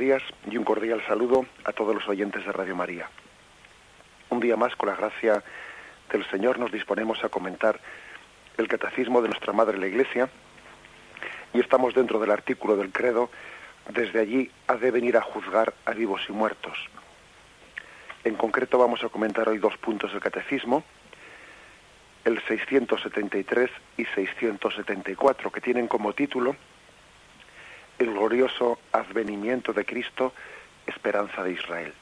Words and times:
días 0.00 0.22
y 0.50 0.56
un 0.56 0.64
cordial 0.64 1.02
saludo 1.06 1.44
a 1.62 1.72
todos 1.72 1.94
los 1.94 2.08
oyentes 2.08 2.44
de 2.46 2.50
Radio 2.52 2.74
María. 2.74 3.10
Un 4.30 4.40
día 4.40 4.56
más, 4.56 4.74
con 4.74 4.88
la 4.88 4.96
gracia 4.96 5.44
del 6.10 6.28
Señor, 6.30 6.58
nos 6.58 6.72
disponemos 6.72 7.22
a 7.22 7.28
comentar 7.28 7.78
el 8.56 8.66
catecismo 8.66 9.20
de 9.20 9.28
nuestra 9.28 9.52
Madre 9.52 9.76
la 9.76 9.86
Iglesia 9.86 10.30
y 11.52 11.60
estamos 11.60 11.94
dentro 11.94 12.18
del 12.18 12.30
artículo 12.30 12.78
del 12.78 12.92
credo, 12.92 13.30
desde 13.90 14.20
allí 14.20 14.50
ha 14.68 14.76
de 14.76 14.90
venir 14.90 15.18
a 15.18 15.22
juzgar 15.22 15.74
a 15.84 15.92
vivos 15.92 16.22
y 16.30 16.32
muertos. 16.32 16.78
En 18.24 18.36
concreto 18.36 18.78
vamos 18.78 19.04
a 19.04 19.10
comentar 19.10 19.50
hoy 19.50 19.58
dos 19.58 19.76
puntos 19.76 20.12
del 20.12 20.22
catecismo, 20.22 20.82
el 22.24 22.40
673 22.48 23.70
y 23.98 24.06
674, 24.06 25.52
que 25.52 25.60
tienen 25.60 25.88
como 25.88 26.14
título 26.14 26.56
el 28.00 28.10
glorioso 28.12 28.78
advenimiento 28.92 29.74
de 29.74 29.84
Cristo, 29.84 30.32
esperanza 30.86 31.44
de 31.44 31.52
Israel. 31.52 31.92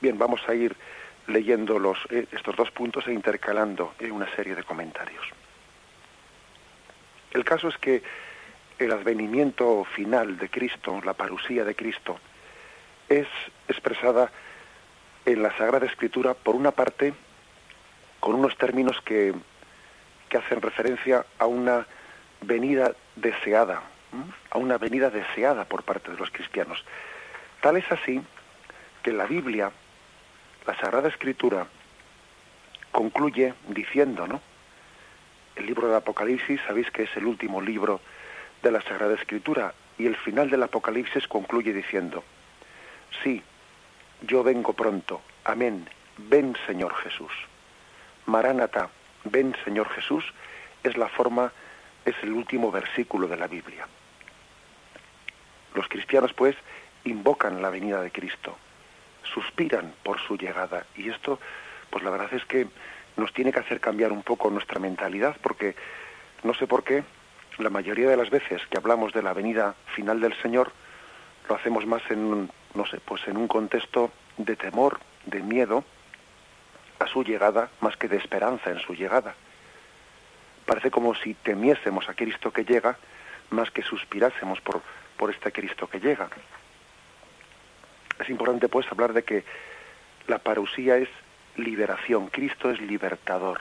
Bien, 0.00 0.16
vamos 0.16 0.40
a 0.48 0.54
ir 0.54 0.74
leyendo 1.26 1.78
los, 1.80 1.98
eh, 2.10 2.28
estos 2.30 2.54
dos 2.54 2.70
puntos 2.70 3.08
e 3.08 3.12
intercalando 3.12 3.94
en 3.98 4.12
una 4.12 4.32
serie 4.36 4.54
de 4.54 4.62
comentarios. 4.62 5.24
El 7.32 7.44
caso 7.44 7.68
es 7.68 7.76
que 7.78 8.02
el 8.78 8.92
advenimiento 8.92 9.84
final 9.84 10.38
de 10.38 10.48
Cristo, 10.48 11.00
la 11.04 11.14
parusía 11.14 11.64
de 11.64 11.74
Cristo, 11.74 12.20
es 13.08 13.26
expresada 13.66 14.30
en 15.24 15.42
la 15.42 15.56
Sagrada 15.56 15.86
Escritura, 15.86 16.34
por 16.34 16.54
una 16.54 16.70
parte, 16.70 17.14
con 18.20 18.36
unos 18.36 18.56
términos 18.56 19.00
que, 19.04 19.34
que 20.28 20.36
hacen 20.36 20.62
referencia 20.62 21.26
a 21.38 21.46
una 21.46 21.84
venida 22.40 22.94
deseada, 23.16 23.82
a 24.50 24.58
una 24.58 24.78
venida 24.78 25.10
deseada 25.10 25.64
por 25.64 25.82
parte 25.82 26.10
de 26.10 26.16
los 26.16 26.30
cristianos. 26.30 26.84
Tal 27.60 27.76
es 27.76 27.90
así 27.90 28.22
que 29.02 29.12
la 29.12 29.26
Biblia, 29.26 29.70
la 30.66 30.76
Sagrada 30.78 31.08
Escritura, 31.08 31.66
concluye 32.92 33.54
diciendo, 33.68 34.26
¿no? 34.26 34.40
El 35.54 35.66
libro 35.66 35.88
de 35.88 35.96
Apocalipsis, 35.96 36.60
sabéis 36.66 36.90
que 36.90 37.04
es 37.04 37.16
el 37.16 37.26
último 37.26 37.60
libro 37.60 38.00
de 38.62 38.70
la 38.70 38.82
Sagrada 38.82 39.14
Escritura, 39.14 39.74
y 39.98 40.06
el 40.06 40.16
final 40.16 40.50
del 40.50 40.62
Apocalipsis 40.62 41.26
concluye 41.26 41.72
diciendo, 41.72 42.22
sí, 43.22 43.42
yo 44.22 44.42
vengo 44.42 44.72
pronto, 44.72 45.22
amén, 45.44 45.88
ven 46.16 46.56
Señor 46.66 46.94
Jesús. 46.96 47.32
Maránata, 48.26 48.90
ven 49.24 49.54
Señor 49.64 49.88
Jesús, 49.90 50.24
es 50.82 50.96
la 50.96 51.08
forma 51.08 51.52
es 52.06 52.14
el 52.22 52.32
último 52.32 52.70
versículo 52.70 53.26
de 53.26 53.36
la 53.36 53.48
Biblia. 53.48 53.86
Los 55.74 55.88
cristianos, 55.88 56.32
pues, 56.32 56.56
invocan 57.04 57.60
la 57.60 57.68
venida 57.68 58.00
de 58.00 58.12
Cristo, 58.12 58.56
suspiran 59.22 59.92
por 60.02 60.20
su 60.20 60.38
llegada. 60.38 60.86
Y 60.96 61.10
esto, 61.10 61.38
pues 61.90 62.04
la 62.04 62.10
verdad 62.10 62.32
es 62.32 62.44
que 62.46 62.68
nos 63.16 63.32
tiene 63.32 63.52
que 63.52 63.58
hacer 63.58 63.80
cambiar 63.80 64.12
un 64.12 64.22
poco 64.22 64.48
nuestra 64.50 64.78
mentalidad, 64.78 65.36
porque 65.42 65.74
no 66.44 66.54
sé 66.54 66.66
por 66.66 66.84
qué, 66.84 67.02
la 67.58 67.70
mayoría 67.70 68.08
de 68.08 68.16
las 68.16 68.30
veces 68.30 68.62
que 68.70 68.78
hablamos 68.78 69.12
de 69.12 69.22
la 69.22 69.32
venida 69.32 69.74
final 69.94 70.20
del 70.20 70.34
Señor, 70.40 70.72
lo 71.48 71.56
hacemos 71.56 71.86
más 71.86 72.02
en, 72.10 72.50
no 72.74 72.86
sé, 72.86 73.00
pues 73.00 73.26
en 73.26 73.36
un 73.36 73.48
contexto 73.48 74.12
de 74.36 74.54
temor, 74.54 75.00
de 75.24 75.42
miedo 75.42 75.84
a 77.00 77.06
su 77.06 77.24
llegada, 77.24 77.68
más 77.80 77.96
que 77.96 78.08
de 78.08 78.16
esperanza 78.16 78.70
en 78.70 78.78
su 78.78 78.94
llegada 78.94 79.34
parece 80.66 80.90
como 80.90 81.14
si 81.14 81.34
temiésemos 81.34 82.08
a 82.08 82.14
Cristo 82.14 82.52
que 82.52 82.64
llega 82.64 82.98
más 83.50 83.70
que 83.70 83.82
suspirásemos 83.82 84.60
por, 84.60 84.82
por 85.16 85.30
este 85.30 85.52
Cristo 85.52 85.88
que 85.88 86.00
llega. 86.00 86.28
Es 88.18 88.28
importante 88.28 88.68
pues 88.68 88.86
hablar 88.90 89.12
de 89.12 89.22
que 89.22 89.44
la 90.26 90.38
parusía 90.38 90.96
es 90.96 91.08
liberación, 91.56 92.28
Cristo 92.28 92.70
es 92.70 92.80
libertador. 92.80 93.60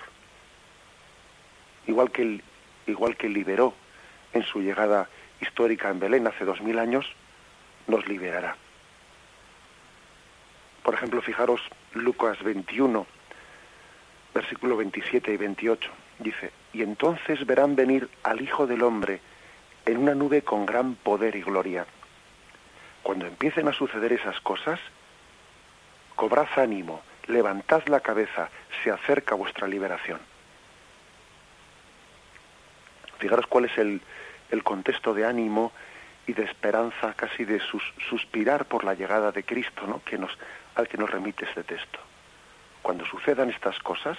Igual 1.87 2.11
que, 2.11 2.41
igual 2.87 3.15
que 3.15 3.29
liberó 3.29 3.73
en 4.33 4.43
su 4.43 4.61
llegada 4.61 5.07
histórica 5.39 5.89
en 5.89 5.99
Belén 5.99 6.27
hace 6.27 6.45
dos 6.45 6.61
mil 6.61 6.79
años, 6.79 7.05
nos 7.87 8.07
liberará. 8.07 8.55
Por 10.83 10.93
ejemplo, 10.93 11.21
fijaros 11.21 11.61
Lucas 11.93 12.41
21, 12.43 13.05
versículo 14.33 14.77
27 14.77 15.33
y 15.33 15.37
28. 15.37 15.91
Dice, 16.19 16.51
y 16.75 16.81
entonces 16.81 17.45
verán 17.45 17.77
venir 17.77 18.09
al 18.21 18.41
Hijo 18.41 18.67
del 18.67 18.83
Hombre 18.83 19.21
en 19.85 19.95
una 19.95 20.13
nube 20.13 20.41
con 20.41 20.65
gran 20.65 20.95
poder 20.95 21.37
y 21.37 21.41
gloria. 21.41 21.85
Cuando 23.01 23.25
empiecen 23.25 23.69
a 23.69 23.73
suceder 23.73 24.11
esas 24.11 24.41
cosas, 24.41 24.77
cobrad 26.17 26.47
ánimo, 26.57 27.01
levantad 27.27 27.83
la 27.87 28.01
cabeza, 28.01 28.49
se 28.83 28.91
acerca 28.91 29.35
vuestra 29.35 29.69
liberación. 29.69 30.19
Fijaros 33.19 33.47
cuál 33.47 33.65
es 33.65 33.77
el, 33.77 34.01
el 34.51 34.61
contexto 34.61 35.13
de 35.13 35.25
ánimo 35.25 35.71
y 36.27 36.33
de 36.33 36.43
esperanza, 36.43 37.13
casi 37.13 37.45
de 37.45 37.61
suspirar 38.09 38.65
por 38.65 38.83
la 38.83 38.95
llegada 38.95 39.31
de 39.31 39.45
Cristo, 39.45 39.87
¿no? 39.87 40.03
que 40.03 40.17
nos, 40.17 40.37
al 40.75 40.89
que 40.89 40.97
nos 40.97 41.09
remite 41.09 41.45
este 41.45 41.63
texto. 41.63 41.99
Cuando 42.81 43.05
sucedan 43.05 43.49
estas 43.49 43.79
cosas, 43.79 44.17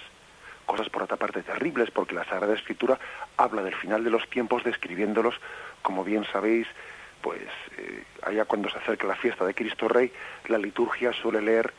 cosas 0.67 0.89
por 0.91 1.03
otra 1.03 1.17
parte 1.17 1.43
terribles, 1.43 1.91
porque 1.91 2.15
la 2.15 2.25
Sagrada 2.25 2.55
Escritura 2.55 2.99
habla 3.37 3.63
del 3.63 3.75
final 3.75 4.05
de 4.05 4.11
los 4.11 4.29
tiempos 4.29 4.65
describiéndolos, 4.65 5.35
como 5.83 6.05
bien 6.05 6.25
sabéis, 6.33 6.67
pues 7.23 7.43
eh, 7.79 8.05
allá 8.23 8.45
cuando 8.45 8.69
se 8.69 8.79
acerca 8.79 9.07
la 9.07 9.17
fiesta 9.17 9.45
de 9.45 9.55
Cristo 9.55 9.89
Rey, 9.89 10.13
la 10.49 10.59
liturgia 10.59 11.13
suele 11.13 11.41
leer 11.41 11.73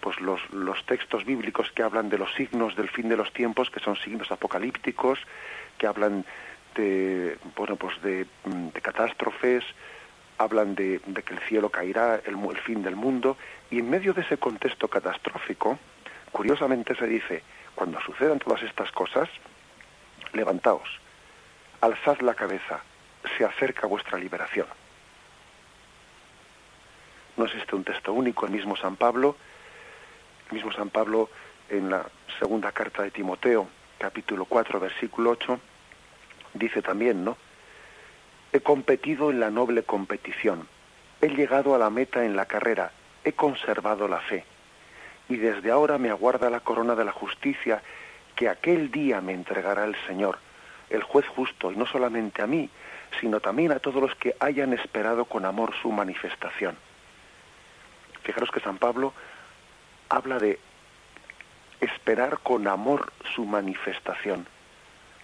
pues 0.00 0.20
los, 0.20 0.40
los 0.50 0.84
textos 0.84 1.24
bíblicos 1.24 1.72
que 1.72 1.82
hablan 1.82 2.10
de 2.10 2.18
los 2.18 2.32
signos 2.34 2.76
del 2.76 2.90
fin 2.90 3.08
de 3.08 3.16
los 3.16 3.32
tiempos, 3.32 3.70
que 3.70 3.80
son 3.80 3.96
signos 3.96 4.30
apocalípticos, 4.30 5.18
que 5.78 5.86
hablan 5.86 6.26
de, 6.74 7.38
bueno, 7.56 7.76
pues 7.76 8.00
de, 8.02 8.26
de 8.44 8.80
catástrofes, 8.82 9.64
hablan 10.36 10.74
de, 10.74 11.00
de, 11.06 11.22
que 11.22 11.34
el 11.34 11.40
cielo 11.40 11.70
caerá, 11.70 12.20
el, 12.26 12.36
el 12.36 12.58
fin 12.58 12.82
del 12.82 12.96
mundo, 12.96 13.38
y 13.70 13.78
en 13.78 13.88
medio 13.88 14.12
de 14.12 14.20
ese 14.20 14.36
contexto 14.36 14.88
catastrófico, 14.88 15.78
curiosamente 16.32 16.94
se 16.96 17.06
dice, 17.06 17.42
cuando 17.74 18.00
sucedan 18.00 18.38
todas 18.38 18.62
estas 18.62 18.90
cosas, 18.92 19.28
levantaos, 20.32 20.88
alzad 21.80 22.20
la 22.20 22.34
cabeza, 22.34 22.80
se 23.36 23.44
acerca 23.44 23.86
vuestra 23.86 24.18
liberación. 24.18 24.66
No 27.36 27.46
es 27.46 27.54
este 27.54 27.74
un 27.74 27.84
texto 27.84 28.12
único, 28.12 28.46
el 28.46 28.52
mismo 28.52 28.76
San 28.76 28.96
Pablo, 28.96 29.36
el 30.48 30.54
mismo 30.54 30.72
San 30.72 30.90
Pablo 30.90 31.30
en 31.68 31.90
la 31.90 32.06
segunda 32.38 32.70
carta 32.72 33.02
de 33.02 33.10
Timoteo, 33.10 33.68
capítulo 33.98 34.44
4, 34.44 34.78
versículo 34.78 35.30
8, 35.30 35.58
dice 36.54 36.82
también, 36.82 37.24
¿no? 37.24 37.36
He 38.52 38.60
competido 38.60 39.30
en 39.30 39.40
la 39.40 39.50
noble 39.50 39.82
competición, 39.82 40.68
he 41.20 41.28
llegado 41.28 41.74
a 41.74 41.78
la 41.78 41.90
meta 41.90 42.24
en 42.24 42.36
la 42.36 42.46
carrera, 42.46 42.92
he 43.24 43.32
conservado 43.32 44.06
la 44.06 44.20
fe 44.20 44.44
y 45.28 45.36
desde 45.36 45.70
ahora 45.70 45.98
me 45.98 46.10
aguarda 46.10 46.50
la 46.50 46.60
corona 46.60 46.94
de 46.94 47.04
la 47.04 47.12
justicia 47.12 47.82
que 48.36 48.48
aquel 48.48 48.90
día 48.90 49.20
me 49.20 49.32
entregará 49.32 49.84
el 49.84 49.96
Señor, 50.06 50.38
el 50.90 51.02
juez 51.02 51.26
justo, 51.28 51.72
y 51.72 51.76
no 51.76 51.86
solamente 51.86 52.42
a 52.42 52.46
mí, 52.46 52.68
sino 53.20 53.40
también 53.40 53.72
a 53.72 53.78
todos 53.78 54.02
los 54.02 54.14
que 54.16 54.34
hayan 54.40 54.72
esperado 54.72 55.24
con 55.24 55.44
amor 55.44 55.72
su 55.80 55.90
manifestación. 55.90 56.76
Fijaros 58.22 58.50
que 58.50 58.60
San 58.60 58.78
Pablo 58.78 59.12
habla 60.08 60.38
de 60.38 60.58
esperar 61.80 62.38
con 62.42 62.66
amor 62.66 63.12
su 63.34 63.44
manifestación. 63.44 64.46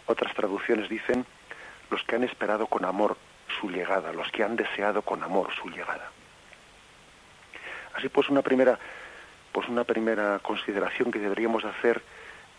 Otras 0.07 0.35
traducciones 0.35 0.89
dicen 0.89 1.25
los 1.91 2.03
que 2.05 2.17
han 2.17 2.25
esperado 2.25 2.67
con 2.67 2.85
amor 2.85 3.17
su 3.61 3.71
llegada, 3.71 4.13
los 4.13 4.31
que 4.31 4.45
han 4.45 4.57
deseado 4.57 5.03
con 5.03 5.23
amor 5.23 5.53
su 5.55 5.69
llegada. 5.69 6.11
Así 7.95 8.09
pues, 8.09 8.29
una 8.29 8.43
primera 8.43 8.79
pues 9.53 9.69
una 9.69 9.85
primera 9.85 10.39
consideración 10.41 11.11
que 11.11 11.19
deberíamos 11.19 11.65
hacer 11.65 12.03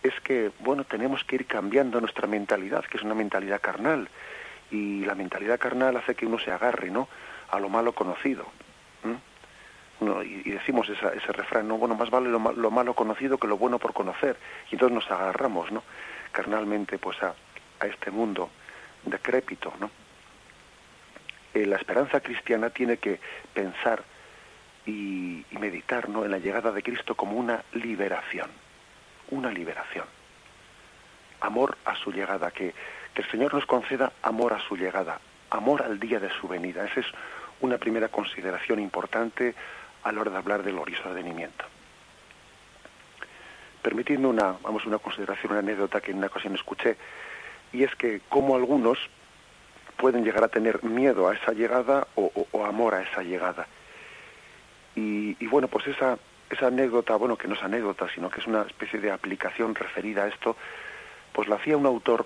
es 0.03 0.19
que, 0.21 0.51
bueno, 0.59 0.83
tenemos 0.83 1.23
que 1.23 1.35
ir 1.35 1.45
cambiando 1.45 1.99
nuestra 1.99 2.27
mentalidad, 2.27 2.83
que 2.85 2.97
es 2.97 3.03
una 3.03 3.13
mentalidad 3.13 3.61
carnal, 3.61 4.09
y 4.71 5.05
la 5.05 5.15
mentalidad 5.15 5.59
carnal 5.59 5.97
hace 5.97 6.15
que 6.15 6.25
uno 6.25 6.39
se 6.39 6.51
agarre, 6.51 6.89
¿no?, 6.89 7.07
a 7.49 7.59
lo 7.59 7.69
malo 7.69 7.93
conocido. 7.93 8.45
y, 10.23 10.49
decimos 10.49 10.89
ese 10.89 11.31
refrán, 11.33 11.67
no, 11.67 11.77
bueno, 11.77 11.95
más 11.95 12.09
vale 12.09 12.29
lo, 12.29 12.39
malo 12.39 12.93
conocido 12.95 13.37
que 13.37 13.47
lo 13.47 13.57
bueno 13.57 13.77
por 13.77 13.93
conocer, 13.93 14.37
y 14.69 14.75
entonces 14.75 14.95
nos 14.95 15.11
agarramos, 15.11 15.71
¿no?, 15.71 15.83
carnalmente, 16.31 16.97
pues 16.97 17.21
a, 17.21 17.35
a 17.79 17.87
este 17.87 18.09
mundo 18.09 18.49
decrépito, 19.05 19.73
¿no? 19.79 19.89
Eh, 21.53 21.65
la 21.65 21.75
esperanza 21.75 22.21
cristiana 22.21 22.69
tiene 22.69 22.97
que 22.97 23.19
pensar 23.53 24.03
y, 24.85 25.45
meditar 25.51 26.09
¿no? 26.09 26.25
en 26.25 26.31
la 26.31 26.39
llegada 26.39 26.71
de 26.71 26.81
Cristo 26.81 27.15
como 27.15 27.37
una 27.37 27.63
liberación, 27.73 28.49
una 29.29 29.51
liberación. 29.51 30.05
Amor 31.41 31.77
a 31.85 31.95
su 31.95 32.11
llegada, 32.11 32.51
que, 32.51 32.73
que 33.13 33.21
el 33.21 33.29
Señor 33.29 33.53
nos 33.53 33.65
conceda 33.65 34.11
amor 34.23 34.53
a 34.53 34.59
su 34.59 34.75
llegada, 34.75 35.19
amor 35.51 35.83
al 35.83 35.99
día 35.99 36.19
de 36.19 36.29
su 36.39 36.47
venida. 36.47 36.85
Ese 36.85 37.01
es 37.01 37.07
una 37.61 37.77
primera 37.77 38.07
consideración 38.09 38.79
importante 38.79 39.53
a 40.03 40.11
la 40.11 40.21
hora 40.21 40.31
de 40.31 40.37
hablar 40.37 40.63
del 40.63 40.77
ordenamiento. 40.77 41.65
Permitiendo 43.81 44.29
una, 44.29 44.55
vamos, 44.61 44.85
una 44.85 44.99
consideración, 44.99 45.51
una 45.51 45.59
anécdota 45.59 46.01
que 46.01 46.11
en 46.11 46.17
una 46.17 46.27
ocasión 46.27 46.55
escuché, 46.55 46.97
y 47.71 47.83
es 47.83 47.95
que 47.95 48.21
como 48.29 48.55
algunos 48.55 48.99
pueden 49.97 50.23
llegar 50.23 50.43
a 50.43 50.47
tener 50.47 50.83
miedo 50.83 51.29
a 51.29 51.35
esa 51.35 51.51
llegada 51.53 52.07
o, 52.15 52.65
amor 52.65 52.95
a 52.95 53.03
esa 53.03 53.21
llegada. 53.21 53.67
Y, 54.95 55.37
y, 55.39 55.47
bueno, 55.47 55.67
pues 55.67 55.87
esa, 55.87 56.17
esa 56.49 56.67
anécdota, 56.67 57.15
bueno, 57.15 57.37
que 57.37 57.47
no 57.47 57.55
es 57.55 57.63
anécdota, 57.63 58.07
sino 58.13 58.29
que 58.29 58.41
es 58.41 58.47
una 58.47 58.63
especie 58.63 58.99
de 58.99 59.11
aplicación 59.11 59.75
referida 59.75 60.23
a 60.23 60.27
esto, 60.27 60.55
pues 61.31 61.47
la 61.47 61.55
hacía 61.55 61.77
un 61.77 61.85
autor 61.85 62.25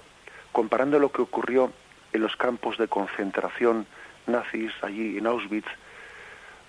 comparando 0.51 0.99
lo 0.99 1.11
que 1.11 1.21
ocurrió 1.21 1.71
en 2.13 2.21
los 2.21 2.35
campos 2.35 2.77
de 2.77 2.87
concentración 2.87 3.85
nazis 4.27 4.71
allí 4.81 5.17
en 5.17 5.27
Auschwitz, 5.27 5.67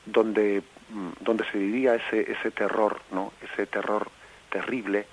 donde, 0.04 0.62
mm, 0.90 1.10
donde 1.20 1.44
se 1.50 1.58
vivía 1.58 1.94
ese, 1.94 2.31
ese 2.31 2.50
terror, 2.50 3.00
¿no? 3.10 3.32
ese 3.40 3.66
terror 3.66 4.10
terrible, 4.50 5.06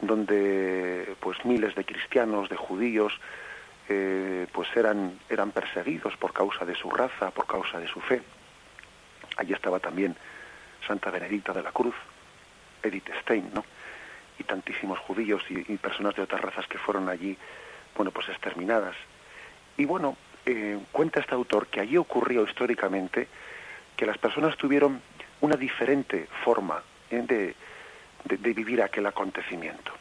donde 0.00 1.14
pues 1.20 1.44
miles 1.44 1.74
de 1.74 1.84
cristianos, 1.84 2.48
de 2.48 2.56
judíos, 2.56 3.12
eh, 3.88 4.46
pues 4.52 4.68
eran, 4.76 5.18
eran 5.28 5.52
perseguidos 5.52 6.16
por 6.16 6.32
causa 6.32 6.64
de 6.64 6.74
su 6.74 6.90
raza, 6.90 7.30
por 7.30 7.46
causa 7.46 7.78
de 7.78 7.86
su 7.86 8.00
fe. 8.00 8.22
Allí 9.36 9.52
estaba 9.52 9.78
también 9.78 10.16
Santa 10.86 11.10
Benedicta 11.10 11.52
de 11.52 11.62
la 11.62 11.72
Cruz, 11.72 11.94
Edith 12.82 13.08
Stein, 13.22 13.50
¿no? 13.54 13.64
Y 14.38 14.44
tantísimos 14.44 14.98
judíos 15.00 15.42
y, 15.48 15.76
personas 15.76 16.14
de 16.14 16.22
otras 16.22 16.40
razas 16.40 16.66
que 16.66 16.78
fueron 16.78 17.08
allí, 17.08 17.36
bueno, 17.96 18.10
pues 18.10 18.28
exterminadas. 18.28 18.94
Y 19.76 19.84
bueno, 19.84 20.16
eh, 20.44 20.78
cuenta 20.92 21.20
este 21.20 21.34
autor 21.34 21.66
que 21.68 21.80
allí 21.80 21.96
ocurrió 21.96 22.44
históricamente 22.44 23.28
que 23.96 24.06
las 24.06 24.18
personas 24.18 24.56
tuvieron 24.56 25.00
una 25.40 25.56
diferente 25.56 26.28
forma 26.44 26.82
¿eh? 27.10 27.22
de, 27.22 27.54
de, 28.24 28.52
vivir 28.52 28.82
aquel 28.82 29.06
acontecimiento. 29.06 29.92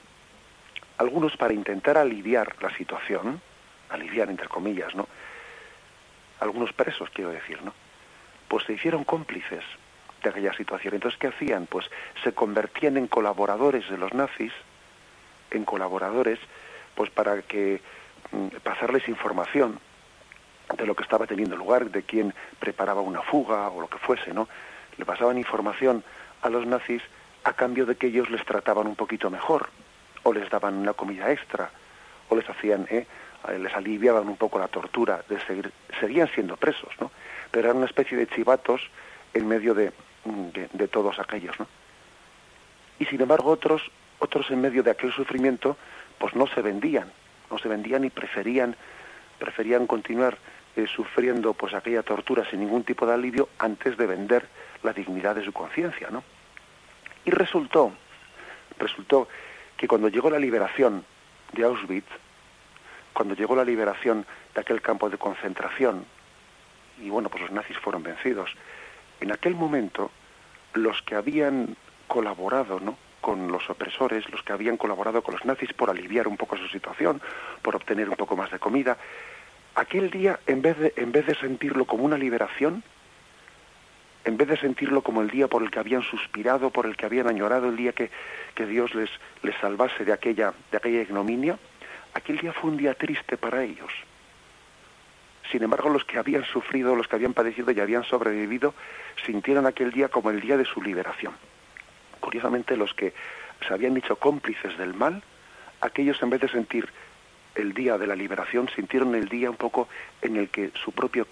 Algunos 0.98 1.36
para 1.38 1.54
intentar 1.54 1.98
aliviar 1.98 2.56
la 2.62 2.70
situación, 2.76 3.42
aliviar 3.90 4.30
entre 4.30 4.48
comillas, 4.48 4.94
¿no? 4.96 5.08
Algunos 6.40 6.74
presos, 6.74 7.10
quiero 7.12 7.32
decir, 7.32 7.62
¿no? 7.64 7.74
Pues 8.48 8.66
se 8.66 8.74
hicieron 8.74 9.04
cómplices 9.04 9.64
de 10.24 10.30
aquella 10.30 10.54
situación. 10.54 10.96
Entonces, 10.96 11.20
¿qué 11.20 11.28
hacían? 11.28 11.68
Pues 11.68 11.90
se 12.24 12.34
convertían 12.34 12.98
en 12.98 13.08
colaboradores 13.08 13.90
de 13.90 13.98
los 13.98 14.14
nazis, 14.14 14.52
en 15.52 15.66
colaboradores, 15.66 16.40
pues 16.96 17.10
para 17.10 17.42
que 17.42 17.82
mm, 18.32 18.48
pasarles 18.64 19.08
información 19.08 19.80
de 20.78 20.86
lo 20.86 20.96
que 20.96 21.04
estaba 21.04 21.28
teniendo 21.28 21.56
lugar, 21.56 21.90
de 21.92 22.04
quién 22.04 22.34
preparaba 22.60 23.02
una 23.02 23.22
fuga 23.22 23.70
o 23.70 23.82
lo 23.82 23.88
que 23.88 24.00
fuese, 24.00 24.34
¿no? 24.34 24.48
Le 24.98 25.06
pasaban 25.06 25.38
información 25.38 26.04
a 26.42 26.50
los 26.50 26.66
nazis 26.66 27.02
a 27.44 27.54
cambio 27.54 27.86
de 27.86 27.96
que 27.96 28.08
ellos 28.08 28.30
les 28.30 28.44
trataban 28.44 28.88
un 28.88 28.96
poquito 28.96 29.30
mejor, 29.30 29.70
o 30.24 30.34
les 30.34 30.50
daban 30.50 30.76
una 30.76 30.94
comida 30.94 31.32
extra, 31.32 31.70
o 32.30 32.36
les 32.36 32.50
hacían, 32.50 32.88
¿eh? 32.90 33.06
les 33.60 33.74
aliviaban 33.76 34.28
un 34.28 34.38
poco 34.38 34.58
la 34.58 34.68
tortura 34.68 35.24
de 35.30 35.40
seguir, 35.42 35.72
seguían 36.00 36.28
siendo 36.30 36.58
presos, 36.58 36.90
¿no? 37.00 37.12
Pero 37.56 37.69
eran 37.69 37.78
una 37.78 37.86
especie 37.86 38.18
de 38.18 38.28
chivatos 38.28 38.81
en 39.34 39.48
medio 39.48 39.74
de, 39.74 39.94
de, 40.74 40.88
todos 40.90 41.19
aquellos, 41.19 41.57
¿no? 41.57 41.66
Y 43.00 43.06
sin 43.06 43.22
embargo 43.22 43.50
otros, 43.50 43.81
otros 44.19 44.52
en 44.52 44.60
medio 44.60 44.84
de 44.84 44.92
aquel 44.92 45.13
sufrimiento, 45.13 45.78
pues 46.18 46.36
no 46.36 46.48
se 46.48 46.62
vendían, 46.62 47.10
no 47.50 47.57
se 47.57 47.69
vendían 47.69 48.04
y 48.04 48.10
preferían, 48.10 48.75
preferían 49.40 49.88
continuar 49.88 50.38
eh, 50.75 50.86
sufriendo 50.86 51.54
pues 51.54 51.74
aquella 51.74 52.04
tortura 52.04 52.44
sin 52.50 52.60
ningún 52.60 52.84
tipo 52.84 53.06
de 53.06 53.13
alivio 53.13 53.48
antes 53.58 53.96
de 53.96 54.06
vender 54.06 54.46
la 54.84 54.92
dignidad 54.92 55.36
de 55.36 55.46
su 55.46 55.54
conciencia, 55.54 56.10
¿no? 56.12 56.25
Y 57.24 57.31
resultó, 57.31 57.94
resultó 58.78 59.30
que 59.78 59.88
cuando 59.88 60.10
llegó 60.10 60.30
la 60.30 60.40
liberación 60.40 61.06
de 61.54 61.63
Auschwitz, 61.63 62.10
cuando 63.13 63.34
llegó 63.34 63.56
la 63.56 63.63
liberación 63.63 64.25
de 64.54 64.60
aquel 64.60 64.81
campo 64.81 65.10
de 65.10 65.18
concentración, 65.18 66.06
y 67.02 67.10
bueno, 67.10 67.30
pues 67.30 67.44
los 67.44 67.52
nazis 67.52 67.78
fueron 67.78 68.04
vencidos, 68.04 68.52
en 69.20 69.32
aquel 69.32 69.56
momento 69.56 70.12
los 70.74 71.02
que 71.04 71.16
habían 71.16 71.76
colaborado, 72.08 72.80
¿no? 72.80 72.98
con 73.22 73.52
los 73.52 73.68
opresores, 73.72 74.30
los 74.30 74.44
que 74.44 74.54
habían 74.54 74.78
colaborado 74.78 75.24
con 75.24 75.34
los 75.34 75.46
nazis 75.46 75.74
por 75.74 75.90
aliviar 75.90 76.28
un 76.28 76.38
poco 76.38 76.58
su 76.58 76.68
situación, 76.68 77.20
por 77.64 77.76
obtener 77.76 78.08
un 78.08 78.16
poco 78.16 78.36
más 78.36 78.52
de 78.52 78.60
comida, 78.60 78.98
aquel 79.74 80.12
día, 80.12 80.40
en 80.46 80.62
vez 80.62 80.78
de, 80.78 80.94
en 80.96 81.12
vez 81.12 81.26
de 81.26 81.34
sentirlo 81.34 81.86
como 81.86 82.04
una 82.04 82.20
liberación, 82.20 82.84
en 84.26 84.38
vez 84.38 84.48
de 84.48 84.58
sentirlo 84.58 85.02
como 85.02 85.24
el 85.24 85.32
día 85.32 85.48
por 85.48 85.64
el 85.64 85.72
que 85.72 85.80
habían 85.80 86.04
suspirado, 86.04 86.70
por 86.70 86.86
el 86.86 86.96
que 86.96 87.08
habían 87.08 87.28
añorado, 87.28 87.70
el 87.70 87.76
día 87.76 87.94
que, 87.94 88.12
que 88.54 88.68
Dios 88.68 88.94
les, 88.94 89.10
les 89.42 89.56
salvase 89.58 90.06
de 90.06 90.14
aquella, 90.14 90.54
de 90.70 90.78
aquella 90.78 91.02
ignominia, 91.02 91.58
aquel 92.14 92.38
día 92.38 92.54
fue 92.54 92.70
un 92.70 92.78
día 92.78 92.94
triste 92.94 93.38
para 93.38 93.64
ellos. 93.64 93.92
Sin 95.52 95.64
embargo, 95.64 95.90
los 95.90 96.06
que 96.06 96.18
habían 96.18 96.44
sufrido, 96.44 96.96
los 96.96 97.08
que 97.08 97.16
habían 97.16 97.34
padecido 97.34 97.72
y 97.72 97.80
habían 97.80 98.04
sobrevivido, 98.04 98.74
sintieron 99.26 99.66
aquel 99.66 99.92
día 99.92 100.10
como 100.10 100.30
el 100.30 100.42
día 100.42 100.58
de 100.58 100.66
su 100.66 100.82
liberación. 100.82 101.34
Curiosamente, 102.20 102.76
los 102.76 102.94
que 102.94 103.14
se 103.68 103.74
habían 103.74 103.96
hecho 103.98 104.16
cómplices 104.16 104.78
del 104.78 104.94
mal, 104.94 105.22
aquellos 105.82 106.22
en 106.22 106.30
vez 106.32 106.42
de 106.42 106.50
sentir 106.50 106.90
el 107.54 107.74
día 107.74 107.98
de 107.98 108.08
la 108.08 108.16
liberación, 108.16 108.70
sintieron 108.76 109.16
el 109.16 109.30
día 109.30 109.50
un 109.50 109.56
poco 109.56 109.88
en 110.22 110.36
el 110.36 110.50
que 110.50 110.72
su 110.84 110.92
propio 110.92 111.28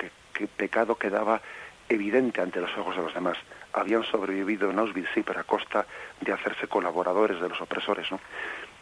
pecado 0.56 0.96
quedaba 0.96 1.42
evidente 1.90 2.42
ante 2.42 2.62
los 2.62 2.76
ojos 2.78 2.96
de 2.96 3.04
los 3.04 3.14
demás. 3.14 3.38
Habían 3.74 4.04
sobrevivido 4.04 4.70
en 4.70 4.80
Auschwitz, 4.80 5.10
sí, 5.14 5.24
pero 5.24 5.40
a 5.40 5.44
costa 5.44 5.86
de 6.22 6.32
hacerse 6.32 6.68
colaboradores 6.68 7.42
de 7.42 7.50
los 7.50 7.60
opresores. 7.60 8.10
¿no? 8.12 8.20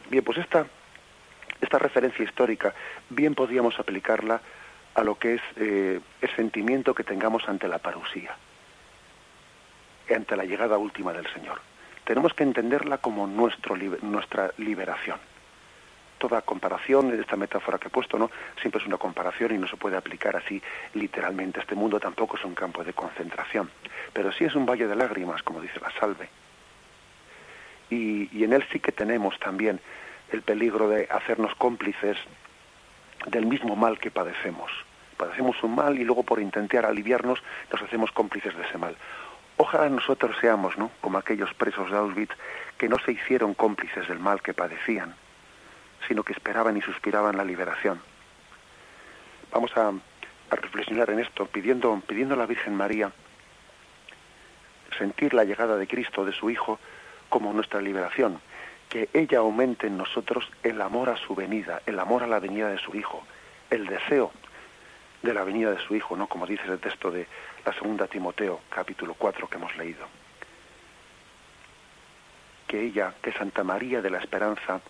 Bien, 0.10 0.24
pues 0.24 0.38
esta, 0.38 0.66
esta 1.62 1.80
referencia 1.80 2.24
histórica 2.24 2.74
bien 3.10 3.34
podríamos 3.34 3.80
aplicarla 3.80 4.42
a 4.94 5.04
lo 5.04 5.18
que 5.18 5.36
es 5.36 5.42
eh, 5.56 6.00
el 6.22 6.36
sentimiento 6.36 6.94
que 6.94 7.04
tengamos 7.04 7.48
ante 7.48 7.68
la 7.68 7.80
parusía, 7.80 8.36
ante 10.14 10.36
la 10.36 10.44
llegada 10.44 10.78
última 10.78 11.14
del 11.14 11.32
Señor. 11.34 11.62
Tenemos 12.04 12.34
que 12.34 12.44
entenderla 12.44 12.98
como 12.98 13.28
nuestro, 13.28 13.76
nuestra 13.78 14.52
liberación 14.58 15.20
toda 16.22 16.44
comparación, 16.44 17.20
esta 17.20 17.36
metáfora 17.36 17.80
que 17.80 17.88
he 17.88 17.90
puesto, 17.90 18.20
¿no? 18.20 18.30
Siempre 18.62 18.80
es 18.80 18.86
una 18.86 19.00
comparación 19.00 19.56
y 19.56 19.58
no 19.58 19.68
se 19.68 19.76
puede 19.76 19.98
aplicar 19.98 20.36
así 20.36 20.62
literalmente. 20.94 21.60
Este 21.60 21.74
mundo 21.74 22.00
tampoco 22.00 22.38
es 22.38 22.46
un 22.46 22.54
campo 22.54 22.84
de 22.84 22.94
concentración, 22.94 23.72
pero 24.14 24.32
sí 24.32 24.46
es 24.46 24.54
un 24.54 24.68
valle 24.68 24.86
de 24.86 24.96
lágrimas, 24.96 25.42
como 25.42 25.62
dice 25.62 25.80
la 25.80 25.90
salve. 26.00 26.30
Y, 27.90 28.30
y 28.38 28.44
en 28.44 28.54
él 28.54 28.64
sí 28.72 28.80
que 28.80 28.92
tenemos 28.92 29.40
también 29.40 29.80
el 30.32 30.44
peligro 30.44 30.88
de 30.88 31.08
hacernos 31.10 31.56
cómplices 31.56 32.18
del 33.28 33.46
mismo 33.46 33.76
mal 33.76 34.00
que 34.00 34.12
padecemos. 34.12 34.72
Padecemos 35.18 35.62
un 35.64 35.76
mal 35.76 36.00
y 36.00 36.04
luego 36.04 36.24
por 36.24 36.40
intentar 36.40 36.86
aliviarnos 36.86 37.42
nos 37.72 37.82
hacemos 37.82 38.12
cómplices 38.12 38.56
de 38.58 38.64
ese 38.64 38.78
mal. 38.78 38.96
Ojalá 39.58 39.90
nosotros 39.90 40.36
seamos, 40.42 40.78
¿no? 40.78 40.90
Como 41.02 41.18
aquellos 41.18 41.54
presos 41.54 41.92
de 41.92 41.98
Auschwitz 41.98 42.34
que 42.78 42.90
no 42.90 42.98
se 42.98 43.12
hicieron 43.12 43.54
cómplices 43.54 44.08
del 44.08 44.18
mal 44.18 44.42
que 44.42 44.56
padecían, 44.56 45.14
sino 46.08 46.24
que 46.24 46.34
esperaban 46.34 46.78
y 46.78 46.82
suspiraban 46.82 47.38
la 47.38 47.44
liberación. 47.44 48.02
Vamos 49.52 49.72
a, 49.78 49.92
reflexionar 50.50 51.10
en 51.12 51.20
esto, 51.20 51.46
pidiendo, 51.46 52.02
pidiendo 52.08 52.34
a 52.34 52.38
la 52.38 52.46
Virgen 52.46 52.76
María 52.76 53.12
sentir 54.98 55.34
la 55.34 55.44
llegada 55.44 55.78
de 55.78 55.88
Cristo, 55.88 56.26
de 56.26 56.34
su 56.34 56.50
Hijo, 56.50 56.80
como 57.30 57.54
nuestra 57.54 57.82
liberación, 57.82 58.42
que 58.92 59.08
ella 59.14 59.40
aumente 59.40 59.88
en 59.88 59.98
nosotros 59.98 60.52
el 60.64 60.82
amor 60.82 61.10
a 61.10 61.16
su 61.16 61.34
venida, 61.34 61.82
el 61.86 61.98
amor 61.98 62.24
a 62.24 62.28
la 62.28 62.40
venida 62.40 62.68
de 62.68 62.78
su 62.78 62.94
Hijo, 62.94 63.24
el 63.70 63.88
deseo 63.88 64.34
de 65.24 65.34
la 65.34 65.46
venida 65.46 65.72
de 65.72 65.80
su 65.80 65.96
Hijo, 65.96 66.18
¿no? 66.18 66.28
Como 66.28 66.46
dice 66.46 66.64
el 66.68 66.78
texto 66.78 67.10
de 67.10 67.26
la 67.66 67.72
segunda 67.72 68.08
Timoteo, 68.08 68.60
capítulo 68.70 69.14
4 69.14 69.48
que 69.48 69.56
hemos 69.56 69.74
leído. 69.78 70.06
Que 72.68 72.82
ella, 72.82 73.14
que 73.22 73.32
Santa 73.32 73.64
María 73.64 74.02
de 74.02 74.10
la 74.10 74.20
Esperanza, 74.20 74.82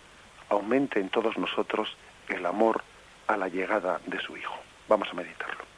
aumente 0.48 0.98
en 0.98 1.08
todos 1.08 1.38
nosotros 1.38 1.96
el 2.28 2.44
amor 2.44 2.82
a 3.28 3.36
la 3.36 3.46
llegada 3.46 4.00
de 4.04 4.18
su 4.18 4.36
Hijo. 4.36 4.56
Vamos 4.88 5.08
a 5.12 5.14
meditarlo. 5.14 5.71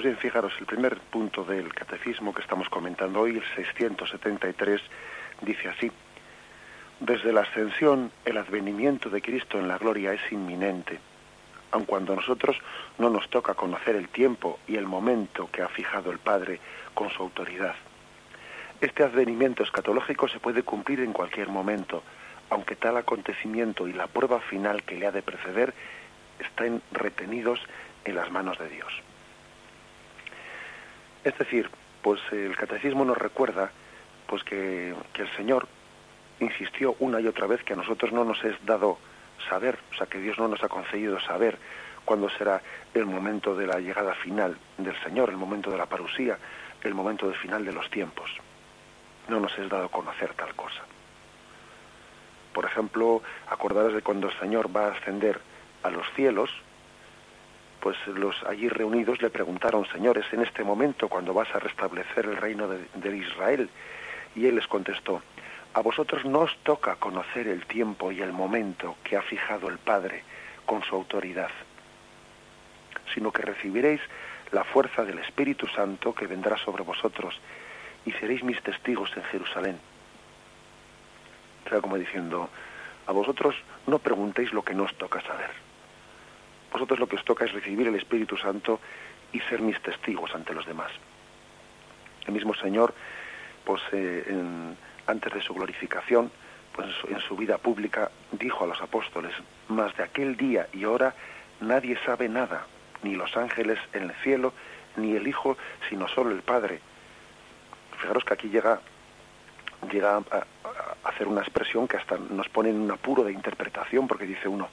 Pues 0.00 0.14
bien, 0.14 0.32
fijaros, 0.32 0.54
el 0.58 0.64
primer 0.64 0.96
punto 0.98 1.44
del 1.44 1.74
catecismo 1.74 2.32
que 2.32 2.40
estamos 2.40 2.70
comentando 2.70 3.20
hoy, 3.20 3.36
el 3.36 3.44
673, 3.54 4.80
dice 5.42 5.68
así, 5.68 5.92
desde 7.00 7.34
la 7.34 7.42
ascensión, 7.42 8.10
el 8.24 8.38
advenimiento 8.38 9.10
de 9.10 9.20
Cristo 9.20 9.58
en 9.58 9.68
la 9.68 9.76
gloria 9.76 10.14
es 10.14 10.32
inminente, 10.32 10.98
aun 11.70 11.84
cuando 11.84 12.14
a 12.14 12.16
nosotros 12.16 12.56
no 12.96 13.10
nos 13.10 13.28
toca 13.28 13.52
conocer 13.52 13.94
el 13.94 14.08
tiempo 14.08 14.58
y 14.66 14.76
el 14.76 14.86
momento 14.86 15.50
que 15.52 15.60
ha 15.60 15.68
fijado 15.68 16.10
el 16.10 16.18
Padre 16.18 16.60
con 16.94 17.10
su 17.10 17.22
autoridad. 17.22 17.74
Este 18.80 19.02
advenimiento 19.02 19.64
escatológico 19.64 20.28
se 20.28 20.40
puede 20.40 20.62
cumplir 20.62 21.00
en 21.00 21.12
cualquier 21.12 21.48
momento, 21.48 22.02
aunque 22.48 22.74
tal 22.74 22.96
acontecimiento 22.96 23.86
y 23.86 23.92
la 23.92 24.06
prueba 24.06 24.40
final 24.40 24.82
que 24.82 24.96
le 24.96 25.06
ha 25.06 25.12
de 25.12 25.20
preceder 25.20 25.74
estén 26.38 26.80
retenidos 26.90 27.60
en 28.06 28.14
las 28.14 28.30
manos 28.30 28.58
de 28.58 28.70
Dios. 28.70 29.02
Es 31.24 31.36
decir, 31.38 31.68
pues 32.02 32.20
el 32.32 32.56
catecismo 32.56 33.04
nos 33.04 33.18
recuerda 33.18 33.70
pues 34.26 34.42
que, 34.44 34.94
el 35.14 35.36
Señor 35.36 35.68
insistió 36.38 36.94
una 37.00 37.20
y 37.20 37.26
otra 37.26 37.46
vez 37.46 37.62
que 37.62 37.74
a 37.74 37.76
nosotros 37.76 38.12
no 38.12 38.24
nos 38.24 38.42
es 38.44 38.54
dado 38.64 38.98
saber, 39.48 39.78
o 39.92 39.96
sea 39.96 40.06
que 40.06 40.18
Dios 40.18 40.38
no 40.38 40.48
nos 40.48 40.62
ha 40.62 40.68
concedido 40.68 41.20
saber 41.20 41.58
cuándo 42.04 42.30
será 42.30 42.62
el 42.94 43.06
momento 43.06 43.54
de 43.54 43.66
la 43.66 43.78
llegada 43.78 44.14
final 44.14 44.56
del 44.78 44.96
Señor, 45.02 45.30
el 45.30 45.36
momento 45.36 45.70
de 45.70 45.76
la 45.76 45.86
parusía, 45.86 46.38
el 46.82 46.94
momento 46.94 47.26
del 47.26 47.36
final 47.36 47.64
de 47.64 47.72
los 47.72 47.90
tiempos. 47.90 48.30
No 49.28 49.40
nos 49.40 49.56
es 49.58 49.68
dado 49.68 49.88
conocer 49.90 50.32
tal 50.34 50.54
cosa. 50.54 50.82
Por 52.54 52.64
ejemplo, 52.64 53.22
acordaros 53.48 53.94
de 53.94 54.02
cuando 54.02 54.28
el 54.28 54.38
Señor 54.38 54.74
va 54.74 54.86
a 54.86 54.92
ascender 54.92 55.40
a 55.82 55.90
los 55.90 56.06
cielos, 56.14 56.50
pues 57.80 57.96
los 58.06 58.42
allí 58.44 58.68
reunidos 58.68 59.22
le 59.22 59.30
preguntaron, 59.30 59.86
señores, 59.86 60.26
en 60.32 60.42
este 60.42 60.62
momento 60.62 61.08
cuando 61.08 61.32
vas 61.32 61.52
a 61.54 61.58
restablecer 61.58 62.26
el 62.26 62.36
reino 62.36 62.68
de, 62.68 63.16
Israel, 63.16 63.68
y 64.34 64.46
él 64.46 64.56
les 64.56 64.66
contestó, 64.66 65.22
a 65.72 65.80
vosotros 65.80 66.24
no 66.24 66.40
os 66.40 66.56
toca 66.62 66.96
conocer 66.96 67.48
el 67.48 67.64
tiempo 67.66 68.12
y 68.12 68.20
el 68.20 68.32
momento 68.32 68.96
que 69.02 69.16
ha 69.16 69.22
fijado 69.22 69.68
el 69.68 69.78
Padre 69.78 70.22
con 70.66 70.82
su 70.82 70.94
autoridad, 70.94 71.50
sino 73.14 73.32
que 73.32 73.42
recibiréis 73.42 74.00
la 74.52 74.64
fuerza 74.64 75.04
del 75.04 75.18
Espíritu 75.18 75.66
Santo 75.68 76.14
que 76.14 76.26
vendrá 76.26 76.56
sobre 76.58 76.82
vosotros 76.82 77.40
y 78.04 78.12
seréis 78.12 78.42
mis 78.42 78.60
testigos 78.62 79.10
en 79.16 79.24
Jerusalén. 79.24 79.78
O 81.66 81.68
sea, 81.68 81.80
como 81.80 81.96
diciendo, 81.96 82.48
a 83.06 83.12
vosotros 83.12 83.54
no 83.86 83.98
preguntéis 83.98 84.52
lo 84.52 84.62
que 84.62 84.74
no 84.74 84.84
os 84.84 84.94
toca 84.96 85.20
saber 85.22 85.69
vosotros 86.72 86.98
lo 86.98 87.08
que 87.08 87.16
os 87.16 87.24
toca 87.24 87.44
es 87.44 87.52
recibir 87.52 87.88
el 87.88 87.96
Espíritu 87.96 88.36
Santo 88.36 88.80
y 89.32 89.40
ser 89.40 89.60
mis 89.60 89.80
testigos 89.80 90.34
ante 90.34 90.54
los 90.54 90.66
demás. 90.66 90.90
El 92.26 92.34
mismo 92.34 92.54
Señor, 92.54 92.94
pues 93.64 93.80
eh, 93.92 94.24
antes 95.06 95.32
de 95.32 95.40
su 95.40 95.54
glorificación, 95.54 96.30
pues 96.74 96.88
en 97.08 97.20
su, 97.20 97.36
vida 97.36 97.58
pública 97.58 98.10
dijo 98.32 98.64
a 98.64 98.66
los 98.66 98.80
apóstoles, 98.80 99.32
más 99.68 99.96
de 99.96 100.04
aquel 100.04 100.36
día 100.36 100.68
y 100.72 100.84
hora 100.84 101.14
nadie 101.60 101.98
sabe 102.04 102.28
nada, 102.28 102.66
ni 103.02 103.14
los 103.14 103.36
ángeles 103.36 103.78
en 103.92 104.04
el 104.04 104.12
cielo, 104.22 104.52
ni 104.96 105.16
el 105.16 105.26
Hijo, 105.26 105.56
sino 105.88 106.08
solo 106.08 106.30
el 106.30 106.42
Padre. 106.42 106.80
Fijaros 107.98 108.24
que 108.24 108.34
aquí 108.34 108.48
llega, 108.48 108.80
llega 109.90 110.16
a 110.16 111.08
hacer 111.08 111.26
una 111.26 111.42
expresión 111.42 111.88
que 111.88 111.96
hasta 111.96 112.16
nos 112.16 112.48
pone 112.48 112.70
en 112.70 112.80
un 112.80 112.90
apuro 112.90 113.24
de 113.24 113.32
interpretación, 113.32 114.06
porque 114.06 114.26
dice 114.26 114.48
uno, 114.48 114.68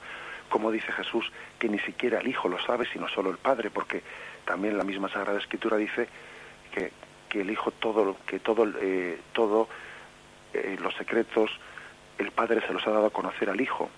como 0.48 0.70
dice 0.70 0.92
Jesús, 0.92 1.30
que 1.58 1.68
ni 1.68 1.78
siquiera 1.80 2.20
el 2.20 2.28
Hijo 2.28 2.48
lo 2.48 2.60
sabe, 2.60 2.86
sino 2.92 3.08
solo 3.08 3.30
el 3.30 3.38
Padre, 3.38 3.70
porque 3.70 4.02
también 4.44 4.78
la 4.78 4.84
misma 4.84 5.08
Sagrada 5.08 5.38
Escritura 5.38 5.76
dice 5.76 6.08
que, 6.72 6.92
que 7.28 7.42
el 7.42 7.50
Hijo 7.50 7.70
todo, 7.70 8.16
que 8.26 8.38
todo, 8.38 8.66
eh, 8.80 9.20
todo 9.32 9.68
eh, 10.52 10.76
los 10.80 10.94
secretos, 10.94 11.50
el 12.18 12.30
Padre 12.30 12.60
se 12.66 12.72
los 12.72 12.86
ha 12.86 12.90
dado 12.90 13.06
a 13.06 13.10
conocer 13.10 13.50
al 13.50 13.60
Hijo. 13.60 13.90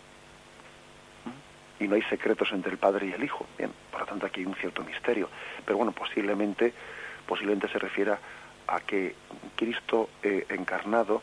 Y 1.79 1.89
no 1.89 1.95
hay 1.95 2.03
secretos 2.03 2.53
entre 2.53 2.73
el 2.73 2.79
Padre 2.79 3.07
y 3.07 3.13
el 3.13 3.25
Hijo. 3.25 3.47
Bien, 3.57 3.73
por 3.91 4.01
lo 4.01 4.07
tanto 4.07 4.27
aquí 4.27 4.41
hay 4.41 4.47
un 4.47 4.55
cierto 4.55 4.83
misterio. 4.83 5.31
Pero 5.65 5.79
bueno, 5.79 5.93
posiblemente, 5.93 6.75
posiblemente 7.27 7.69
se 7.69 7.79
refiera 7.79 8.19
a 8.67 8.81
que 8.81 9.15
Cristo 9.57 10.11
eh, 10.23 10.47
encarnado, 10.51 11.23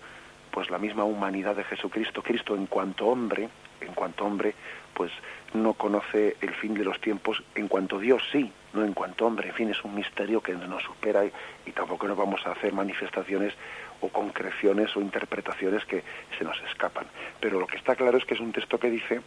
pues 0.52 0.70
la 0.70 0.80
misma 0.80 1.04
humanidad 1.04 1.56
de 1.56 1.64
Jesucristo, 1.64 2.24
Cristo 2.24 2.56
en 2.56 2.66
cuanto 2.66 3.06
hombre, 3.08 3.50
en 3.82 3.94
cuanto 3.94 4.26
hombre, 4.26 4.54
pues 4.94 5.12
no 5.54 5.74
conoce 5.74 6.38
el 6.42 6.54
fin 6.56 6.74
de 6.74 6.84
los 6.84 7.00
tiempos 7.00 7.44
en 7.56 7.68
cuanto 7.68 8.00
Dios 8.00 8.24
sí, 8.32 8.52
no 8.74 8.84
en 8.84 8.94
cuanto 8.94 9.26
hombre. 9.26 9.50
En 9.50 9.54
fin, 9.54 9.70
es 9.70 9.84
un 9.84 9.96
misterio 9.96 10.42
que 10.42 10.54
nos 10.54 10.84
supera 10.84 11.24
y, 11.24 11.72
tampoco 11.72 12.08
nos 12.08 12.18
vamos 12.18 12.46
a 12.46 12.52
hacer 12.52 12.74
manifestaciones 12.74 13.54
o 14.02 14.10
concreciones 14.10 14.96
o 14.96 15.02
interpretaciones 15.02 15.86
que 15.86 16.04
se 16.38 16.44
nos 16.44 16.60
escapan. 16.64 17.06
Pero 17.40 17.60
lo 17.60 17.68
que 17.68 17.78
está 17.78 17.96
claro 17.96 18.18
es 18.18 18.26
que 18.26 18.34
es 18.34 18.40
un 18.40 18.52
texto 18.52 18.80
que 18.80 18.90
dice 18.90 19.22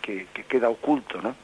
que, 0.00 0.26
queda 0.48 0.68
oculto, 0.68 1.22
¿no? 1.22 1.34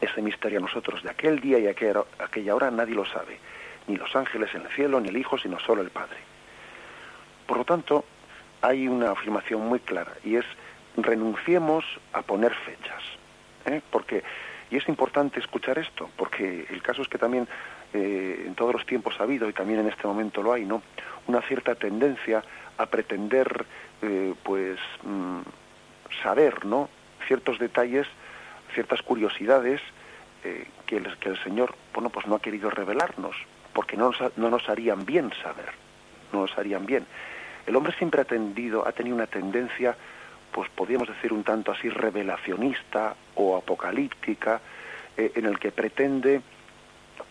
Ese 0.00 0.22
misterio 0.22 0.58
a 0.58 0.62
nosotros. 0.62 1.02
De 1.02 1.10
aquel 1.10 1.40
día 1.40 1.58
y 1.58 1.66
aquella, 1.66 2.04
aquella 2.18 2.54
hora 2.54 2.70
nadie 2.70 2.94
lo 2.94 3.04
sabe. 3.04 3.38
Ni 3.86 3.96
los 3.96 4.16
ángeles 4.16 4.54
en 4.54 4.62
el 4.62 4.68
cielo, 4.68 5.00
ni 5.00 5.08
el 5.08 5.16
Hijo, 5.16 5.38
sino 5.38 5.58
solo 5.60 5.82
el 5.82 5.90
Padre. 5.90 6.16
Por 7.46 7.58
lo 7.58 7.64
tanto, 7.64 8.04
hay 8.62 8.88
una 8.88 9.10
afirmación 9.10 9.66
muy 9.66 9.80
clara 9.80 10.12
y 10.24 10.36
es 10.36 10.44
renunciemos 10.96 11.84
a 12.12 12.22
poner 12.22 12.54
fechas. 12.54 13.02
¿eh? 13.66 13.80
Porque, 13.90 14.22
y 14.70 14.76
es 14.76 14.88
importante 14.88 15.40
escuchar 15.40 15.78
esto, 15.78 16.10
porque 16.16 16.66
el 16.70 16.82
caso 16.82 17.02
es 17.02 17.08
que 17.08 17.18
también 17.18 17.46
eh, 17.92 18.44
en 18.46 18.54
todos 18.54 18.72
los 18.72 18.86
tiempos 18.86 19.14
ha 19.18 19.24
habido, 19.24 19.48
y 19.48 19.52
también 19.52 19.80
en 19.80 19.88
este 19.88 20.06
momento 20.06 20.42
lo 20.42 20.52
hay, 20.52 20.64
¿no? 20.64 20.82
Una 21.26 21.42
cierta 21.42 21.74
tendencia 21.74 22.42
a 22.78 22.86
pretender, 22.86 23.66
eh, 24.02 24.34
pues, 24.42 24.78
mm, 25.02 25.40
saber, 26.22 26.64
¿no? 26.64 26.88
Ciertos 27.26 27.58
detalles, 27.58 28.06
ciertas 28.74 29.02
curiosidades 29.02 29.80
que, 30.86 30.96
el, 30.98 31.16
que 31.18 31.30
el 31.30 31.42
Señor, 31.42 31.74
bueno, 31.92 32.08
pues 32.08 32.24
no 32.28 32.36
ha 32.36 32.40
querido 32.40 32.70
revelarnos, 32.70 33.34
porque 33.72 33.96
no 33.96 34.12
nos, 34.12 34.36
no 34.36 34.48
nos 34.48 34.68
harían 34.68 35.04
bien 35.04 35.32
saber, 35.42 35.72
no 36.32 36.42
nos 36.42 36.56
harían 36.56 36.86
bien. 36.86 37.04
El 37.66 37.74
hombre 37.74 37.92
siempre 37.98 38.20
ha 38.20 38.24
tendido, 38.24 38.86
ha 38.86 38.92
tenido 38.92 39.16
una 39.16 39.26
tendencia 39.26 39.96
pues 40.56 40.70
podríamos 40.70 41.06
decir 41.06 41.34
un 41.34 41.44
tanto 41.44 41.70
así 41.70 41.90
revelacionista 41.90 43.14
o 43.34 43.58
apocalíptica, 43.58 44.62
eh, 45.14 45.32
en 45.34 45.44
el 45.44 45.58
que 45.58 45.70
pretende 45.70 46.40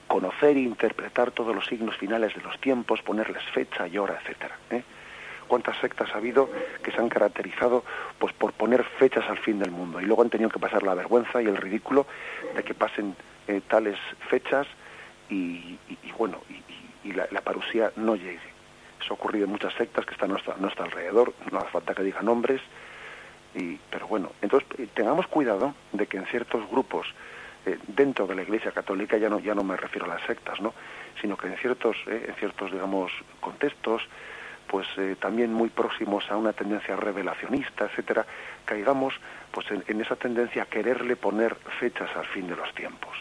conocer 0.05 0.55
e 0.58 0.60
interpretar 0.60 1.32
todos 1.32 1.55
los 1.55 1.65
signos 1.65 1.98
finales 1.98 2.36
de 2.36 2.41
los 2.44 2.62
tiempos, 2.62 3.01
ponerles 3.01 3.41
fecha 3.51 3.88
y 3.88 3.98
hora, 3.98 4.20
etcétera. 4.22 4.55
¿eh? 4.70 4.84
¿Cuántas 5.48 5.75
sectas 5.77 6.12
ha 6.13 6.20
habido 6.20 6.51
que 6.84 6.91
se 6.91 7.00
han 7.00 7.10
caracterizado 7.10 7.84
pues 8.20 8.32
por 8.34 8.53
poner 8.53 8.84
fechas 8.84 9.27
al 9.27 9.39
fin 9.39 9.58
del 9.58 9.72
mundo 9.72 10.00
y 10.00 10.05
luego 10.05 10.22
han 10.22 10.29
tenido 10.29 10.51
que 10.51 10.60
pasar 10.60 10.84
la 10.84 10.94
vergüenza 10.94 11.41
y 11.41 11.48
el 11.48 11.58
ridículo 11.58 12.05
de 12.55 12.62
que 12.62 12.75
pasen 12.75 13.15
eh, 13.48 13.60
tales 13.67 13.98
fechas 14.29 14.67
y, 15.32 15.79
bueno 16.15 16.38
y, 17.03 17.12
la, 17.12 17.41
parusía 17.41 17.91
no 17.96 18.15
llegue? 18.15 18.53
Eso 19.01 19.13
ha 19.13 19.17
ocurrido 19.17 19.46
en 19.46 19.51
muchas 19.51 19.74
sectas 19.74 20.05
que 20.05 20.13
están 20.13 20.29
a 20.29 20.34
nuestro, 20.34 20.55
nuestro 20.58 20.86
alrededor, 20.86 21.34
no 21.51 21.58
hace 21.58 21.70
falta 21.70 21.96
que 21.96 22.03
diga 22.03 22.22
nombres, 22.22 22.62
pero 23.90 24.08
bueno, 24.08 24.32
entonces 24.42 24.68
eh, 24.78 24.88
tengamos 24.94 25.28
cuidado 25.28 25.74
de 25.94 26.08
que 26.08 26.18
en 26.18 26.26
ciertos 26.26 26.68
grupos 26.70 27.08
eh, 27.66 27.78
dentro 27.88 28.28
de 28.28 28.36
la 28.36 28.42
Iglesia 28.42 28.72
Católica 28.72 29.18
ya 29.18 29.30
no 29.30 29.40
ya 29.40 29.56
no 29.56 29.64
me 29.64 29.78
refiero 29.78 30.06
a 30.06 30.16
las 30.16 30.26
sectas, 30.26 30.60
¿no? 30.60 30.74
sino 31.22 31.38
que 31.38 31.48
en 31.48 31.58
ciertos 31.58 31.96
eh, 32.08 32.26
en 32.28 32.36
ciertos 32.36 32.72
digamos 32.72 33.12
contextos 33.40 34.08
pues 34.68 34.88
también 35.20 35.54
muy 35.54 35.70
próximos 35.70 36.30
a 36.32 36.38
una 36.38 36.52
tendencia 36.52 36.96
revelacionista, 36.96 37.86
etcétera, 37.86 38.26
caigamos 38.66 39.14
pues 39.52 39.68
en, 39.70 40.02
esa 40.02 40.16
tendencia 40.16 40.64
a 40.64 40.66
quererle 40.66 41.16
poner 41.16 41.56
fechas 41.80 42.10
al 42.16 42.26
fin 42.26 42.48
de 42.48 42.56
los 42.56 42.74
tiempos. 42.74 43.16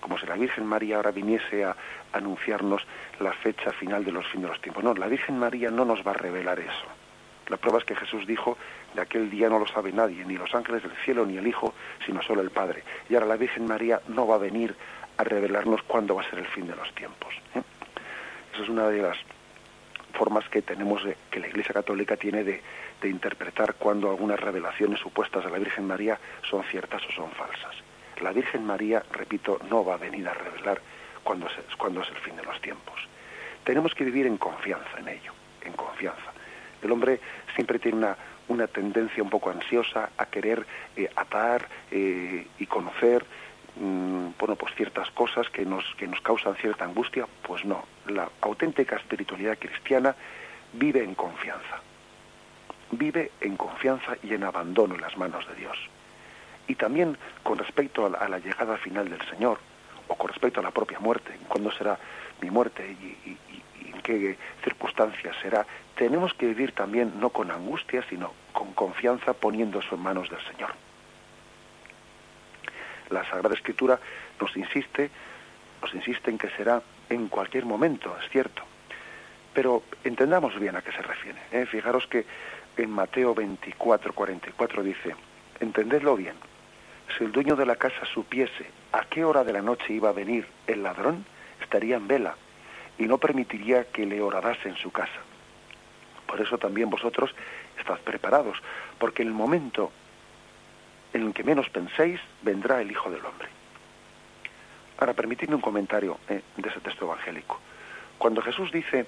Como 0.00 0.16
si 0.16 0.24
la 0.24 0.36
Virgen 0.36 0.64
María 0.64 0.96
ahora 0.96 1.10
viniese 1.10 1.64
a 1.64 1.76
anunciarnos 2.14 2.82
la 3.20 3.34
fecha 3.34 3.72
final 3.72 4.06
de 4.06 4.12
los 4.12 4.26
fin 4.28 4.40
de 4.40 4.48
los 4.48 4.60
tiempos. 4.62 4.82
No, 4.82 4.94
la 4.94 5.06
Virgen 5.06 5.38
María 5.38 5.70
no 5.70 5.84
nos 5.84 6.04
va 6.04 6.12
a 6.12 6.14
revelar 6.14 6.58
eso. 6.58 6.86
La 7.50 7.56
prueba 7.56 7.80
es 7.80 7.84
que 7.84 7.96
Jesús 7.96 8.26
dijo 8.26 8.56
de 8.94 9.02
aquel 9.02 9.30
día 9.30 9.48
no 9.48 9.58
lo 9.58 9.66
sabe 9.66 9.92
nadie, 9.92 10.24
ni 10.24 10.36
los 10.36 10.54
ángeles 10.54 10.82
del 10.82 10.92
cielo, 11.04 11.24
ni 11.24 11.36
el 11.36 11.46
Hijo, 11.46 11.74
sino 12.04 12.22
solo 12.22 12.42
el 12.42 12.50
Padre. 12.50 12.82
Y 13.08 13.14
ahora 13.14 13.26
la 13.26 13.36
Virgen 13.36 13.66
María 13.66 14.00
no 14.08 14.26
va 14.26 14.36
a 14.36 14.38
venir 14.38 14.74
a 15.16 15.24
revelarnos 15.24 15.82
cuándo 15.82 16.14
va 16.14 16.22
a 16.22 16.30
ser 16.30 16.38
el 16.38 16.46
fin 16.46 16.66
de 16.66 16.74
los 16.74 16.92
tiempos. 16.94 17.34
¿eh? 17.54 17.62
Esa 18.52 18.62
es 18.62 18.68
una 18.68 18.88
de 18.88 19.02
las 19.02 19.18
formas 20.14 20.48
que 20.48 20.62
tenemos, 20.62 21.04
de, 21.04 21.16
que 21.30 21.40
la 21.40 21.48
Iglesia 21.48 21.72
Católica 21.72 22.16
tiene 22.16 22.44
de, 22.44 22.62
interpretar 23.02 23.74
cuándo 23.74 24.10
algunas 24.10 24.38
revelaciones 24.38 25.00
supuestas 25.00 25.44
de 25.44 25.50
la 25.50 25.58
Virgen 25.58 25.86
María 25.86 26.18
son 26.48 26.62
ciertas 26.64 27.02
o 27.08 27.12
son 27.12 27.30
falsas. 27.30 27.76
La 28.20 28.32
Virgen 28.32 28.66
María, 28.66 29.02
repito, 29.12 29.58
no 29.70 29.84
va 29.84 29.94
a 29.94 29.96
venir 29.96 30.28
a 30.28 30.34
revelar 30.34 30.80
cuándo 31.22 31.46
es, 31.46 31.76
cuándo 31.76 32.02
es 32.02 32.08
el 32.10 32.16
fin 32.16 32.36
de 32.36 32.42
los 32.42 32.60
tiempos. 32.60 33.00
Tenemos 33.64 33.94
que 33.94 34.04
vivir 34.04 34.26
en 34.26 34.36
confianza 34.36 34.98
en 34.98 35.08
ello, 35.08 35.32
en 35.62 35.72
confianza. 35.72 36.32
El 36.82 36.92
hombre 36.92 37.20
siempre 37.54 37.78
tiene 37.78 37.98
una, 37.98 38.16
una 38.50 38.66
tendencia 38.66 39.22
un 39.22 39.30
poco 39.30 39.50
ansiosa 39.50 40.10
a 40.18 40.26
querer 40.26 40.66
eh, 40.96 41.08
atar 41.14 41.68
eh, 41.90 42.46
y 42.58 42.66
conocer 42.66 43.24
mm, 43.76 44.30
bueno, 44.38 44.56
pues 44.56 44.74
ciertas 44.74 45.08
cosas 45.12 45.48
que 45.50 45.64
nos, 45.64 45.84
que 45.96 46.08
nos 46.08 46.20
causan 46.20 46.56
cierta 46.56 46.84
angustia, 46.84 47.26
pues 47.42 47.64
no. 47.64 47.84
La 48.06 48.28
auténtica 48.40 48.96
espiritualidad 48.96 49.56
cristiana 49.56 50.14
vive 50.72 51.02
en 51.02 51.14
confianza. 51.14 51.80
Vive 52.90 53.30
en 53.40 53.56
confianza 53.56 54.16
y 54.22 54.34
en 54.34 54.42
abandono 54.42 54.96
en 54.96 55.00
las 55.00 55.16
manos 55.16 55.46
de 55.48 55.54
Dios. 55.54 55.78
Y 56.66 56.74
también 56.74 57.16
con 57.44 57.56
respecto 57.56 58.06
a 58.06 58.28
la, 58.28 58.38
llegada 58.40 58.76
final 58.78 59.08
del 59.08 59.22
Señor, 59.28 59.58
o 60.08 60.16
con 60.16 60.28
respecto 60.28 60.58
a 60.58 60.62
la 60.64 60.72
propia 60.72 60.98
muerte, 60.98 61.30
cuándo 61.46 61.70
será 61.70 61.96
mi 62.42 62.50
muerte 62.50 62.96
y, 63.00 63.30
y 63.30 63.92
en 63.92 64.00
qué 64.02 64.36
circunstancias 64.64 65.36
será, 65.40 65.64
tenemos 65.94 66.34
que 66.34 66.46
vivir 66.46 66.72
también 66.72 67.20
no 67.20 67.30
con 67.30 67.50
angustia, 67.50 68.02
sino 68.08 68.32
con 68.52 68.72
confianza 68.72 69.32
poniendo 69.32 69.80
eso 69.80 69.94
en 69.94 70.02
manos 70.02 70.28
del 70.30 70.40
Señor. 70.46 70.70
La 73.10 73.24
Sagrada 73.28 73.54
Escritura 73.54 73.98
nos 74.40 74.56
insiste, 74.56 75.10
nos 75.82 75.94
insiste 75.94 76.30
en 76.30 76.38
que 76.38 76.48
será 76.50 76.82
en 77.08 77.28
cualquier 77.28 77.66
momento, 77.66 78.16
es 78.22 78.30
cierto. 78.30 78.62
Pero 79.52 79.82
entendamos 80.04 80.58
bien 80.58 80.76
a 80.76 80.82
qué 80.82 80.92
se 80.92 81.02
refiere. 81.02 81.38
¿eh? 81.50 81.66
Fijaros 81.66 82.06
que 82.06 82.24
en 82.76 82.90
Mateo 82.90 83.34
24, 83.34 84.12
44 84.12 84.82
dice, 84.82 85.16
entendedlo 85.58 86.16
bien, 86.16 86.36
si 87.18 87.24
el 87.24 87.32
dueño 87.32 87.56
de 87.56 87.66
la 87.66 87.76
casa 87.76 88.06
supiese 88.14 88.66
a 88.92 89.04
qué 89.04 89.24
hora 89.24 89.42
de 89.42 89.52
la 89.52 89.62
noche 89.62 89.92
iba 89.92 90.10
a 90.10 90.12
venir 90.12 90.46
el 90.66 90.82
ladrón, 90.82 91.26
estaría 91.60 91.96
en 91.96 92.06
vela 92.06 92.36
y 92.98 93.04
no 93.04 93.18
permitiría 93.18 93.84
que 93.84 94.06
le 94.06 94.20
horadase 94.20 94.68
en 94.68 94.76
su 94.76 94.92
casa. 94.92 95.20
Por 96.26 96.40
eso 96.40 96.58
también 96.58 96.90
vosotros 96.90 97.34
estad 97.80 97.98
preparados, 97.98 98.58
porque 98.98 99.22
el 99.22 99.32
momento 99.32 99.90
en 101.12 101.26
el 101.26 101.34
que 101.34 101.44
menos 101.44 101.68
penséis, 101.70 102.20
vendrá 102.42 102.80
el 102.80 102.90
Hijo 102.90 103.10
del 103.10 103.24
Hombre. 103.24 103.48
Ahora, 104.98 105.14
permitidme 105.14 105.54
un 105.54 105.60
comentario 105.60 106.18
eh, 106.28 106.42
de 106.56 106.68
ese 106.68 106.80
texto 106.80 107.06
evangélico. 107.06 107.58
Cuando 108.18 108.42
Jesús 108.42 108.70
dice 108.70 109.06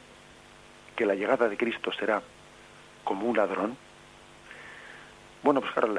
que 0.96 1.06
la 1.06 1.14
llegada 1.14 1.48
de 1.48 1.56
Cristo 1.56 1.92
será 1.92 2.22
como 3.04 3.26
un 3.26 3.36
ladrón, 3.36 3.76
bueno, 5.42 5.60
pues 5.60 5.72
claro, 5.72 5.94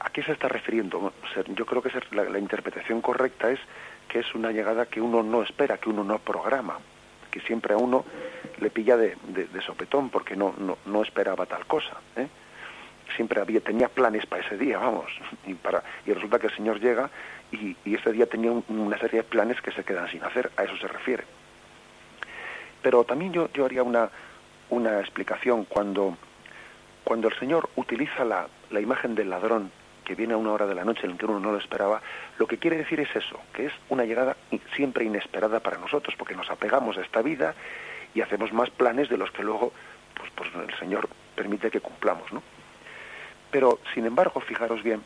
¿a 0.00 0.10
qué 0.10 0.22
se 0.22 0.32
está 0.32 0.48
refiriendo? 0.48 1.12
yo 1.54 1.64
creo 1.64 1.80
que 1.80 1.90
la, 2.10 2.38
interpretación 2.38 3.00
correcta 3.00 3.50
es 3.50 3.60
que 4.08 4.18
es 4.18 4.34
una 4.34 4.50
llegada 4.50 4.86
que 4.86 5.00
uno 5.00 5.22
no 5.22 5.42
espera, 5.42 5.78
que 5.78 5.88
uno 5.88 6.02
no 6.02 6.18
programa, 6.18 6.78
que 7.30 7.40
siempre 7.40 7.74
a 7.74 7.76
uno 7.76 8.04
le 8.60 8.70
pilla 8.70 8.96
de, 8.96 9.16
sopetón 9.64 10.10
porque 10.10 10.36
no, 10.36 10.54
no, 10.58 10.78
no 10.86 11.02
esperaba 11.02 11.46
tal 11.46 11.66
cosa. 11.66 11.96
¿eh? 12.16 12.28
siempre 13.14 13.40
había, 13.40 13.60
tenía 13.60 13.88
planes 13.88 14.26
para 14.26 14.44
ese 14.44 14.56
día, 14.56 14.78
vamos, 14.78 15.10
y, 15.46 15.54
para, 15.54 15.82
y 16.06 16.12
resulta 16.12 16.38
que 16.38 16.46
el 16.48 16.56
Señor 16.56 16.80
llega 16.80 17.10
y, 17.52 17.76
ese 17.84 18.12
día 18.12 18.26
tenía 18.26 18.52
una 18.52 18.98
serie 18.98 19.22
de 19.22 19.24
planes 19.24 19.60
que 19.60 19.72
se 19.72 19.84
quedan 19.84 20.08
sin 20.08 20.22
hacer, 20.22 20.50
a 20.56 20.64
eso 20.64 20.76
se 20.76 20.88
refiere. 20.88 21.24
Pero 22.82 23.04
también 23.04 23.32
yo, 23.32 23.50
yo 23.52 23.66
haría 23.66 23.82
una, 23.82 24.10
una 24.70 25.00
explicación 25.00 25.64
cuando, 25.64 26.16
cuando 27.04 27.28
el 27.28 27.38
Señor 27.38 27.68
utiliza 27.76 28.24
la, 28.24 28.48
la 28.70 28.80
imagen 28.80 29.14
del 29.14 29.30
ladrón 29.30 29.70
que 30.10 30.16
viene 30.16 30.34
a 30.34 30.38
una 30.38 30.50
hora 30.50 30.66
de 30.66 30.74
la 30.74 30.84
noche 30.84 31.06
en 31.06 31.16
que 31.16 31.24
uno 31.24 31.38
no 31.38 31.52
lo 31.52 31.58
esperaba, 31.58 32.02
lo 32.36 32.48
que 32.48 32.58
quiere 32.58 32.76
decir 32.76 32.98
es 32.98 33.14
eso, 33.14 33.38
que 33.52 33.66
es 33.66 33.72
una 33.90 34.04
llegada 34.04 34.36
siempre 34.74 35.04
inesperada 35.04 35.60
para 35.60 35.78
nosotros, 35.78 36.16
porque 36.18 36.34
nos 36.34 36.50
apegamos 36.50 36.98
a 36.98 37.02
esta 37.02 37.22
vida 37.22 37.54
y 38.12 38.20
hacemos 38.20 38.52
más 38.52 38.70
planes 38.70 39.08
de 39.08 39.16
los 39.16 39.30
que 39.30 39.44
luego 39.44 39.72
pues, 40.14 40.28
pues 40.34 40.50
el 40.68 40.76
Señor 40.80 41.08
permite 41.36 41.70
que 41.70 41.80
cumplamos, 41.80 42.32
¿no? 42.32 42.42
Pero, 43.52 43.78
sin 43.94 44.04
embargo, 44.04 44.40
fijaros 44.40 44.82
bien, 44.82 45.00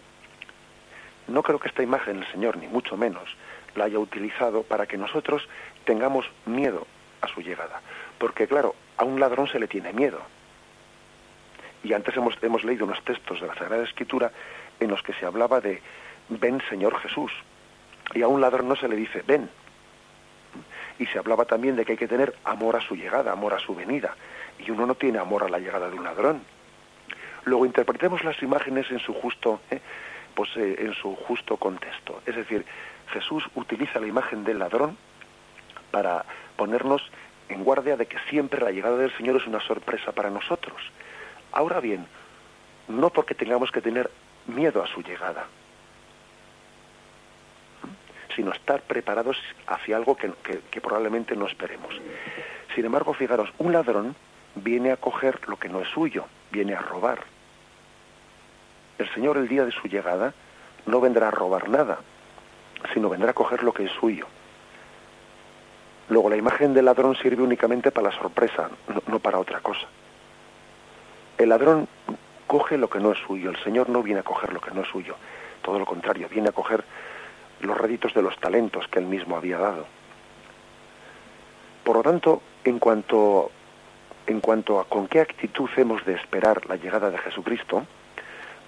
no 1.28 1.42
creo 1.42 1.58
que 1.58 1.68
esta 1.68 1.82
imagen 1.82 2.20
el 2.20 2.32
Señor, 2.32 2.56
ni 2.56 2.66
mucho 2.66 2.96
menos, 2.96 3.28
la 3.74 3.84
haya 3.84 3.98
utilizado 3.98 4.62
para 4.62 4.86
que 4.86 4.96
nosotros 4.96 5.46
tengamos 5.84 6.24
miedo 6.46 6.86
a 7.20 7.28
su 7.28 7.42
llegada. 7.42 7.82
Porque, 8.16 8.48
claro, 8.48 8.74
a 8.96 9.04
un 9.04 9.20
ladrón 9.20 9.48
se 9.48 9.60
le 9.60 9.68
tiene 9.68 9.92
miedo. 9.92 10.22
Y 11.82 11.92
antes 11.92 12.16
hemos, 12.16 12.42
hemos 12.42 12.64
leído 12.64 12.86
unos 12.86 13.04
textos 13.04 13.42
de 13.42 13.46
la 13.46 13.54
Sagrada 13.54 13.84
Escritura 13.84 14.32
en 14.80 14.90
los 14.90 15.02
que 15.02 15.14
se 15.14 15.26
hablaba 15.26 15.60
de 15.60 15.80
ven 16.28 16.60
Señor 16.68 16.98
Jesús. 17.00 17.32
Y 18.14 18.22
a 18.22 18.28
un 18.28 18.40
ladrón 18.40 18.68
no 18.68 18.76
se 18.76 18.88
le 18.88 18.96
dice 18.96 19.22
ven. 19.26 19.48
Y 20.98 21.06
se 21.06 21.18
hablaba 21.18 21.44
también 21.44 21.76
de 21.76 21.84
que 21.84 21.92
hay 21.92 21.98
que 21.98 22.08
tener 22.08 22.34
amor 22.44 22.76
a 22.76 22.80
su 22.80 22.94
llegada, 22.94 23.32
amor 23.32 23.54
a 23.54 23.58
su 23.58 23.74
venida. 23.74 24.16
Y 24.58 24.70
uno 24.70 24.86
no 24.86 24.94
tiene 24.94 25.18
amor 25.18 25.42
a 25.42 25.48
la 25.48 25.58
llegada 25.58 25.90
de 25.90 25.96
un 25.96 26.04
ladrón. 26.04 26.42
Luego 27.44 27.66
interpretemos 27.66 28.24
las 28.24 28.40
imágenes 28.42 28.90
en 28.90 29.00
su 29.00 29.12
justo, 29.12 29.60
¿eh? 29.70 29.80
pues, 30.34 30.50
eh, 30.56 30.76
en 30.78 30.94
su 30.94 31.14
justo 31.14 31.56
contexto. 31.56 32.22
Es 32.24 32.36
decir, 32.36 32.64
Jesús 33.08 33.44
utiliza 33.54 34.00
la 34.00 34.06
imagen 34.06 34.44
del 34.44 34.58
ladrón 34.60 34.96
para 35.90 36.24
ponernos 36.56 37.02
en 37.48 37.64
guardia 37.64 37.96
de 37.96 38.06
que 38.06 38.18
siempre 38.30 38.60
la 38.60 38.70
llegada 38.70 38.96
del 38.96 39.14
Señor 39.16 39.36
es 39.36 39.46
una 39.46 39.60
sorpresa 39.60 40.12
para 40.12 40.30
nosotros. 40.30 40.80
Ahora 41.52 41.80
bien, 41.80 42.06
no 42.88 43.10
porque 43.10 43.34
tengamos 43.34 43.70
que 43.70 43.82
tener 43.82 44.10
miedo 44.46 44.82
a 44.82 44.86
su 44.86 45.02
llegada, 45.02 45.46
sino 48.34 48.52
estar 48.52 48.82
preparados 48.82 49.36
hacia 49.66 49.96
algo 49.96 50.16
que, 50.16 50.80
probablemente 50.80 51.36
no 51.36 51.46
esperemos. 51.46 51.94
Sin 52.74 52.84
embargo, 52.84 53.14
fijaros, 53.14 53.52
un 53.58 53.72
ladrón 53.72 54.16
viene 54.56 54.92
a 54.92 54.96
coger 54.96 55.40
lo 55.48 55.56
que 55.56 55.68
no 55.68 55.80
es 55.80 55.88
suyo, 55.88 56.26
viene 56.50 56.74
a 56.74 56.80
robar 56.80 57.34
el 58.98 59.12
Señor 59.12 59.36
el 59.36 59.48
día 59.48 59.64
de 59.64 59.72
su 59.72 59.88
llegada 59.88 60.34
no 60.86 61.00
vendrá 61.00 61.28
a 61.28 61.30
robar 61.30 61.68
nada, 61.68 61.98
sino 62.92 63.08
vendrá 63.08 63.30
a 63.30 63.34
coger 63.34 63.62
lo 63.62 63.72
que 63.72 63.84
es 63.84 63.92
suyo. 63.92 64.26
Luego 66.08 66.28
la 66.28 66.36
imagen 66.36 66.74
del 66.74 66.84
ladrón 66.84 67.16
sirve 67.16 67.42
únicamente 67.42 67.90
para 67.90 68.10
la 68.10 68.16
sorpresa, 68.16 68.68
no, 69.06 69.18
para 69.18 69.38
otra 69.38 69.60
cosa. 69.60 69.86
El 71.38 71.48
ladrón 71.48 71.88
coge 72.54 72.78
lo 72.78 72.88
que 72.88 73.00
no 73.00 73.10
es 73.10 73.18
suyo, 73.18 73.50
el 73.50 73.56
Señor 73.64 73.88
no 73.88 74.00
viene 74.00 74.20
a 74.20 74.22
coger 74.22 74.52
lo 74.52 74.60
que 74.60 74.70
no 74.70 74.82
es 74.82 74.88
suyo, 74.88 75.16
todo 75.60 75.76
lo 75.76 75.84
contrario, 75.84 76.28
viene 76.28 76.50
a 76.50 76.52
coger 76.52 76.84
los 77.58 77.76
réditos 77.76 78.14
de 78.14 78.22
los 78.22 78.38
talentos 78.38 78.86
que 78.86 79.00
él 79.00 79.06
mismo 79.06 79.36
había 79.36 79.58
dado. 79.58 79.84
Por 81.82 81.96
lo 81.96 82.02
tanto, 82.04 82.42
en 82.62 82.78
cuanto, 82.78 83.50
en 84.28 84.38
cuanto 84.38 84.78
a 84.78 84.84
con 84.84 85.08
qué 85.08 85.20
actitud 85.20 85.68
hemos 85.76 86.04
de 86.04 86.14
esperar 86.14 86.64
la 86.66 86.76
llegada 86.76 87.10
de 87.10 87.18
Jesucristo, 87.18 87.84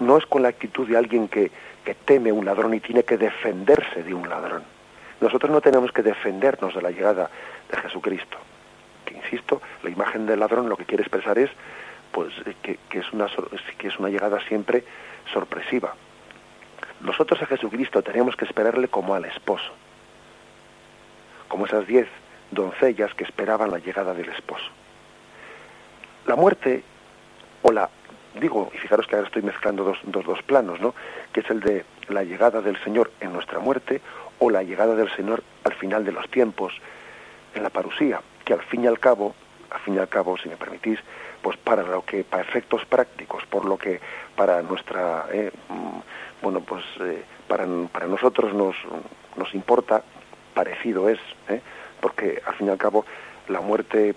no 0.00 0.18
es 0.18 0.26
con 0.26 0.42
la 0.42 0.48
actitud 0.48 0.88
de 0.88 0.96
alguien 0.96 1.28
que, 1.28 1.52
que 1.84 1.94
teme 1.94 2.32
un 2.32 2.44
ladrón 2.44 2.74
y 2.74 2.80
tiene 2.80 3.04
que 3.04 3.16
defenderse 3.16 4.02
de 4.02 4.14
un 4.14 4.28
ladrón. 4.28 4.64
Nosotros 5.20 5.52
no 5.52 5.60
tenemos 5.60 5.92
que 5.92 6.02
defendernos 6.02 6.74
de 6.74 6.82
la 6.82 6.90
llegada 6.90 7.30
de 7.70 7.76
Jesucristo. 7.76 8.36
Que 9.04 9.14
insisto, 9.14 9.62
la 9.84 9.90
imagen 9.90 10.26
del 10.26 10.40
ladrón 10.40 10.68
lo 10.68 10.76
que 10.76 10.86
quiere 10.86 11.04
expresar 11.04 11.38
es 11.38 11.50
pues 12.12 12.32
que, 12.62 12.78
es 12.90 13.12
una, 13.12 13.26
que 13.78 13.88
es 13.88 13.98
una 13.98 14.08
llegada 14.08 14.40
siempre 14.48 14.84
sorpresiva. 15.32 15.94
Nosotros 17.00 17.40
a 17.42 17.46
Jesucristo 17.46 18.02
tenemos 18.02 18.36
que 18.36 18.44
esperarle 18.44 18.88
como 18.88 19.14
al 19.14 19.24
esposo, 19.24 19.72
como 21.48 21.66
esas 21.66 21.86
diez 21.86 22.08
doncellas 22.50 23.12
que 23.14 23.24
esperaban 23.24 23.70
la 23.70 23.78
llegada 23.78 24.14
del 24.14 24.28
esposo. 24.30 24.66
La 26.26 26.36
muerte 26.36 26.82
o 27.62 27.72
la 27.72 27.90
digo, 28.40 28.70
y 28.74 28.78
fijaros 28.78 29.06
que 29.06 29.16
ahora 29.16 29.26
estoy 29.26 29.42
mezclando 29.42 29.84
dos, 29.84 29.98
dos, 30.04 30.24
dos 30.24 30.42
planos, 30.42 30.80
¿no? 30.80 30.94
Que 31.32 31.40
es 31.40 31.50
el 31.50 31.60
de 31.60 31.84
la 32.08 32.22
llegada 32.22 32.60
del 32.60 32.82
Señor 32.82 33.10
en 33.20 33.32
nuestra 33.32 33.58
muerte 33.58 34.00
o 34.38 34.50
la 34.50 34.62
llegada 34.62 34.94
del 34.94 35.10
Señor 35.14 35.42
al 35.64 35.74
final 35.74 36.04
de 36.04 36.12
los 36.12 36.28
tiempos, 36.28 36.74
en 37.54 37.62
la 37.62 37.70
parusía, 37.70 38.20
que 38.44 38.52
al 38.52 38.62
fin 38.62 38.84
y 38.84 38.86
al 38.86 38.98
cabo, 38.98 39.34
al 39.70 39.80
fin 39.80 39.94
y 39.94 39.98
al 39.98 40.08
cabo, 40.08 40.36
si 40.36 40.48
me 40.48 40.56
permitís, 40.56 40.98
pues 41.46 41.58
para 41.58 41.84
lo 41.84 42.04
que, 42.04 42.24
para 42.24 42.42
efectos 42.42 42.84
prácticos, 42.86 43.46
por 43.46 43.66
lo 43.66 43.78
que 43.78 44.00
para 44.34 44.62
nuestra, 44.62 45.26
eh, 45.32 45.52
mm, 45.68 46.42
bueno, 46.42 46.58
pues 46.58 46.82
eh, 46.98 47.22
para, 47.46 47.64
para 47.92 48.08
nosotros 48.08 48.52
nos, 48.52 48.74
nos 49.36 49.54
importa, 49.54 50.02
parecido 50.54 51.08
es, 51.08 51.20
¿eh? 51.48 51.60
porque 52.00 52.42
al 52.44 52.54
fin 52.54 52.66
y 52.66 52.70
al 52.70 52.78
cabo 52.78 53.06
la 53.46 53.60
muerte 53.60 54.16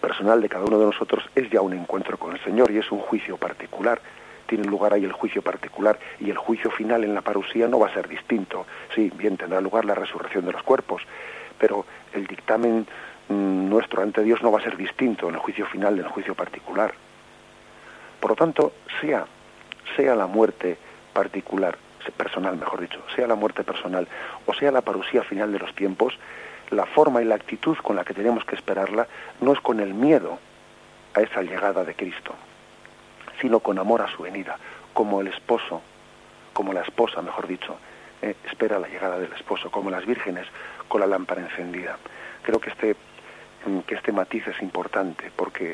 personal 0.00 0.42
de 0.42 0.48
cada 0.48 0.64
uno 0.64 0.80
de 0.80 0.86
nosotros 0.86 1.22
es 1.36 1.48
ya 1.50 1.60
un 1.60 1.72
encuentro 1.72 2.18
con 2.18 2.32
el 2.32 2.42
Señor 2.42 2.72
y 2.72 2.78
es 2.78 2.90
un 2.90 2.98
juicio 2.98 3.36
particular. 3.36 4.00
Tiene 4.48 4.64
lugar 4.64 4.92
ahí 4.92 5.04
el 5.04 5.12
juicio 5.12 5.42
particular 5.42 6.00
y 6.18 6.30
el 6.30 6.36
juicio 6.36 6.72
final 6.72 7.04
en 7.04 7.14
la 7.14 7.20
parusía 7.20 7.68
no 7.68 7.78
va 7.78 7.86
a 7.86 7.94
ser 7.94 8.08
distinto. 8.08 8.66
Sí, 8.92 9.12
bien, 9.14 9.36
tendrá 9.36 9.60
lugar 9.60 9.84
la 9.84 9.94
resurrección 9.94 10.46
de 10.46 10.50
los 10.50 10.64
cuerpos, 10.64 11.02
pero 11.60 11.86
el 12.12 12.26
dictamen 12.26 12.88
nuestro 13.30 14.02
ante 14.02 14.22
Dios 14.22 14.42
no 14.42 14.50
va 14.52 14.58
a 14.58 14.62
ser 14.62 14.76
distinto 14.76 15.28
en 15.28 15.34
el 15.34 15.40
juicio 15.40 15.66
final 15.66 15.96
del 15.96 16.08
juicio 16.08 16.34
particular. 16.34 16.92
Por 18.20 18.30
lo 18.30 18.36
tanto, 18.36 18.72
sea, 19.00 19.24
sea 19.96 20.14
la 20.14 20.26
muerte 20.26 20.76
particular, 21.12 21.78
personal 22.10 22.56
mejor 22.56 22.80
dicho, 22.80 23.02
sea 23.14 23.26
la 23.26 23.34
muerte 23.34 23.62
personal 23.62 24.08
o 24.46 24.54
sea 24.54 24.72
la 24.72 24.80
parusía 24.80 25.22
final 25.22 25.52
de 25.52 25.58
los 25.58 25.74
tiempos, 25.74 26.18
la 26.70 26.86
forma 26.86 27.22
y 27.22 27.24
la 27.24 27.34
actitud 27.34 27.76
con 27.78 27.96
la 27.96 28.04
que 28.04 28.14
tenemos 28.14 28.44
que 28.44 28.56
esperarla 28.56 29.06
no 29.40 29.52
es 29.52 29.60
con 29.60 29.80
el 29.80 29.94
miedo 29.94 30.38
a 31.14 31.20
esa 31.20 31.42
llegada 31.42 31.84
de 31.84 31.94
Cristo, 31.94 32.34
sino 33.40 33.60
con 33.60 33.78
amor 33.78 34.02
a 34.02 34.08
su 34.08 34.22
venida, 34.22 34.56
como 34.92 35.20
el 35.20 35.28
esposo, 35.28 35.82
como 36.52 36.72
la 36.72 36.82
esposa, 36.82 37.22
mejor 37.22 37.46
dicho, 37.46 37.76
eh, 38.22 38.34
espera 38.44 38.78
la 38.78 38.88
llegada 38.88 39.18
del 39.18 39.32
esposo, 39.32 39.70
como 39.70 39.90
las 39.90 40.06
vírgenes 40.06 40.46
con 40.88 41.00
la 41.00 41.06
lámpara 41.06 41.42
encendida. 41.42 41.96
Creo 42.42 42.60
que 42.60 42.70
este, 42.70 42.96
que 43.86 43.94
este 43.94 44.12
matiz 44.12 44.46
es 44.46 44.60
importante 44.62 45.30
porque 45.36 45.72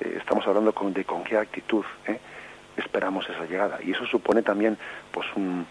eh, 0.00 0.14
estamos 0.18 0.46
hablando 0.46 0.72
con, 0.72 0.92
de 0.92 1.04
con 1.04 1.24
qué 1.24 1.36
actitud 1.36 1.84
esperamos 2.76 3.28
esa 3.28 3.44
llegada. 3.44 3.78
Y 3.82 3.92
eso 3.92 4.06
supone 4.06 4.42
también 4.42 4.78
pues 5.10 5.26
un, 5.34 5.66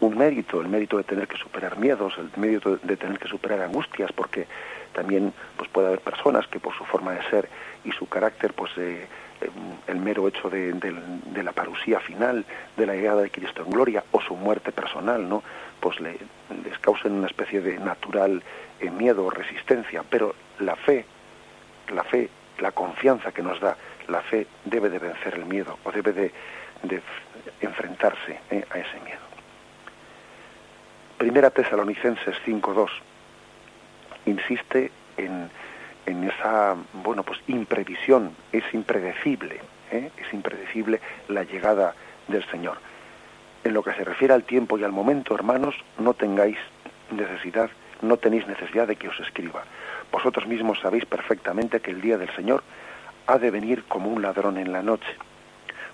un 0.00 0.18
mérito, 0.18 0.60
el 0.60 0.68
mérito 0.68 0.96
de 0.96 1.04
tener 1.04 1.28
que 1.28 1.36
superar 1.36 1.78
miedos, 1.78 2.14
el 2.18 2.30
mérito 2.36 2.76
de 2.76 2.96
tener 2.96 3.18
que 3.18 3.28
superar 3.28 3.60
angustias, 3.60 4.12
porque 4.12 4.46
también 4.92 5.32
pues 5.56 5.70
puede 5.70 5.88
haber 5.88 6.00
personas 6.00 6.46
que 6.48 6.58
por 6.58 6.76
su 6.76 6.84
forma 6.84 7.12
de 7.12 7.22
ser 7.30 7.48
y 7.84 7.92
su 7.92 8.08
carácter, 8.08 8.52
pues 8.52 8.72
eh, 8.76 9.06
el 9.86 9.96
mero 9.96 10.28
hecho 10.28 10.48
de, 10.50 10.74
la 11.42 11.52
parusía 11.52 12.00
final, 12.00 12.44
de 12.76 12.86
la 12.86 12.94
llegada 12.94 13.22
de 13.22 13.30
Cristo 13.30 13.62
en 13.64 13.70
gloria 13.70 14.04
o 14.12 14.20
su 14.20 14.36
muerte 14.36 14.72
personal, 14.72 15.28
¿no? 15.28 15.42
Pues 15.80 16.00
le, 16.00 16.16
les 16.64 16.78
causen 16.78 17.12
una 17.12 17.26
especie 17.26 17.60
de 17.60 17.78
natural 17.78 18.42
eh, 18.82 18.90
miedo 18.90 19.24
o 19.24 19.30
resistencia, 19.30 20.02
pero 20.02 20.34
la 20.58 20.74
fe, 20.74 21.04
la 21.94 22.02
fe, 22.02 22.28
la 22.58 22.72
confianza 22.72 23.30
que 23.30 23.42
nos 23.42 23.60
da, 23.60 23.76
la 24.08 24.20
fe 24.22 24.46
debe 24.64 24.90
de 24.90 24.98
vencer 24.98 25.34
el 25.34 25.46
miedo 25.46 25.78
o 25.84 25.92
debe 25.92 26.12
de, 26.12 26.32
enfrentarse 27.60 28.40
eh, 28.50 28.64
a 28.70 28.78
ese 28.78 29.00
miedo. 29.04 29.20
Primera 31.16 31.50
Tesalonicenses 31.50 32.34
5.2 32.44 32.90
insiste 34.26 34.90
en, 35.16 35.48
en, 36.06 36.24
esa 36.24 36.76
bueno 36.92 37.22
pues 37.22 37.38
imprevisión, 37.46 38.34
es 38.50 38.64
impredecible, 38.72 39.60
¿eh? 39.92 40.10
es 40.16 40.34
impredecible 40.34 41.00
la 41.28 41.44
llegada 41.44 41.94
del 42.26 42.44
Señor. 42.50 42.78
En 43.62 43.74
lo 43.74 43.84
que 43.84 43.92
se 43.92 44.02
refiere 44.02 44.34
al 44.34 44.42
tiempo 44.42 44.76
y 44.76 44.82
al 44.82 44.90
momento, 44.90 45.36
hermanos, 45.36 45.76
no 45.98 46.14
tengáis 46.14 46.58
necesidad, 47.12 47.70
no 48.02 48.16
tenéis 48.16 48.46
necesidad 48.46 48.86
de 48.86 48.96
que 48.96 49.08
os 49.08 49.18
escriba. 49.20 49.64
Vosotros 50.10 50.46
mismos 50.46 50.80
sabéis 50.80 51.06
perfectamente 51.06 51.80
que 51.80 51.92
el 51.92 52.00
día 52.00 52.18
del 52.18 52.34
Señor 52.34 52.62
ha 53.26 53.38
de 53.38 53.50
venir 53.50 53.84
como 53.84 54.10
un 54.10 54.20
ladrón 54.20 54.58
en 54.58 54.72
la 54.72 54.82
noche. 54.82 55.16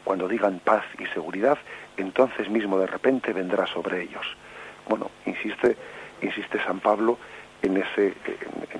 Cuando 0.04 0.26
digan 0.26 0.60
paz 0.60 0.84
y 0.98 1.06
seguridad, 1.06 1.58
entonces 1.96 2.48
mismo 2.48 2.78
de 2.78 2.86
repente 2.86 3.32
vendrá 3.32 3.66
sobre 3.66 4.02
ellos 4.02 4.26
bueno, 4.88 5.10
insiste, 5.26 5.76
insiste 6.22 6.62
San 6.64 6.80
Pablo 6.80 7.18
en 7.62 7.76
ese, 7.76 8.14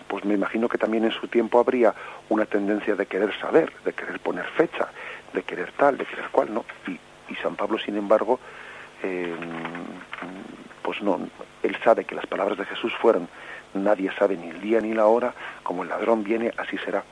pues 0.07 0.25
me 0.25 0.35
imagino 0.35 0.69
que 0.69 0.79
también 0.79 1.05
en 1.05 1.13
su 1.13 1.29
tiempo 1.29 1.59
habría 1.59 1.95
una 2.29 2.47
tendencia 2.47 2.95
de 2.95 3.07
querer 3.07 3.39
saber, 3.39 3.73
de 3.85 3.93
querer 3.93 4.21
poner 4.21 4.47
fecha, 4.57 4.89
de 5.33 5.43
querer 5.43 5.73
tal, 5.73 5.99
de 5.99 6.07
querer 6.07 6.29
cual, 6.31 6.55
¿no? 6.55 6.65
Y, 6.87 6.99
San 7.43 7.57
Pablo, 7.57 7.79
sin 7.79 7.97
embargo, 7.97 8.41
em, 9.03 9.37
pues 10.83 11.01
no, 11.03 11.21
él 11.63 11.77
sabe 11.83 12.05
que 12.05 12.15
las 12.15 12.27
palabras 12.27 12.59
de 12.59 12.65
Jesús 12.65 12.93
fueron, 13.01 13.29
nadie 13.75 14.11
sabe 14.19 14.37
ni 14.37 14.49
el 14.49 14.61
día 14.61 14.81
ni 14.81 14.95
la 14.95 15.07
hora, 15.07 15.35
como 15.63 15.83
el 15.83 15.89
ladrón 15.89 16.25
viene, 16.25 16.53
así 16.57 16.79
será. 16.79 17.05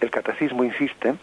El 0.00 0.10
catecismo 0.10 0.64
insiste, 0.64 1.14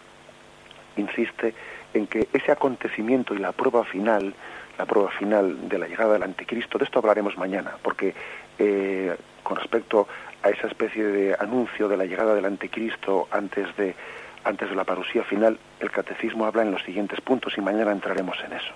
insiste 0.96 1.54
en 1.92 2.06
que 2.06 2.28
ese 2.32 2.52
acontecimiento 2.52 3.34
y 3.34 3.38
la 3.38 3.52
prueba 3.52 3.84
final 3.84 4.34
la 4.80 4.86
prueba 4.86 5.10
final 5.10 5.68
de 5.68 5.78
la 5.78 5.86
llegada 5.86 6.14
del 6.14 6.22
anticristo. 6.22 6.78
De 6.78 6.84
esto 6.84 7.00
hablaremos 7.00 7.36
mañana, 7.36 7.72
porque 7.82 8.14
eh, 8.58 9.14
con 9.42 9.58
respecto 9.58 10.08
a 10.42 10.48
esa 10.48 10.68
especie 10.68 11.04
de 11.04 11.36
anuncio 11.38 11.86
de 11.86 11.98
la 11.98 12.06
llegada 12.06 12.34
del 12.34 12.46
anticristo 12.46 13.28
antes 13.30 13.76
de 13.76 13.94
antes 14.42 14.70
de 14.70 14.74
la 14.74 14.84
parusía 14.84 15.22
final, 15.22 15.58
el 15.80 15.90
catecismo 15.90 16.46
habla 16.46 16.62
en 16.62 16.70
los 16.70 16.82
siguientes 16.82 17.20
puntos 17.20 17.52
y 17.58 17.60
mañana 17.60 17.92
entraremos 17.92 18.38
en 18.42 18.54
eso. 18.54 18.72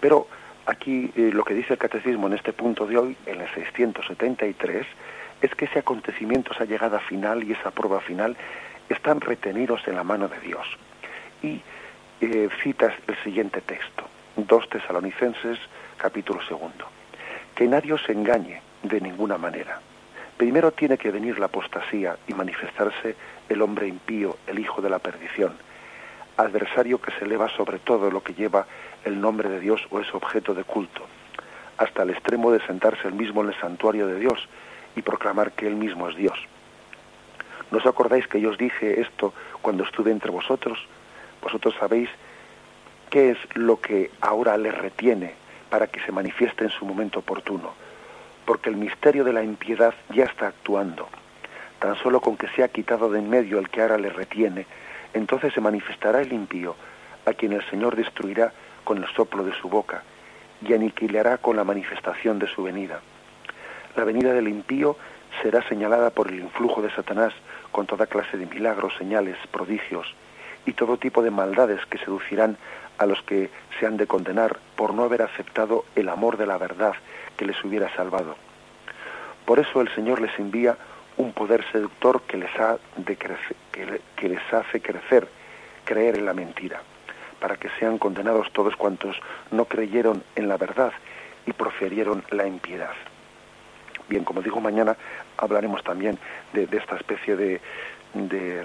Pero 0.00 0.26
aquí 0.66 1.12
eh, 1.16 1.30
lo 1.32 1.44
que 1.44 1.54
dice 1.54 1.74
el 1.74 1.78
catecismo 1.78 2.26
en 2.26 2.34
este 2.34 2.52
punto 2.52 2.86
de 2.86 2.98
hoy, 2.98 3.16
en 3.26 3.40
el 3.40 3.48
673, 3.54 4.86
es 5.42 5.54
que 5.54 5.64
ese 5.64 5.78
acontecimiento, 5.78 6.52
esa 6.52 6.64
llegada 6.64 7.00
final 7.00 7.44
y 7.44 7.52
esa 7.52 7.70
prueba 7.70 8.00
final 8.00 8.36
están 8.88 9.20
retenidos 9.20 9.86
en 9.86 9.96
la 9.96 10.04
mano 10.04 10.28
de 10.28 10.40
Dios. 10.40 10.66
Y 11.42 11.62
citas 12.62 12.92
el 13.06 13.16
siguiente 13.24 13.62
texto. 13.62 14.04
2 14.36 14.68
Tesalonicenses, 14.68 15.58
capítulo 15.96 16.42
segundo. 16.42 16.86
Que 17.54 17.66
nadie 17.66 17.94
os 17.94 18.08
engañe 18.08 18.60
de 18.82 19.00
ninguna 19.00 19.38
manera. 19.38 19.80
Primero 20.36 20.72
tiene 20.72 20.96
que 20.96 21.10
venir 21.10 21.38
la 21.38 21.46
apostasía 21.46 22.16
y 22.26 22.34
manifestarse 22.34 23.14
el 23.48 23.60
hombre 23.62 23.88
impío, 23.88 24.38
el 24.46 24.58
hijo 24.58 24.80
de 24.80 24.88
la 24.88 24.98
perdición, 24.98 25.52
adversario 26.36 27.00
que 27.00 27.12
se 27.12 27.24
eleva 27.24 27.48
sobre 27.50 27.78
todo 27.78 28.10
lo 28.10 28.22
que 28.22 28.32
lleva 28.32 28.66
el 29.04 29.20
nombre 29.20 29.48
de 29.48 29.60
Dios 29.60 29.86
o 29.90 30.00
es 30.00 30.14
objeto 30.14 30.54
de 30.54 30.64
culto, 30.64 31.02
hasta 31.78 32.02
el 32.02 32.10
extremo 32.10 32.50
de 32.50 32.60
sentarse 32.66 33.08
él 33.08 33.14
mismo 33.14 33.42
en 33.42 33.48
el 33.48 33.60
santuario 33.60 34.06
de 34.06 34.18
Dios 34.18 34.48
y 34.96 35.02
proclamar 35.02 35.52
que 35.52 35.66
él 35.66 35.76
mismo 35.76 36.08
es 36.08 36.16
Dios. 36.16 36.38
¿No 37.70 37.78
os 37.78 37.86
acordáis 37.86 38.26
que 38.26 38.40
yo 38.40 38.50
os 38.50 38.58
dije 38.58 39.00
esto 39.00 39.32
cuando 39.62 39.84
estuve 39.84 40.10
entre 40.10 40.30
vosotros? 40.30 40.78
Vosotros 41.42 41.74
sabéis 41.78 42.10
¿Qué 43.10 43.30
es 43.30 43.38
lo 43.54 43.80
que 43.80 44.12
ahora 44.20 44.56
le 44.56 44.70
retiene 44.70 45.34
para 45.68 45.88
que 45.88 45.98
se 45.98 46.12
manifieste 46.12 46.62
en 46.62 46.70
su 46.70 46.84
momento 46.84 47.18
oportuno? 47.18 47.74
Porque 48.44 48.70
el 48.70 48.76
misterio 48.76 49.24
de 49.24 49.32
la 49.32 49.42
impiedad 49.42 49.94
ya 50.14 50.26
está 50.26 50.46
actuando. 50.46 51.08
Tan 51.80 51.96
solo 51.96 52.20
con 52.20 52.36
que 52.36 52.46
sea 52.50 52.68
quitado 52.68 53.10
de 53.10 53.18
en 53.18 53.28
medio 53.28 53.58
el 53.58 53.68
que 53.68 53.82
ahora 53.82 53.98
le 53.98 54.10
retiene, 54.10 54.64
entonces 55.12 55.52
se 55.52 55.60
manifestará 55.60 56.20
el 56.20 56.32
impío, 56.32 56.76
a 57.26 57.32
quien 57.32 57.52
el 57.52 57.68
Señor 57.68 57.96
destruirá 57.96 58.52
con 58.90 58.98
el 58.98 59.14
soplo 59.14 59.44
de 59.44 59.54
su 59.54 59.68
boca 59.68 60.02
y 60.66 60.74
aniquilará 60.74 61.38
con 61.38 61.54
la 61.54 61.62
manifestación 61.62 62.40
de 62.40 62.48
su 62.48 62.64
venida. 62.64 62.98
La 63.94 64.02
venida 64.02 64.32
del 64.32 64.48
impío 64.48 64.96
será 65.40 65.62
señalada 65.68 66.10
por 66.10 66.26
el 66.26 66.40
influjo 66.40 66.82
de 66.82 66.90
Satanás 66.90 67.32
con 67.70 67.86
toda 67.86 68.08
clase 68.08 68.36
de 68.36 68.46
milagros, 68.46 68.92
señales, 68.98 69.36
prodigios 69.52 70.12
y 70.66 70.72
todo 70.72 70.96
tipo 70.96 71.22
de 71.22 71.30
maldades 71.30 71.86
que 71.86 71.98
seducirán 71.98 72.56
a 72.98 73.06
los 73.06 73.22
que 73.22 73.48
se 73.78 73.86
han 73.86 73.96
de 73.96 74.08
condenar 74.08 74.58
por 74.74 74.92
no 74.92 75.04
haber 75.04 75.22
aceptado 75.22 75.84
el 75.94 76.08
amor 76.08 76.36
de 76.36 76.46
la 76.46 76.58
verdad 76.58 76.94
que 77.36 77.46
les 77.46 77.64
hubiera 77.64 77.94
salvado. 77.94 78.34
Por 79.44 79.60
eso 79.60 79.82
el 79.82 79.94
Señor 79.94 80.20
les 80.20 80.36
envía 80.36 80.76
un 81.16 81.32
poder 81.32 81.64
seductor 81.70 82.22
que 82.22 82.38
les, 82.38 82.58
ha 82.58 82.76
de 82.96 83.14
que, 83.14 84.28
les 84.28 84.52
hace 84.52 84.82
crecer, 84.82 85.28
creer 85.84 86.18
en 86.18 86.26
la 86.26 86.34
mentira, 86.34 86.82
para 87.40 87.56
que 87.56 87.68
sean 87.78 87.98
condenados 87.98 88.52
todos 88.52 88.76
cuantos 88.76 89.16
no 89.50 89.64
creyeron 89.64 90.22
en 90.36 90.48
la 90.48 90.56
verdad 90.56 90.92
y 91.46 91.52
profirieron 91.52 92.22
la 92.30 92.46
impiedad. 92.46 92.92
Bien, 94.08 94.24
como 94.24 94.42
digo, 94.42 94.60
mañana 94.60 94.96
hablaremos 95.36 95.82
también 95.82 96.18
de, 96.52 96.68
esta 96.72 96.96
especie 96.96 97.36
de, 97.36 97.60
de 98.14 98.62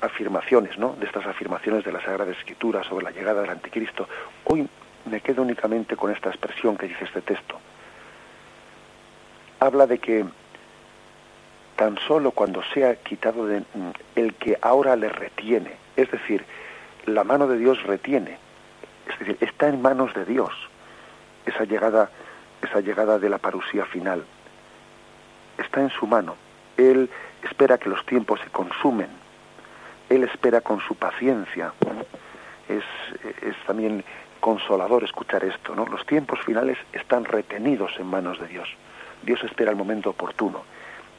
afirmaciones, 0.00 0.78
¿no? 0.78 0.94
De 0.94 1.06
estas 1.06 1.26
afirmaciones 1.26 1.84
de 1.84 1.92
la 1.92 2.02
Sagrada 2.02 2.32
Escritura 2.32 2.82
sobre 2.84 3.04
la 3.04 3.10
llegada 3.10 3.42
del 3.42 3.50
Anticristo. 3.50 4.08
Hoy 4.44 4.68
me 5.04 5.20
quedo 5.20 5.42
únicamente 5.42 5.96
con 5.96 6.10
esta 6.10 6.30
expresión 6.30 6.76
que 6.76 6.88
dice 6.88 7.04
este 7.04 7.20
texto. 7.20 7.58
Habla 9.60 9.86
de 9.86 9.98
que 9.98 10.24
tan 11.76 11.98
solo 12.06 12.32
cuando 12.32 12.62
sea 12.74 12.96
quitado 12.96 13.46
de 13.46 13.60
mm, 13.60 13.64
el 14.16 14.34
que 14.34 14.58
ahora 14.60 14.96
le 14.96 15.08
retiene, 15.08 15.72
es 15.96 16.10
decir, 16.10 16.44
la 17.06 17.24
mano 17.24 17.46
de 17.46 17.58
Dios 17.58 17.82
retiene, 17.84 18.38
es 19.10 19.18
decir, 19.18 19.38
está 19.40 19.68
en 19.68 19.80
manos 19.82 20.14
de 20.14 20.24
Dios 20.24 20.52
esa 21.46 21.64
llegada, 21.64 22.10
esa 22.62 22.80
llegada 22.80 23.18
de 23.18 23.30
la 23.30 23.38
parusía 23.38 23.86
final. 23.86 24.24
Está 25.56 25.80
en 25.80 25.90
su 25.90 26.06
mano. 26.06 26.36
Él 26.76 27.10
espera 27.42 27.78
que 27.78 27.88
los 27.88 28.04
tiempos 28.06 28.40
se 28.40 28.50
consumen 28.50 29.08
él 30.08 30.24
espera 30.24 30.60
con 30.60 30.80
su 30.80 30.94
paciencia. 30.94 31.72
Es, 32.68 32.84
es, 33.42 33.56
también 33.66 34.04
consolador 34.40 35.04
escuchar 35.04 35.44
esto, 35.44 35.74
¿no? 35.74 35.86
Los 35.86 36.04
tiempos 36.06 36.40
finales 36.44 36.78
están 36.92 37.24
retenidos 37.24 37.92
en 37.98 38.06
manos 38.06 38.38
de 38.40 38.46
Dios. 38.46 38.68
Dios 39.22 39.42
espera 39.44 39.70
el 39.70 39.76
momento 39.76 40.10
oportuno. 40.10 40.62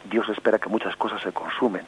Dios 0.10 0.28
espera 0.30 0.60
que 0.60 0.70
muchas 0.70 0.96
cosas 0.96 1.22
se 1.22 1.32
consumen. 1.32 1.86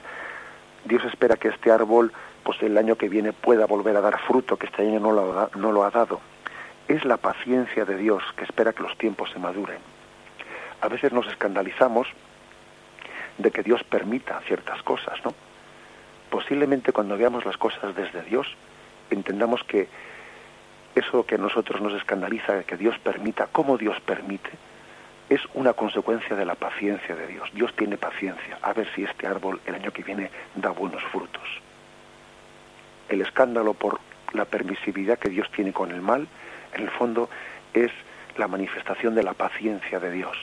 Dios 0.85 1.03
espera 1.05 1.37
que 1.37 1.49
este 1.49 1.71
árbol, 1.71 2.11
pues 2.43 2.61
el 2.61 2.77
año 2.77 2.95
que 2.95 3.09
viene 3.09 3.33
pueda 3.33 3.65
volver 3.65 3.95
a 3.97 4.01
dar 4.01 4.19
fruto, 4.19 4.57
que 4.57 4.67
este 4.67 4.81
año 4.83 4.99
no 4.99 5.11
lo, 5.11 5.49
no 5.55 5.71
lo 5.71 5.83
ha 5.83 5.91
dado. 5.91 6.19
Es 6.87 7.05
la 7.05 7.17
paciencia 7.17 7.85
de 7.85 7.97
Dios 7.97 8.23
que 8.35 8.43
espera 8.43 8.73
que 8.73 8.83
los 8.83 8.97
tiempos 8.97 9.31
se 9.31 9.39
maduren. 9.39 9.79
A 10.81 10.87
veces 10.87 11.13
nos 11.13 11.27
escandalizamos 11.27 12.07
de 13.37 13.51
que 13.51 13.63
Dios 13.63 13.83
permita 13.83 14.41
ciertas 14.41 14.81
cosas, 14.83 15.23
¿no? 15.23 15.33
posiblemente 16.31 16.93
cuando 16.93 17.17
veamos 17.17 17.45
las 17.45 17.57
cosas 17.57 17.93
desde 17.93 18.23
Dios, 18.23 18.47
entendamos 19.11 19.63
que 19.65 19.87
eso 20.95 21.25
que 21.25 21.35
a 21.35 21.37
nosotros 21.37 21.81
nos 21.81 21.93
escandaliza, 21.93 22.63
que 22.63 22.77
Dios 22.77 22.97
permita, 22.99 23.47
como 23.47 23.77
Dios 23.77 23.99
permite, 23.99 24.49
es 25.29 25.41
una 25.53 25.73
consecuencia 25.73 26.35
de 26.35 26.45
la 26.45 26.55
paciencia 26.55 27.15
de 27.15 27.27
Dios. 27.27 27.49
Dios 27.53 27.73
tiene 27.75 27.97
paciencia 27.97 28.57
a 28.61 28.73
ver 28.73 28.87
si 28.95 29.03
este 29.03 29.27
árbol 29.27 29.61
el 29.65 29.75
año 29.75 29.91
que 29.91 30.03
viene 30.03 30.31
da 30.55 30.71
buenos 30.71 31.03
frutos. 31.11 31.61
El 33.11 33.19
escándalo 33.19 33.73
por 33.73 33.99
la 34.31 34.45
permisividad 34.45 35.19
que 35.19 35.29
Dios 35.29 35.51
tiene 35.51 35.73
con 35.73 35.91
el 35.91 36.01
mal 36.01 36.29
En 36.73 36.83
el 36.83 36.89
fondo 36.91 37.29
es 37.73 37.91
la 38.37 38.47
manifestación 38.47 39.13
de 39.13 39.23
la 39.23 39.33
paciencia 39.33 39.99
de 39.99 40.09
Dios, 40.11 40.37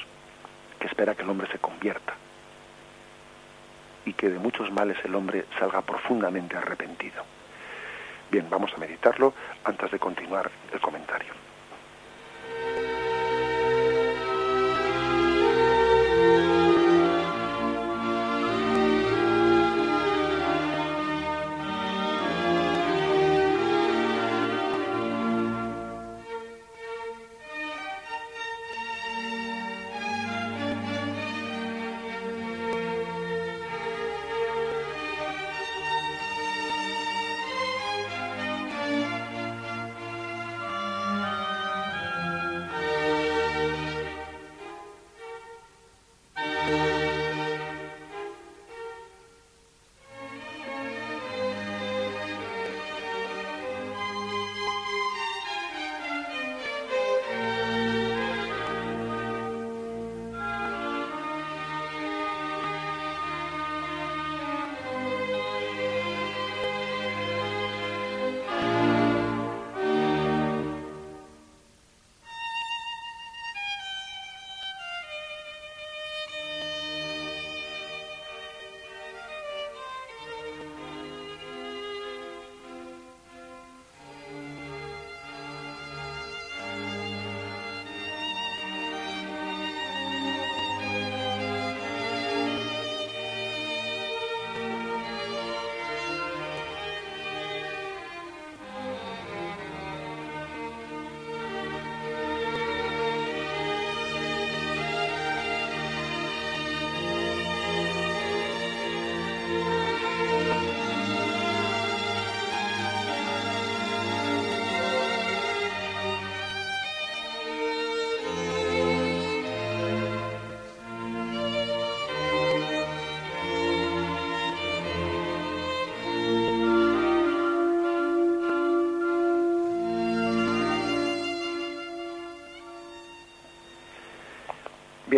que 0.78 0.86
espera 0.86 1.14
que 1.14 1.22
el 1.22 1.30
hombre 1.30 1.48
se 1.50 1.58
convierta 1.58 2.12
y 4.04 4.12
que 4.12 4.28
de 4.28 4.38
muchos 4.38 4.70
males 4.70 4.98
el 5.04 5.14
hombre 5.14 5.46
salga 5.58 5.80
profundamente 5.80 6.58
arrepentido. 6.58 7.24
Bien, 8.30 8.46
vamos 8.50 8.72
a 8.74 8.78
meditarlo 8.78 9.32
antes 9.64 9.90
de 9.90 9.98
continuar 9.98 10.50
el 10.70 10.80
comentario. 10.80 11.32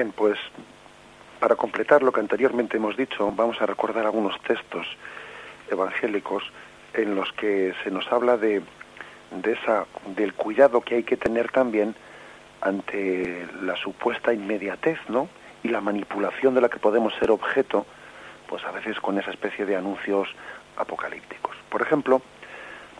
Bien, 0.00 0.12
pues 0.12 0.38
para 1.40 1.56
completar 1.56 2.02
lo 2.02 2.10
que 2.10 2.20
anteriormente 2.20 2.78
hemos 2.78 2.96
dicho, 2.96 3.30
vamos 3.36 3.60
a 3.60 3.66
recordar 3.66 4.06
algunos 4.06 4.40
textos 4.40 4.86
evangélicos 5.70 6.42
en 6.94 7.14
los 7.14 7.30
que 7.34 7.74
se 7.84 7.90
nos 7.90 8.10
habla 8.10 8.38
de, 8.38 8.62
de 9.30 9.52
esa, 9.52 9.84
del 10.16 10.32
cuidado 10.32 10.80
que 10.80 10.94
hay 10.94 11.02
que 11.02 11.18
tener 11.18 11.52
también 11.52 11.94
ante 12.62 13.46
la 13.60 13.76
supuesta 13.76 14.32
inmediatez, 14.32 14.98
¿no? 15.10 15.28
Y 15.62 15.68
la 15.68 15.82
manipulación 15.82 16.54
de 16.54 16.62
la 16.62 16.70
que 16.70 16.78
podemos 16.78 17.12
ser 17.16 17.30
objeto, 17.30 17.84
pues 18.48 18.64
a 18.64 18.70
veces 18.70 18.98
con 19.00 19.18
esa 19.18 19.32
especie 19.32 19.66
de 19.66 19.76
anuncios 19.76 20.30
apocalípticos. 20.78 21.54
Por 21.68 21.82
ejemplo, 21.82 22.22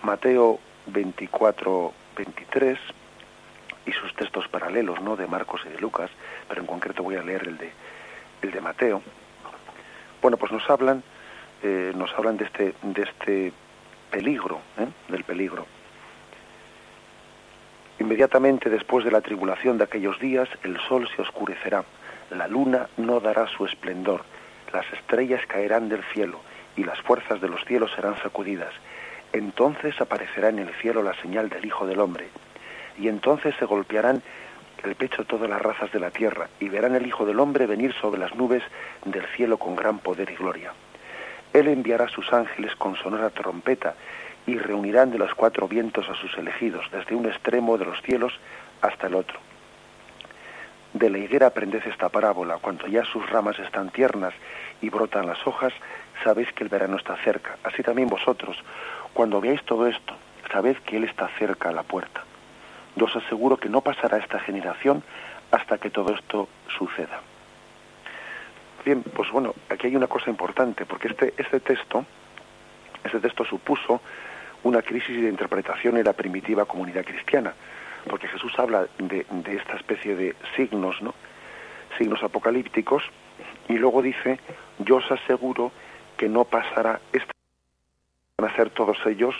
Mateo 0.02 0.58
24, 0.88 1.94
23 2.14 2.78
y 3.86 3.92
sus 3.92 4.14
textos 4.14 4.48
paralelos, 4.48 5.00
¿no? 5.00 5.16
De 5.16 5.26
Marcos 5.26 5.62
y 5.66 5.70
de 5.70 5.78
Lucas, 5.78 6.10
pero 6.48 6.60
en 6.60 6.66
concreto 6.66 7.02
voy 7.02 7.16
a 7.16 7.22
leer 7.22 7.48
el 7.48 7.58
de, 7.58 7.72
el 8.42 8.50
de 8.50 8.60
Mateo. 8.60 9.02
Bueno, 10.20 10.36
pues 10.36 10.52
nos 10.52 10.68
hablan, 10.68 11.02
eh, 11.62 11.92
nos 11.94 12.12
hablan 12.14 12.36
de 12.36 12.44
este, 12.44 12.74
de 12.82 13.02
este 13.02 13.52
peligro, 14.10 14.60
¿eh? 14.78 14.86
del 15.08 15.24
peligro. 15.24 15.66
Inmediatamente 17.98 18.70
después 18.70 19.04
de 19.04 19.10
la 19.10 19.20
tribulación 19.20 19.78
de 19.78 19.84
aquellos 19.84 20.18
días, 20.20 20.48
el 20.62 20.78
sol 20.88 21.08
se 21.14 21.22
oscurecerá, 21.22 21.84
la 22.30 22.48
luna 22.48 22.88
no 22.96 23.20
dará 23.20 23.46
su 23.46 23.66
esplendor, 23.66 24.22
las 24.72 24.90
estrellas 24.92 25.44
caerán 25.46 25.88
del 25.88 26.02
cielo 26.04 26.40
y 26.76 26.84
las 26.84 27.00
fuerzas 27.00 27.40
de 27.40 27.48
los 27.48 27.64
cielos 27.64 27.90
serán 27.94 28.16
sacudidas. 28.22 28.72
Entonces 29.32 30.00
aparecerá 30.00 30.48
en 30.48 30.60
el 30.60 30.72
cielo 30.74 31.02
la 31.02 31.14
señal 31.20 31.48
del 31.48 31.64
Hijo 31.64 31.86
del 31.86 32.00
Hombre 32.00 32.28
y 33.00 33.08
entonces 33.08 33.54
se 33.58 33.64
golpearán 33.64 34.22
el 34.84 34.94
pecho 34.94 35.24
todas 35.24 35.48
las 35.48 35.60
razas 35.60 35.90
de 35.92 36.00
la 36.00 36.10
tierra, 36.10 36.48
y 36.58 36.68
verán 36.68 36.94
el 36.94 37.06
Hijo 37.06 37.26
del 37.26 37.40
Hombre 37.40 37.66
venir 37.66 37.92
sobre 38.00 38.20
las 38.20 38.34
nubes 38.34 38.62
del 39.04 39.26
cielo 39.36 39.58
con 39.58 39.76
gran 39.76 39.98
poder 39.98 40.30
y 40.30 40.36
gloria. 40.36 40.72
Él 41.52 41.68
enviará 41.68 42.08
sus 42.08 42.32
ángeles 42.32 42.74
con 42.76 42.96
sonora 42.96 43.30
trompeta, 43.30 43.94
y 44.46 44.56
reunirán 44.56 45.10
de 45.10 45.18
los 45.18 45.34
cuatro 45.34 45.68
vientos 45.68 46.08
a 46.08 46.14
sus 46.14 46.36
elegidos, 46.38 46.86
desde 46.90 47.14
un 47.14 47.26
extremo 47.26 47.76
de 47.76 47.84
los 47.84 48.00
cielos 48.02 48.32
hasta 48.80 49.06
el 49.06 49.14
otro. 49.14 49.38
De 50.94 51.08
la 51.08 51.18
higuera 51.18 51.48
aprended 51.48 51.82
esta 51.86 52.08
parábola, 52.08 52.58
cuando 52.58 52.86
ya 52.86 53.04
sus 53.04 53.28
ramas 53.30 53.58
están 53.58 53.90
tiernas 53.90 54.34
y 54.80 54.88
brotan 54.88 55.26
las 55.26 55.46
hojas, 55.46 55.72
sabéis 56.24 56.52
que 56.52 56.64
el 56.64 56.70
verano 56.70 56.96
está 56.96 57.16
cerca. 57.18 57.58
Así 57.62 57.82
también 57.82 58.08
vosotros, 58.08 58.56
cuando 59.12 59.40
veáis 59.40 59.62
todo 59.64 59.86
esto, 59.86 60.14
sabed 60.50 60.76
que 60.78 60.96
Él 60.96 61.04
está 61.04 61.28
cerca 61.38 61.68
a 61.68 61.72
la 61.72 61.82
puerta. 61.82 62.24
Yo 62.96 63.06
os 63.06 63.16
aseguro 63.16 63.56
que 63.56 63.68
no 63.68 63.80
pasará 63.80 64.18
esta 64.18 64.40
generación 64.40 65.02
hasta 65.50 65.78
que 65.78 65.90
todo 65.90 66.14
esto 66.14 66.48
suceda. 66.78 67.20
Bien, 68.84 69.02
pues 69.02 69.30
bueno, 69.30 69.54
aquí 69.68 69.88
hay 69.88 69.96
una 69.96 70.06
cosa 70.06 70.30
importante, 70.30 70.86
porque 70.86 71.08
este, 71.08 71.34
este 71.36 71.60
texto, 71.60 72.04
este 73.04 73.20
texto 73.20 73.44
supuso 73.44 74.00
una 74.62 74.82
crisis 74.82 75.20
de 75.20 75.28
interpretación 75.28 75.96
en 75.98 76.04
la 76.04 76.12
primitiva 76.12 76.64
comunidad 76.64 77.04
cristiana, 77.04 77.52
porque 78.08 78.28
Jesús 78.28 78.52
habla 78.58 78.86
de, 78.98 79.26
esta 79.54 79.76
especie 79.76 80.14
de 80.14 80.34
signos, 80.56 81.00
¿no? 81.02 81.14
Signos 81.98 82.22
apocalípticos, 82.22 83.02
y 83.68 83.74
luego 83.74 84.02
dice, 84.02 84.38
yo 84.78 84.96
os 84.96 85.10
aseguro 85.10 85.72
que 86.16 86.28
no 86.28 86.44
pasará 86.44 87.00
esta 87.12 87.32
van 88.38 88.50
a 88.50 88.56
ser 88.56 88.70
todos 88.70 88.96
ellos 89.06 89.34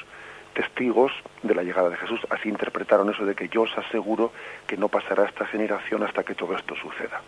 testigos 0.54 1.12
de 1.42 1.54
la 1.54 1.62
llegada 1.62 1.90
de 1.90 1.96
Jesús. 1.96 2.20
Así 2.30 2.48
interpretaron 2.48 3.10
eso 3.10 3.24
de 3.24 3.34
que 3.34 3.48
yo 3.48 3.62
os 3.62 3.78
aseguro 3.78 4.32
que 4.66 4.76
no 4.76 4.88
pasará 4.88 5.24
esta 5.24 5.46
generación 5.46 6.02
hasta 6.02 6.22
que 6.22 6.34
todo 6.34 6.56
esto 6.56 6.74
suceda. 6.76 7.20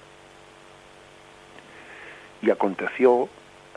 Y 2.43 2.51
aconteció, 2.51 3.29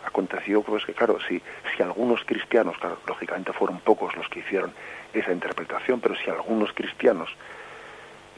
aconteció 0.03 0.61
pues 0.63 0.85
que 0.85 0.93
claro, 0.93 1.19
si, 1.27 1.41
si 1.75 1.83
algunos 1.83 2.23
cristianos, 2.25 2.75
lógicamente 3.07 3.53
fueron 3.53 3.79
pocos 3.79 4.15
los 4.15 4.27
que 4.29 4.39
hicieron 4.39 4.73
esa 5.13 5.31
interpretación, 5.31 5.99
pero 6.01 6.15
si 6.15 6.29
algunos 6.29 6.73
cristianos 6.73 7.29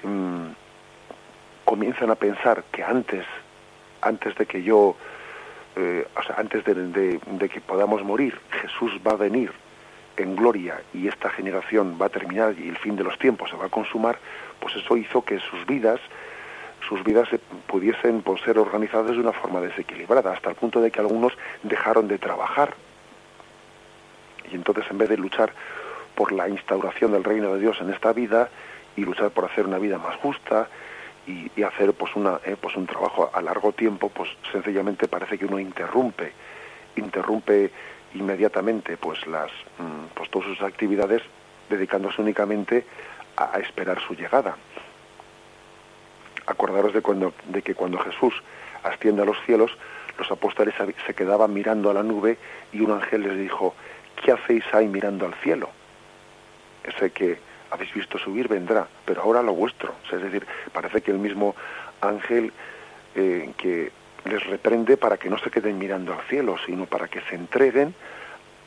mmm, 0.03 0.47
comienzan 1.63 2.11
a 2.11 2.15
pensar 2.15 2.65
que 2.71 2.83
antes, 2.83 3.25
antes 4.01 4.35
de 4.35 4.45
que 4.45 4.63
yo, 4.63 4.95
eh, 5.77 6.05
o 6.15 6.23
sea, 6.23 6.35
antes 6.37 6.63
de 6.65 7.49
que 7.49 7.61
podamos 7.61 8.03
morir, 8.03 8.37
Jesús 8.61 8.91
va 9.05 9.11
a 9.11 9.15
venir 9.15 9.51
en 10.17 10.35
gloria 10.35 10.81
y 10.93 11.07
esta 11.07 11.29
generación 11.29 11.97
va 12.01 12.07
a 12.07 12.09
terminar 12.09 12.55
y 12.57 12.67
el 12.67 12.77
fin 12.77 12.95
de 12.95 13.03
los 13.03 13.17
tiempos 13.17 13.49
se 13.49 13.55
va 13.55 13.65
a 13.65 13.69
consumar, 13.69 14.17
pues 14.59 14.75
eso 14.75 14.97
hizo 14.97 15.23
que 15.23 15.39
sus 15.39 15.65
vidas, 15.65 15.99
sus 16.87 17.03
vidas 17.03 17.29
pudiesen 17.67 18.21
pues, 18.21 18.41
ser 18.41 18.57
organizadas 18.57 19.11
de 19.11 19.19
una 19.19 19.31
forma 19.31 19.61
desequilibrada, 19.61 20.33
hasta 20.33 20.49
el 20.49 20.55
punto 20.55 20.81
de 20.81 20.91
que 20.91 20.99
algunos 20.99 21.33
dejaron 21.63 22.07
de 22.07 22.17
trabajar. 22.17 22.73
Y 24.51 24.55
entonces 24.55 24.85
en 24.89 24.97
vez 24.97 25.09
de 25.09 25.17
luchar 25.17 25.53
por 26.15 26.31
la 26.31 26.49
instauración 26.49 27.11
del 27.11 27.23
reino 27.23 27.53
de 27.53 27.59
Dios 27.59 27.77
en 27.79 27.91
esta 27.91 28.11
vida 28.11 28.49
y 28.95 29.01
luchar 29.01 29.29
por 29.29 29.45
hacer 29.45 29.65
una 29.65 29.77
vida 29.77 29.99
más 29.99 30.15
justa 30.15 30.67
y, 31.27 31.61
hacer 31.61 31.93
pues 31.93 32.15
una 32.15 32.39
eh, 32.45 32.55
pues 32.59 32.75
un 32.75 32.87
trabajo 32.87 33.29
a 33.33 33.41
largo 33.41 33.73
tiempo 33.73 34.09
pues 34.09 34.29
sencillamente 34.51 35.09
parece 35.09 35.37
que 35.37 35.45
uno 35.45 35.59
interrumpe 35.59 36.31
interrumpe 36.95 37.69
inmediatamente 38.13 38.97
pues 38.97 39.25
las 39.27 39.51
mm, 39.79 40.13
pues 40.13 40.29
todas 40.29 40.47
sus 40.47 40.61
actividades 40.61 41.21
dedicándose 41.69 42.21
únicamente 42.21 42.85
a, 43.35 43.59
esperar 43.59 43.99
su 44.01 44.15
llegada 44.15 44.55
acordaros 46.45 46.93
de 46.93 47.01
cuando 47.01 47.33
de 47.45 47.61
que 47.61 47.75
cuando 47.75 47.99
Jesús 47.99 48.33
asciende 48.83 49.21
a 49.21 49.25
los 49.25 49.37
cielos 49.45 49.71
los 50.17 50.31
apóstoles 50.31 50.73
se 51.05 51.13
quedaban 51.13 51.53
mirando 51.53 51.89
a 51.89 51.93
la 51.93 52.03
nube 52.03 52.37
y 52.71 52.81
un 52.81 52.91
ángel 52.91 53.23
les 53.23 53.37
dijo 53.37 53.75
¿qué 54.15 54.31
hacéis 54.31 54.63
ahí 54.73 54.87
mirando 54.87 55.25
al 55.25 55.33
cielo? 55.35 55.69
ese 56.87 57.11
que 57.11 57.37
habéis 57.69 57.93
visto 57.93 58.17
subir 58.17 58.47
vendrá, 58.47 58.87
pero 59.05 59.21
ahora 59.21 59.41
lo 59.41 59.53
vuestro. 59.53 59.93
es 60.11 60.21
decir, 60.21 60.45
parece 60.71 61.01
que 61.01 61.11
el 61.11 61.19
mismo 61.19 61.55
ángel 62.01 62.53
eh, 63.15 63.51
que 63.57 63.91
les 64.27 64.45
reprende 64.45 64.97
para 64.97 65.17
que 65.17 65.29
no 65.29 65.37
se 65.37 65.49
queden 65.49 65.77
mirando 65.77 66.13
al 66.13 66.21
cielo, 66.27 66.55
sino 66.65 66.85
para 66.85 67.07
que 67.07 67.21
se 67.21 67.35
entreguen 67.35 67.93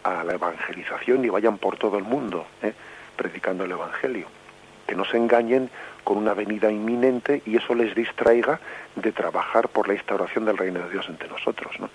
a 0.03 0.25
la 0.25 0.35
evangelización 0.35 1.25
y 1.25 1.29
vayan 1.29 1.59
por 1.59 1.77
todo 1.77 1.99
el 1.99 2.05
mundo, 2.05 2.47
¿eh? 2.63 2.73
predicando 3.17 3.65
el 3.65 3.73
Evangelio. 3.73 4.27
Que 4.87 4.95
no 4.95 5.05
se 5.05 5.17
engañen 5.17 5.71
con 6.05 6.17
una 6.17 6.35
venida 6.35 6.71
inminente 6.71 7.43
y 7.45 7.57
eso 7.57 7.75
les 7.75 7.95
distraiga 7.95 8.61
de 8.97 9.13
trabajar 9.13 9.69
por 9.69 9.87
la 9.87 9.95
instauración 9.95 10.45
del 10.45 10.57
reino 10.57 10.81
de 10.81 10.91
Dios 10.91 11.07
entre 11.09 11.29
nosotros. 11.29 11.79
¿no? 11.79 11.91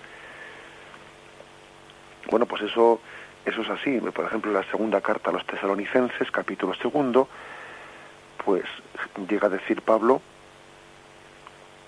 Bueno, 2.30 2.46
pues 2.46 2.62
eso 2.62 3.00
eso 3.46 3.62
es 3.62 3.70
así. 3.70 4.00
Por 4.00 4.24
ejemplo, 4.24 4.52
la 4.52 4.64
segunda 4.64 5.00
carta 5.00 5.30
a 5.30 5.32
los 5.32 5.46
tesalonicenses, 5.46 6.30
capítulo 6.32 6.74
segundo, 6.74 7.28
pues 8.44 8.64
llega 9.28 9.46
a 9.46 9.50
decir 9.50 9.82
Pablo, 9.82 10.20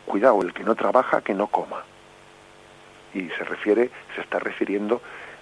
cuidado, 0.08 0.42
el 0.42 0.52
que 0.52 0.64
no 0.64 0.74
trabaja, 0.74 1.20
que 1.20 1.34
no 1.34 1.46
coma. 1.46 1.84
Y 3.14 3.28
se 3.30 3.44
refiere, 3.44 3.90
se 4.14 4.22
está 4.22 4.38
refiriendo 4.38 5.00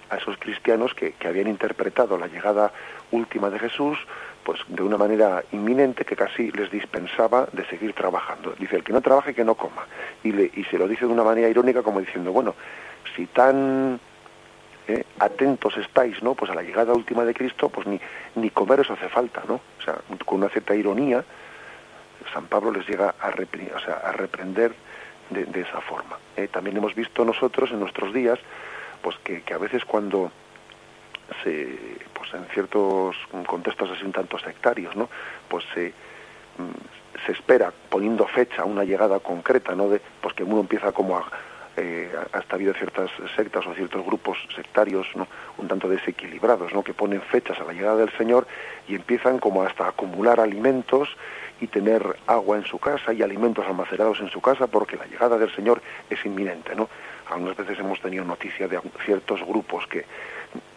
a 0.09 0.17
esos 0.17 0.37
cristianos 0.37 0.93
que, 0.93 1.13
que, 1.13 1.27
habían 1.27 1.47
interpretado 1.47 2.17
la 2.17 2.27
llegada 2.27 2.71
última 3.11 3.49
de 3.49 3.59
Jesús 3.59 3.97
pues 4.47 4.61
de 4.69 4.81
una 4.81 4.95
manera 4.95 5.43
inminente 5.51 6.05
que 6.05 6.15
casi 6.15 6.51
les 6.53 6.71
dispensaba 6.71 7.49
de 7.51 7.65
seguir 7.65 7.91
trabajando. 7.91 8.55
Dice, 8.57 8.77
el 8.77 8.83
que 8.85 8.93
no 8.93 9.01
trabaje, 9.01 9.33
que 9.33 9.43
no 9.43 9.55
coma. 9.55 9.85
Y, 10.23 10.31
le, 10.31 10.49
y 10.55 10.63
se 10.63 10.77
lo 10.77 10.87
dice 10.87 11.05
de 11.05 11.11
una 11.11 11.25
manera 11.25 11.49
irónica 11.49 11.83
como 11.83 11.99
diciendo, 11.99 12.31
bueno, 12.31 12.55
si 13.13 13.25
tan 13.25 13.99
¿eh? 14.87 15.03
atentos 15.19 15.75
estáis, 15.75 16.23
¿no? 16.23 16.33
Pues 16.33 16.49
a 16.49 16.55
la 16.55 16.61
llegada 16.61 16.93
última 16.93 17.25
de 17.25 17.33
Cristo, 17.33 17.67
pues 17.67 17.87
ni, 17.87 17.99
ni 18.35 18.49
comer 18.49 18.79
os 18.79 18.89
hace 18.89 19.09
falta, 19.09 19.43
¿no? 19.49 19.55
O 19.55 19.81
sea, 19.83 19.95
con 20.25 20.37
una 20.37 20.47
cierta 20.47 20.73
ironía, 20.73 21.25
San 22.33 22.45
Pablo 22.47 22.71
les 22.71 22.87
llega 22.87 23.15
a, 23.19 23.29
o 23.29 23.79
sea, 23.79 23.95
a 24.03 24.11
reprender 24.11 24.73
de, 25.29 25.61
esa 25.61 25.81
forma. 25.81 26.17
¿eh? 26.35 26.47
También 26.47 26.77
hemos 26.77 26.95
visto 26.95 27.25
nosotros 27.25 27.71
en 27.71 27.79
nuestros 27.79 28.13
días, 28.13 28.39
pues 29.01 29.17
que, 29.23 29.43
a 29.53 29.57
veces 29.57 29.83
cuando 29.85 30.31
se, 31.43 31.67
pues 32.13 32.33
en 32.33 32.45
ciertos 32.53 33.15
contextos 33.45 33.91
así 33.91 34.05
un 34.05 34.13
tanto 34.13 34.39
sectarios, 34.39 34.95
¿no? 34.95 35.09
Pues 35.49 35.65
se, 35.73 35.89
mm, 36.57 37.25
se 37.25 37.31
espera 37.33 37.73
poniendo 37.89 38.25
fecha 38.27 38.61
a 38.61 38.65
una 38.65 38.83
llegada 38.83 39.19
concreta, 39.19 39.75
¿no? 39.75 39.89
De, 39.89 40.01
pues 40.21 40.33
que 40.33 40.43
uno 40.43 40.61
empieza 40.61 40.93
como 40.93 41.17
a, 41.17 41.29
eh, 41.79 42.11
hasta 42.33 42.53
ha 42.53 42.55
habido 42.55 42.73
ciertas 42.73 43.11
sectas 43.35 43.67
o 43.67 43.73
ciertos 43.75 44.03
grupos 44.03 44.35
sectarios 44.55 45.05
¿no? 45.13 45.27
un 45.59 45.67
tanto 45.67 45.87
desequilibrados, 45.87 46.73
¿no? 46.73 46.83
que 46.83 46.95
ponen 46.95 47.21
fechas 47.21 47.59
a 47.59 47.65
la 47.65 47.73
llegada 47.73 47.97
del 47.97 48.11
Señor 48.17 48.47
y 48.87 48.95
empiezan 48.95 49.37
como 49.37 49.61
hasta 49.61 49.85
a 49.85 49.89
acumular 49.89 50.39
alimentos 50.39 51.07
y 51.59 51.67
tener 51.67 52.17
agua 52.27 52.57
en 52.57 52.65
su 52.65 52.79
casa 52.79 53.13
y 53.13 53.21
alimentos 53.21 53.65
almacenados 53.65 54.19
en 54.19 54.29
su 54.29 54.41
casa 54.41 54.67
porque 54.67 54.95
la 54.95 55.05
llegada 55.05 55.37
del 55.37 55.53
Señor 55.53 55.81
es 56.09 56.23
inminente. 56.25 56.75
¿no? 56.75 56.89
Algunas 57.29 57.57
veces 57.57 57.79
hemos 57.79 57.99
tenido 58.01 58.23
noticia 58.23 58.67
de 58.67 58.79
ciertos 59.05 59.41
grupos 59.45 59.87
que, 59.87 60.05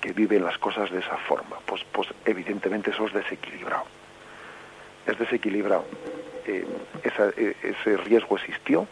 que 0.01 0.13
viven 0.13 0.45
las 0.45 0.59
cosas 0.59 0.91
de 0.91 1.01
esa 1.01 1.17
forma. 1.17 1.59
Pues, 1.67 1.85
pues 1.93 2.09
evidentemente 2.25 2.91
eso 2.91 3.07
es 3.07 3.13
desequilibrado. 3.13 3.85
Es 5.07 5.19
desequilibrado. 5.19 5.85
Eh, 6.47 6.67
eh, 7.05 7.57
ese 7.63 7.97
riesgo 7.99 8.37
existió, 8.37 8.87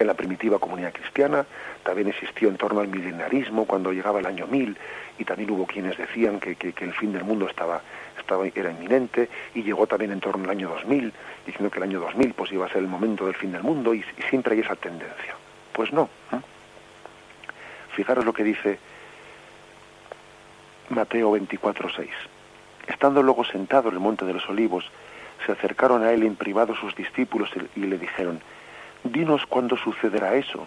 en 0.00 0.06
la 0.06 0.14
primitiva 0.14 0.58
comunidad 0.58 0.92
cristiana, 0.92 1.44
también 1.82 2.08
existió 2.08 2.48
en 2.48 2.56
torno 2.56 2.80
al 2.80 2.88
milenarismo 2.88 3.66
cuando 3.66 3.92
llegaba 3.92 4.18
el 4.20 4.26
año 4.26 4.46
1000 4.46 4.76
y 5.18 5.24
también 5.24 5.50
hubo 5.50 5.66
quienes 5.66 5.98
decían 5.98 6.40
que, 6.40 6.56
el 6.58 6.94
fin 6.94 7.12
del 7.12 7.22
mundo 7.22 7.46
estaba, 7.46 7.82
estaba, 8.20 8.46
era 8.46 8.70
inminente 8.70 9.28
y 9.54 9.62
llegó 9.62 9.86
también 9.86 10.12
en 10.12 10.20
torno 10.20 10.44
al 10.44 10.50
año 10.50 10.68
2000 10.70 11.12
diciendo 11.46 11.70
que 11.70 11.78
el 11.78 11.84
año 11.84 12.00
2000 12.00 12.34
pues 12.34 12.52
iba 12.52 12.66
a 12.66 12.68
ser 12.68 12.78
el 12.78 12.88
momento 12.88 13.26
del 13.26 13.34
fin 13.34 13.52
del 13.52 13.62
mundo 13.62 13.94
y, 13.94 14.04
siempre 14.28 14.54
hay 14.54 14.60
esa 14.60 14.76
tendencia. 14.76 15.34
Pues 15.72 15.92
no. 15.92 16.08
Fijaros 17.94 18.24
lo 18.24 18.32
que 18.32 18.44
dice 18.44 18.78
Mateo 20.90 21.32
24:6. 21.36 22.08
Estando 22.86 23.22
luego 23.22 23.44
sentado 23.44 23.88
en 23.88 23.94
el 23.94 24.00
monte 24.00 24.24
de 24.24 24.32
los 24.32 24.48
olivos, 24.48 24.90
se 25.44 25.52
acercaron 25.52 26.02
a 26.02 26.12
él 26.12 26.22
en 26.22 26.36
privado 26.36 26.74
sus 26.74 26.94
discípulos 26.94 27.50
y 27.76 27.80
le 27.80 27.98
dijeron, 27.98 28.40
dinos 29.04 29.46
cuándo 29.46 29.76
sucederá 29.76 30.34
eso 30.34 30.66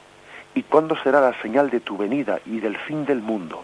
y 0.56 0.64
cuándo 0.64 0.96
será 0.96 1.22
la 1.22 1.40
señal 1.42 1.70
de 1.70 1.80
tu 1.80 1.98
venida 1.98 2.40
y 2.46 2.60
del 2.60 2.78
fin 2.78 3.06
del 3.06 3.22
mundo. 3.22 3.64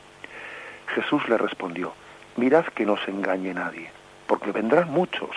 Jesús 0.88 1.28
le 1.30 1.38
respondió, 1.38 1.94
mirad 2.36 2.66
que 2.66 2.86
no 2.86 2.98
se 2.98 3.12
engañe 3.12 3.54
nadie, 3.54 3.92
porque 4.28 4.52
vendrán 4.52 4.92
muchos, 4.92 5.36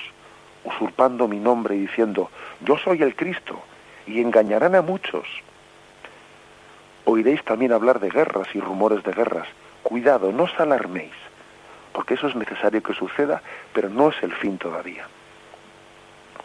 usurpando 0.65 1.29
mi 1.29 1.39
nombre 1.39 1.77
y 1.77 1.81
diciendo, 1.81 2.31
yo 2.61 2.77
soy 2.79 3.03
el 3.03 3.17
Cristo, 3.17 3.63
y 4.07 4.21
engañarán 4.21 4.75
a 4.75 4.83
muchos. 4.83 5.27
Oiréis 7.05 7.43
también 7.45 7.73
hablar 7.73 8.01
de 8.01 8.11
guerras 8.11 8.49
y 8.55 8.61
rumores 8.61 9.03
de 9.05 9.13
guerras. 9.13 9.49
Cuidado, 9.83 10.33
no 10.33 10.45
os 10.45 10.61
alarméis, 10.61 11.13
porque 11.93 12.15
eso 12.15 12.29
es 12.29 12.37
necesario 12.37 12.83
que 12.83 12.95
suceda, 12.95 13.43
pero 13.73 13.89
no 13.89 14.11
es 14.11 14.23
el 14.23 14.33
fin 14.33 14.59
todavía. 14.59 15.07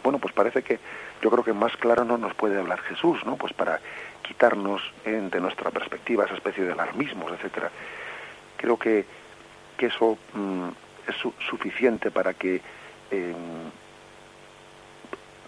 Bueno, 0.02 0.18
pues 0.18 0.32
parece 0.32 0.62
que 0.62 0.78
yo 1.22 1.30
creo 1.30 1.44
que 1.44 1.52
más 1.52 1.76
claro 1.76 2.04
no 2.04 2.18
nos 2.18 2.34
puede 2.34 2.58
hablar 2.58 2.80
Jesús, 2.80 3.24
¿no? 3.24 3.36
Pues 3.36 3.52
para 3.52 3.80
quitarnos 4.22 4.82
de 5.04 5.40
nuestra 5.40 5.70
perspectiva 5.70 6.24
esa 6.24 6.34
especie 6.34 6.64
de 6.64 6.72
alarmismos, 6.72 7.32
etcétera. 7.32 7.70
Creo 8.56 8.76
que, 8.76 9.04
que 9.78 9.86
eso 9.86 10.18
mm, 10.34 10.68
es 11.08 11.16
suficiente 11.48 12.10
para 12.10 12.34
que 12.34 12.60
em, 13.10 13.34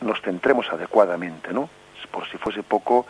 nos 0.00 0.22
centremos 0.22 0.70
adecuadamente, 0.72 1.52
¿no? 1.52 1.68
Por 2.10 2.26
si 2.28 2.38
fuese 2.38 2.62
poco, 2.62 3.06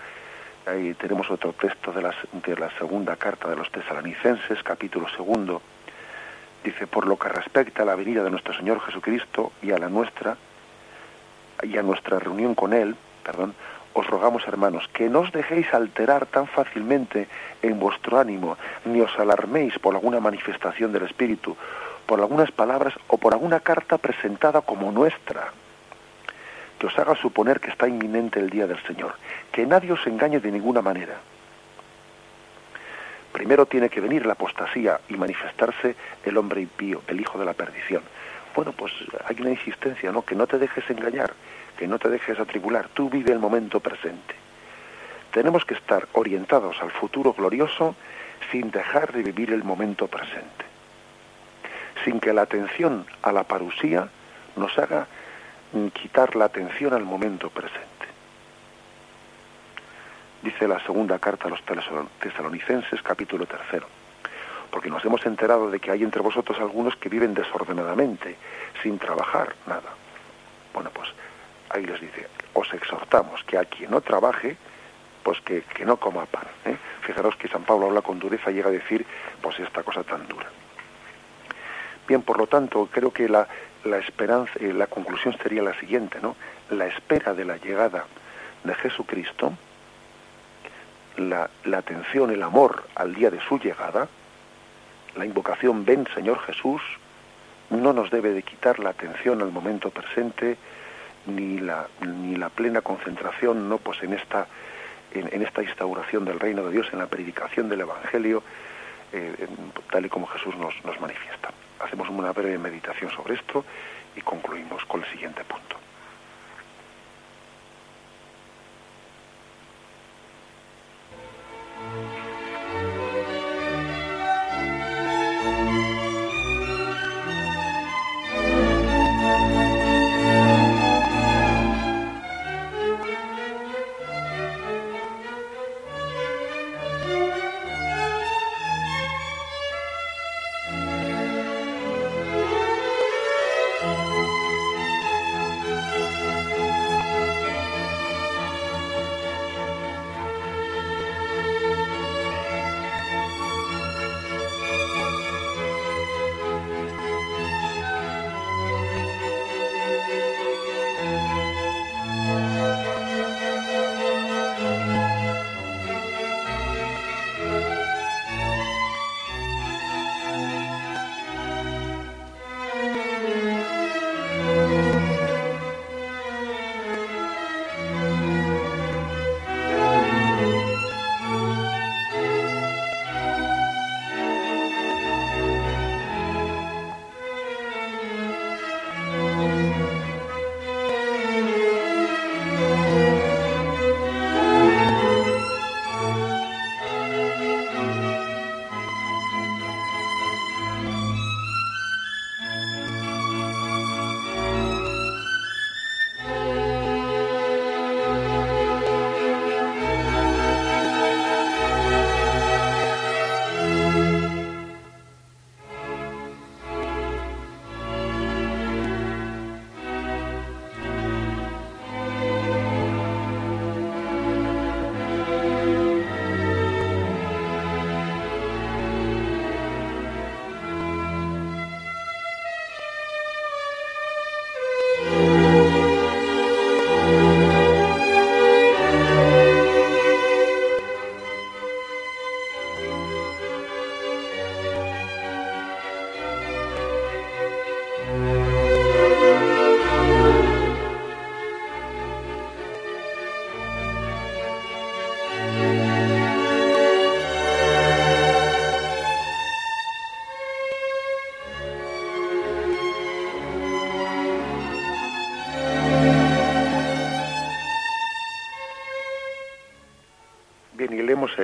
ahí 0.67 0.95
tenemos 0.95 1.31
otro 1.31 1.53
texto 1.53 1.93
de, 1.93 2.03
de 2.03 2.57
la 2.57 2.71
segunda 2.77 3.15
carta 3.17 3.49
de 3.49 3.57
los 3.57 3.71
tesalonicenses, 3.71 4.63
capítulo 4.65 5.09
segundo. 5.11 5.63
Dice, 6.65 6.87
por 6.87 7.07
lo 7.07 7.17
que 7.17 7.29
respecta 7.29 7.83
a 7.83 7.87
la 7.87 7.95
venida 7.95 8.25
de 8.25 8.31
nuestro 8.31 8.53
Señor 8.53 8.81
Jesucristo 8.81 9.53
y 9.63 9.71
a 9.71 9.79
la 9.79 9.89
nuestra, 9.89 10.37
y 11.63 11.77
a 11.79 11.83
nuestra 11.83 12.19
reunión 12.19 12.55
con 12.55 12.73
Él, 12.73 12.97
perdón, 13.23 13.55
os 13.93 14.07
rogamos, 14.07 14.47
hermanos, 14.47 14.89
que 14.93 15.09
no 15.09 15.21
os 15.21 15.33
dejéis 15.33 15.73
alterar 15.75 16.27
tan 16.27 16.47
fácilmente 16.47 17.29
en 17.63 17.81
vuestro 17.81 18.19
ánimo, 18.19 18.57
ni 18.85 19.01
os 19.01 19.13
alarméis 19.19 19.79
por 19.79 19.95
alguna 19.95 20.21
manifestación 20.21 20.93
del 20.93 21.05
Espíritu, 21.05 21.57
por 22.07 22.21
algunas 22.21 22.51
palabras 22.51 22.95
o 23.09 23.19
por 23.19 23.35
alguna 23.35 23.61
carta 23.61 23.99
presentada 23.99 24.61
como 24.63 24.93
nuestra, 24.93 25.53
que 26.81 26.87
os 26.87 26.99
haga 26.99 27.15
suponer 27.15 27.61
que 27.61 27.71
está 27.71 27.87
inminente 27.87 28.41
el 28.41 28.49
día 28.49 28.67
del 28.67 28.83
Señor. 28.85 29.15
Que 29.53 29.67
nadie 29.67 29.93
os 29.93 30.07
engañe 30.07 30.41
de 30.41 30.51
ninguna 30.51 30.81
manera. 30.81 31.21
Primero 33.33 33.67
tiene 33.67 33.91
que 33.91 34.01
venir 34.01 34.25
la 34.25 34.33
apostasía 34.33 34.99
y 35.09 35.15
manifestarse 35.15 35.95
el 36.25 36.37
hombre 36.39 36.63
impío, 36.63 37.03
el 37.07 37.21
hijo 37.21 37.39
de 37.39 37.45
la 37.45 37.53
perdición. 37.53 38.03
Bueno, 38.57 38.73
pues 38.73 38.93
hay 39.27 39.37
una 39.41 39.51
insistencia, 39.51 40.11
¿no? 40.11 40.23
Que 40.23 40.35
no 40.35 40.47
te 40.47 40.59
dejes 40.59 40.89
engañar, 40.91 41.33
que 41.81 41.89
no 41.89 41.99
te 41.99 42.11
dejes 42.11 42.39
atribular, 42.39 42.89
tú 42.89 43.09
vive 43.09 43.33
el 43.33 43.39
momento 43.39 43.81
presente. 43.81 44.35
Tenemos 45.33 45.65
que 45.65 45.73
estar 45.73 46.07
orientados 46.13 46.77
al 46.83 46.91
futuro 46.91 47.33
glorioso 47.33 47.97
sin 48.53 48.71
dejar 48.71 49.15
de 49.15 49.23
vivir 49.23 49.51
el 49.51 49.65
momento 49.65 50.07
presente. 50.07 50.67
Sin 52.05 52.21
que 52.21 52.35
la 52.35 52.43
atención 52.43 53.07
a 53.23 53.33
la 53.33 53.45
parusía 53.45 54.11
nos 54.57 54.79
haga 54.79 55.07
quitar 55.95 56.37
la 56.37 56.45
atención 56.45 56.93
al 56.93 57.05
momento 57.05 57.49
presente. 57.49 58.07
Dice 60.43 60.69
la 60.69 60.81
segunda 60.81 61.19
carta 61.19 61.47
a 61.47 61.51
los 61.51 61.63
tesalonicenses, 62.21 63.01
capítulo 63.01 63.47
tercero 63.47 63.87
porque 64.71 64.91
nos 64.91 65.05
hemos 65.05 65.25
enterado 65.27 65.69
de 65.69 65.81
que 65.81 65.91
hay 65.91 66.05
entre 66.05 66.23
vosotros 66.23 66.61
algunos 66.61 66.95
que 66.95 67.09
viven 67.09 67.35
desordenadamente, 67.35 68.37
sin 68.85 69.01
trabajar 69.01 69.57
nada. 69.67 69.91
Bueno, 70.73 70.91
pues 70.95 71.09
ahí 71.71 71.85
les 71.85 72.01
dice, 72.01 72.27
os 72.55 72.73
exhortamos 72.75 73.43
que 73.45 73.57
a 73.57 73.65
quien 73.65 73.91
no 73.91 74.01
trabaje, 74.01 74.57
pues 75.23 75.41
que, 75.41 75.65
no 75.85 75.97
coma 75.97 76.27
pan. 76.27 76.45
¿eh? 76.65 76.77
Fijaros 77.03 77.37
que 77.37 77.49
San 77.49 77.63
Pablo 77.63 77.87
habla 77.87 78.03
con 78.03 78.19
dureza 78.19 78.51
y 78.51 78.55
llega 78.55 78.69
a 78.69 78.73
decir, 78.73 79.07
pues 79.41 79.59
esta 79.61 79.83
cosa 79.83 80.03
tan 80.03 80.27
dura. 80.29 80.47
Bien, 82.09 82.23
por 82.23 82.39
lo 82.39 82.47
tanto, 82.47 82.89
creo 82.91 83.13
que 83.13 83.29
la, 83.29 83.47
la 83.85 83.99
esperanza, 83.99 84.53
eh, 84.61 84.73
la 84.73 84.87
conclusión 84.87 85.37
sería 85.43 85.63
la 85.63 85.79
siguiente, 85.79 86.19
¿no? 86.21 86.37
La 86.71 86.87
espera 86.87 87.35
de 87.35 87.45
la 87.45 87.57
llegada 87.57 88.05
de 88.65 88.75
Jesucristo, 88.75 89.53
la, 91.17 91.49
la 91.65 91.79
atención, 91.79 92.31
el 92.31 92.43
amor 92.43 92.85
al 92.95 93.15
día 93.15 93.31
de 93.31 93.41
su 93.41 93.59
llegada, 93.59 94.09
la 95.17 95.25
invocación 95.25 95.85
ven 95.85 96.07
Señor 96.15 96.41
Jesús, 96.41 96.83
no 97.71 97.93
nos 97.93 98.11
debe 98.11 98.33
de 98.33 98.43
quitar 98.43 98.79
la 98.79 98.91
atención 98.91 99.41
al 99.43 99.51
momento 99.51 99.91
presente, 99.91 100.57
ni 101.27 101.59
la, 101.59 101.89
ni 102.01 102.37
la 102.37 102.49
plena 102.49 102.81
concentración 102.81 103.69
no 103.69 103.79
pues 103.79 104.03
en 104.03 104.15
esta 104.15 104.47
en, 105.13 105.43
esta 105.43 105.63
instauración 105.63 106.25
del 106.25 106.39
reino 106.39 106.65
de 106.65 106.73
Dios 106.73 106.89
en 106.93 107.01
la 107.01 107.07
predicación 107.07 107.69
del 107.69 107.81
evangelio 107.81 108.43
eh, 109.13 109.49
tal 109.91 110.07
y 110.07 110.09
como 110.09 110.27
Jesús 110.29 110.57
nos, 110.57 110.73
nos 110.85 111.01
manifiesta. 111.01 111.51
Hacemos 111.81 112.09
una 112.09 112.33
breve 112.33 112.59
meditación 112.59 113.11
sobre 113.11 113.35
esto 113.35 113.65
y 114.15 114.21
concluimos 114.21 114.85
con 114.85 115.03
el 115.03 115.11
siguiente 115.11 115.43
punto 115.45 115.80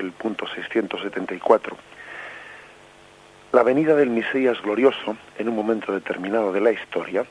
el 0.07 0.13
punto 0.13 0.47
674. 0.47 1.77
La 3.53 3.63
venida 3.63 3.95
del 3.95 4.11
Mesías 4.11 4.61
glorioso, 4.63 5.17
en 5.39 5.49
un 5.49 5.57
momento 5.57 5.93
determinado 5.93 6.53
de 6.53 6.61
la 6.61 6.71
historia, 6.71 7.25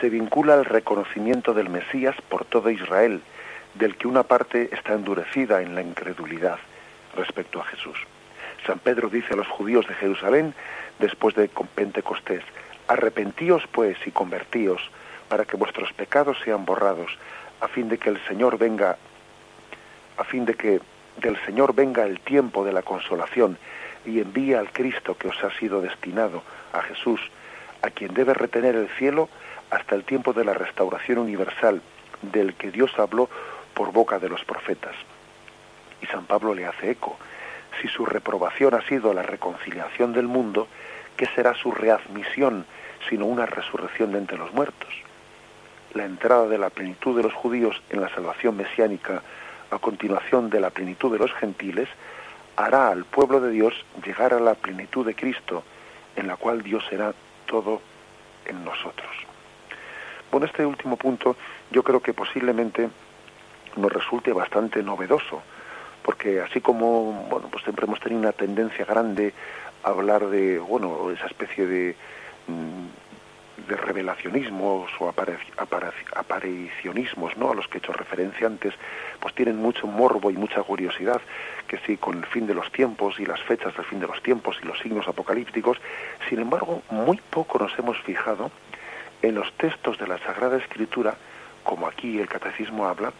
se 0.00 0.08
vincula 0.08 0.54
al 0.54 0.64
reconocimiento 0.64 1.52
del 1.54 1.68
Mesías 1.68 2.16
por 2.28 2.44
todo 2.44 2.70
Israel, 2.70 3.20
del 3.74 3.96
que 3.96 4.08
una 4.08 4.22
parte 4.22 4.70
está 4.72 4.94
endurecida 4.94 5.60
en 5.62 5.74
la 5.74 5.82
incredulidad 5.82 6.58
respecto 7.14 7.60
a 7.60 7.64
Jesús. 7.64 7.98
San 8.66 8.78
Pedro 8.78 9.08
dice 9.08 9.34
a 9.34 9.36
los 9.36 9.48
judíos 9.48 9.86
de 9.86 9.94
Jerusalén, 9.94 10.54
después 10.98 11.34
de 11.34 11.50
Pentecostés, 11.74 12.42
arrepentíos 12.88 13.64
pues 13.70 13.96
y 14.06 14.10
convertíos, 14.10 14.80
para 15.28 15.44
que 15.44 15.56
vuestros 15.56 15.92
pecados 15.92 16.38
sean 16.44 16.64
borrados, 16.64 17.10
a 17.60 17.68
fin 17.68 17.88
de 17.88 17.98
que 17.98 18.10
el 18.10 18.20
Señor 18.26 18.58
venga, 18.58 18.96
a 20.16 20.24
fin 20.24 20.44
de 20.44 20.54
que 20.54 20.80
del 21.16 21.36
Señor 21.44 21.74
venga 21.74 22.04
el 22.04 22.20
tiempo 22.20 22.64
de 22.64 22.72
la 22.72 22.82
consolación 22.82 23.58
y 24.04 24.20
envíe 24.20 24.54
al 24.54 24.70
Cristo 24.72 25.16
que 25.16 25.28
os 25.28 25.44
ha 25.44 25.50
sido 25.58 25.80
destinado, 25.80 26.42
a 26.72 26.82
Jesús, 26.82 27.20
a 27.82 27.90
quien 27.90 28.14
debe 28.14 28.34
retener 28.34 28.74
el 28.74 28.88
cielo 28.90 29.28
hasta 29.70 29.94
el 29.94 30.04
tiempo 30.04 30.32
de 30.32 30.44
la 30.44 30.54
restauración 30.54 31.18
universal 31.18 31.82
del 32.22 32.54
que 32.54 32.70
Dios 32.70 32.92
habló 32.98 33.28
por 33.74 33.92
boca 33.92 34.18
de 34.18 34.28
los 34.28 34.44
profetas. 34.44 34.94
Y 36.02 36.06
San 36.06 36.24
Pablo 36.26 36.54
le 36.54 36.66
hace 36.66 36.90
eco, 36.90 37.16
si 37.80 37.88
su 37.88 38.06
reprobación 38.06 38.74
ha 38.74 38.82
sido 38.82 39.12
la 39.12 39.22
reconciliación 39.22 40.12
del 40.12 40.26
mundo, 40.26 40.68
¿qué 41.16 41.26
será 41.34 41.54
su 41.54 41.72
readmisión 41.72 42.66
sino 43.08 43.26
una 43.26 43.46
resurrección 43.46 44.12
de 44.12 44.18
entre 44.18 44.38
los 44.38 44.52
muertos? 44.52 44.94
La 45.94 46.04
entrada 46.04 46.46
de 46.48 46.58
la 46.58 46.70
plenitud 46.70 47.16
de 47.16 47.22
los 47.22 47.34
judíos 47.34 47.80
en 47.90 48.00
la 48.00 48.08
salvación 48.10 48.56
mesiánica 48.56 49.22
a 49.70 49.78
continuación 49.78 50.50
de 50.50 50.60
la 50.60 50.70
plenitud 50.70 51.12
de 51.12 51.18
los 51.18 51.32
gentiles, 51.34 51.88
hará 52.56 52.88
al 52.88 53.04
pueblo 53.04 53.40
de 53.40 53.50
Dios 53.50 53.74
llegar 54.04 54.32
a 54.32 54.40
la 54.40 54.54
plenitud 54.54 55.04
de 55.04 55.14
Cristo, 55.14 55.62
en 56.16 56.26
la 56.26 56.36
cual 56.36 56.62
Dios 56.62 56.84
será 56.88 57.14
todo 57.46 57.80
en 58.46 58.64
nosotros. 58.64 59.10
Bueno, 60.30 60.46
este 60.46 60.64
último 60.64 60.96
punto 60.96 61.36
yo 61.70 61.82
creo 61.82 62.00
que 62.00 62.14
posiblemente 62.14 62.88
nos 63.76 63.92
resulte 63.92 64.32
bastante 64.32 64.82
novedoso, 64.82 65.42
porque 66.02 66.40
así 66.40 66.60
como, 66.60 67.26
bueno, 67.30 67.48
pues 67.50 67.64
siempre 67.64 67.86
hemos 67.86 68.00
tenido 68.00 68.20
una 68.20 68.32
tendencia 68.32 68.84
grande 68.84 69.34
a 69.82 69.90
hablar 69.90 70.28
de, 70.28 70.58
bueno, 70.58 71.10
esa 71.10 71.26
especie 71.26 71.66
de 71.66 71.96
mm, 72.46 73.05
de 73.68 73.76
revelacionismos 73.76 74.90
o 75.00 75.08
aparicionismos 75.08 77.36
¿no? 77.36 77.50
a 77.50 77.54
los 77.54 77.66
que 77.68 77.78
he 77.78 77.80
hecho 77.80 77.92
referencia 77.92 78.46
antes, 78.46 78.74
pues 79.20 79.34
tienen 79.34 79.56
mucho 79.56 79.86
morbo 79.86 80.30
y 80.30 80.34
mucha 80.34 80.62
curiosidad, 80.62 81.20
que 81.66 81.78
sí, 81.78 81.96
con 81.96 82.18
el 82.18 82.26
fin 82.26 82.46
de 82.46 82.54
los 82.54 82.70
tiempos 82.72 83.18
y 83.18 83.26
las 83.26 83.40
fechas 83.42 83.74
del 83.76 83.84
fin 83.84 84.00
de 84.00 84.06
los 84.06 84.22
tiempos 84.22 84.56
y 84.62 84.66
los 84.66 84.78
signos 84.78 85.08
apocalípticos, 85.08 85.78
sin 86.28 86.40
embargo, 86.40 86.82
muy 86.90 87.20
poco 87.30 87.58
nos 87.58 87.76
hemos 87.78 87.98
fijado 88.02 88.50
en 89.22 89.34
los 89.34 89.52
textos 89.54 89.98
de 89.98 90.06
la 90.06 90.18
Sagrada 90.18 90.58
Escritura, 90.58 91.16
como 91.64 91.86
aquí 91.86 92.20
el 92.20 92.28
Catecismo 92.28 92.86
habla, 92.86 93.12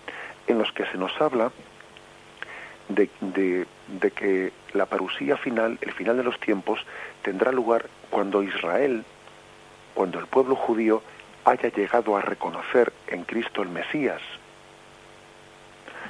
en 0.46 0.58
los 0.58 0.70
que 0.72 0.86
se 0.86 0.98
nos 0.98 1.20
habla 1.20 1.50
de, 2.88 3.10
de, 3.20 3.66
de 3.88 4.10
que 4.12 4.52
la 4.72 4.86
parusía 4.86 5.36
final, 5.36 5.78
el 5.80 5.92
final 5.92 6.16
de 6.16 6.22
los 6.22 6.38
tiempos, 6.38 6.84
tendrá 7.22 7.50
lugar 7.50 7.86
cuando 8.10 8.42
Israel 8.42 9.04
cuando 9.96 10.18
el 10.18 10.26
pueblo 10.26 10.54
judío 10.54 11.02
haya 11.46 11.70
llegado 11.70 12.18
a 12.18 12.20
reconocer 12.20 12.92
en 13.06 13.24
Cristo 13.24 13.62
el 13.62 13.70
Mesías. 13.70 14.20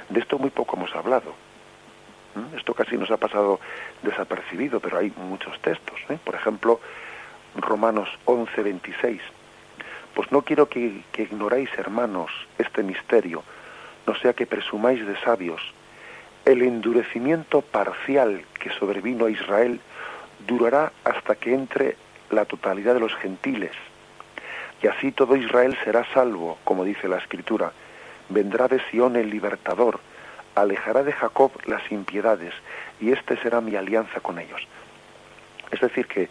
De 0.09 0.19
esto 0.19 0.37
muy 0.37 0.49
poco 0.49 0.75
hemos 0.75 0.93
hablado. 0.93 1.33
Esto 2.57 2.73
casi 2.73 2.97
nos 2.97 3.09
ha 3.11 3.17
pasado 3.17 3.61
desapercibido, 4.03 4.81
pero 4.81 4.97
hay 4.97 5.13
muchos 5.15 5.57
textos. 5.61 6.01
¿eh? 6.09 6.19
Por 6.21 6.35
ejemplo, 6.35 6.81
Romanos 7.55 8.09
11, 8.25 8.61
26. 8.61 9.21
Pues 10.13 10.31
no 10.33 10.41
quiero 10.41 10.67
que, 10.67 11.03
que 11.13 11.23
ignoráis, 11.23 11.69
hermanos, 11.77 12.29
este 12.57 12.83
misterio, 12.83 13.41
no 14.05 14.15
sea 14.15 14.33
que 14.33 14.45
presumáis 14.45 15.07
de 15.07 15.17
sabios. 15.21 15.61
El 16.43 16.61
endurecimiento 16.61 17.61
parcial 17.61 18.43
que 18.59 18.69
sobrevino 18.71 19.27
a 19.27 19.31
Israel 19.31 19.79
durará 20.45 20.91
hasta 21.05 21.35
que 21.35 21.53
entre 21.53 21.95
la 22.29 22.45
totalidad 22.45 22.93
de 22.93 22.99
los 22.99 23.15
gentiles. 23.15 23.71
Y 24.81 24.87
así 24.87 25.11
todo 25.11 25.35
Israel 25.35 25.77
será 25.83 26.05
salvo, 26.13 26.57
como 26.63 26.83
dice 26.83 27.07
la 27.07 27.17
Escritura. 27.17 27.71
Vendrá 28.29 28.67
de 28.67 28.79
Sión 28.91 29.15
el 29.15 29.29
libertador, 29.29 29.99
alejará 30.55 31.03
de 31.03 31.13
Jacob 31.13 31.51
las 31.65 31.91
impiedades, 31.91 32.53
y 32.99 33.11
este 33.11 33.37
será 33.37 33.61
mi 33.61 33.75
alianza 33.75 34.19
con 34.19 34.39
ellos. 34.39 34.67
Es 35.71 35.81
decir, 35.81 36.07
que, 36.07 36.29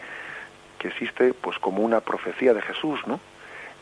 que 0.79 0.89
existe 0.89 1.35
pues 1.35 1.59
como 1.59 1.83
una 1.83 2.01
profecía 2.01 2.55
de 2.55 2.63
Jesús, 2.63 3.01
¿no? 3.07 3.21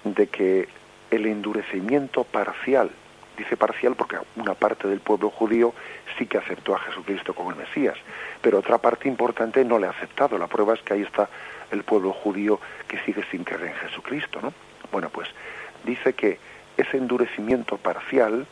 De 0.04 0.26
que 0.28 0.68
el 1.10 1.26
endurecimiento 1.26 2.24
parcial, 2.24 2.90
dice 3.36 3.56
parcial 3.56 3.94
porque 3.96 4.16
una 4.36 4.54
parte 4.54 4.88
del 4.88 5.00
pueblo 5.00 5.30
judío 5.30 5.74
sí 6.18 6.26
que 6.26 6.38
aceptó 6.38 6.74
a 6.74 6.80
Jesucristo 6.80 7.34
como 7.34 7.50
el 7.50 7.56
Mesías, 7.56 7.96
pero 8.40 8.58
otra 8.58 8.78
parte 8.78 9.08
importante 9.08 9.64
no 9.64 9.78
le 9.78 9.86
ha 9.86 9.90
aceptado. 9.90 10.38
La 10.38 10.46
prueba 10.46 10.74
es 10.74 10.82
que 10.82 10.94
ahí 10.94 11.02
está 11.02 11.28
el 11.70 11.82
pueblo 11.82 12.12
judío 12.12 12.60
que 12.88 12.98
sigue 13.00 13.24
sin 13.30 13.44
creer 13.44 13.70
en 13.70 13.88
Jesucristo, 13.88 14.40
¿no? 14.42 14.52
Bueno, 14.92 15.10
pues 15.10 15.28
dice 15.84 16.12
que 16.12 16.38
ese 16.76 16.96
endurecimiento 16.96 17.76
parcial 17.78 18.46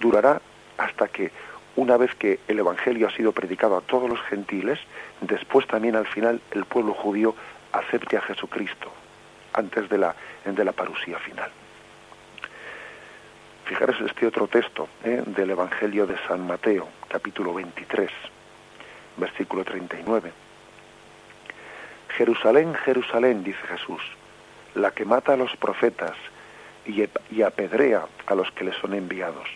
durará 0.00 0.40
hasta 0.78 1.08
que 1.08 1.30
una 1.76 1.96
vez 1.96 2.14
que 2.14 2.40
el 2.48 2.58
Evangelio 2.58 3.06
ha 3.06 3.10
sido 3.10 3.32
predicado 3.32 3.76
a 3.76 3.82
todos 3.82 4.08
los 4.08 4.20
gentiles, 4.22 4.78
después 5.20 5.66
también 5.66 5.94
al 5.96 6.06
final 6.06 6.40
el 6.50 6.64
pueblo 6.64 6.94
judío 6.94 7.34
acepte 7.72 8.16
a 8.16 8.22
Jesucristo, 8.22 8.90
antes 9.52 9.88
de 9.88 9.98
la, 9.98 10.14
de 10.44 10.64
la 10.64 10.72
parusía 10.72 11.18
final. 11.18 11.50
Fijaros 13.66 14.00
este 14.00 14.26
otro 14.26 14.46
texto 14.46 14.88
¿eh? 15.04 15.22
del 15.26 15.50
Evangelio 15.50 16.06
de 16.06 16.16
San 16.26 16.46
Mateo, 16.46 16.88
capítulo 17.08 17.52
23, 17.52 18.10
versículo 19.16 19.64
39. 19.64 20.45
Jerusalén, 22.16 22.74
Jerusalén, 22.74 23.44
dice 23.44 23.60
Jesús, 23.66 24.00
la 24.74 24.90
que 24.90 25.04
mata 25.04 25.34
a 25.34 25.36
los 25.36 25.54
profetas 25.56 26.14
y 26.86 27.42
apedrea 27.42 28.06
a 28.26 28.34
los 28.34 28.50
que 28.52 28.64
le 28.64 28.72
son 28.72 28.94
enviados. 28.94 29.48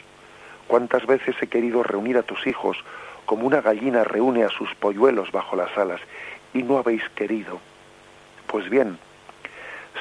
¿Cuántas 0.67 1.07
veces 1.07 1.35
he 1.41 1.47
querido 1.47 1.83
reunir 1.83 2.19
a 2.19 2.23
tus 2.23 2.47
hijos 2.47 2.77
como 3.25 3.47
una 3.47 3.61
gallina 3.61 4.05
reúne 4.05 4.45
a 4.45 4.51
sus 4.51 4.75
polluelos 4.75 5.33
bajo 5.33 5.57
las 5.57 5.77
alas 5.79 6.01
y 6.53 6.63
no 6.63 6.77
habéis 6.77 7.09
querido? 7.11 7.61
Pues 8.47 8.69
bien, 8.69 8.99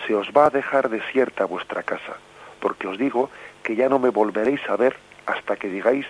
se 0.05 0.15
os 0.15 0.27
va 0.31 0.47
a 0.47 0.49
dejar 0.49 0.89
desierta 0.89 1.45
vuestra 1.45 1.83
casa, 1.83 2.17
porque 2.59 2.87
os 2.87 2.97
digo 2.97 3.29
que 3.63 3.75
ya 3.75 3.87
no 3.87 3.99
me 3.99 4.09
volveréis 4.09 4.61
a 4.69 4.75
ver 4.75 4.97
hasta 5.25 5.55
que 5.55 5.69
digáis, 5.69 6.05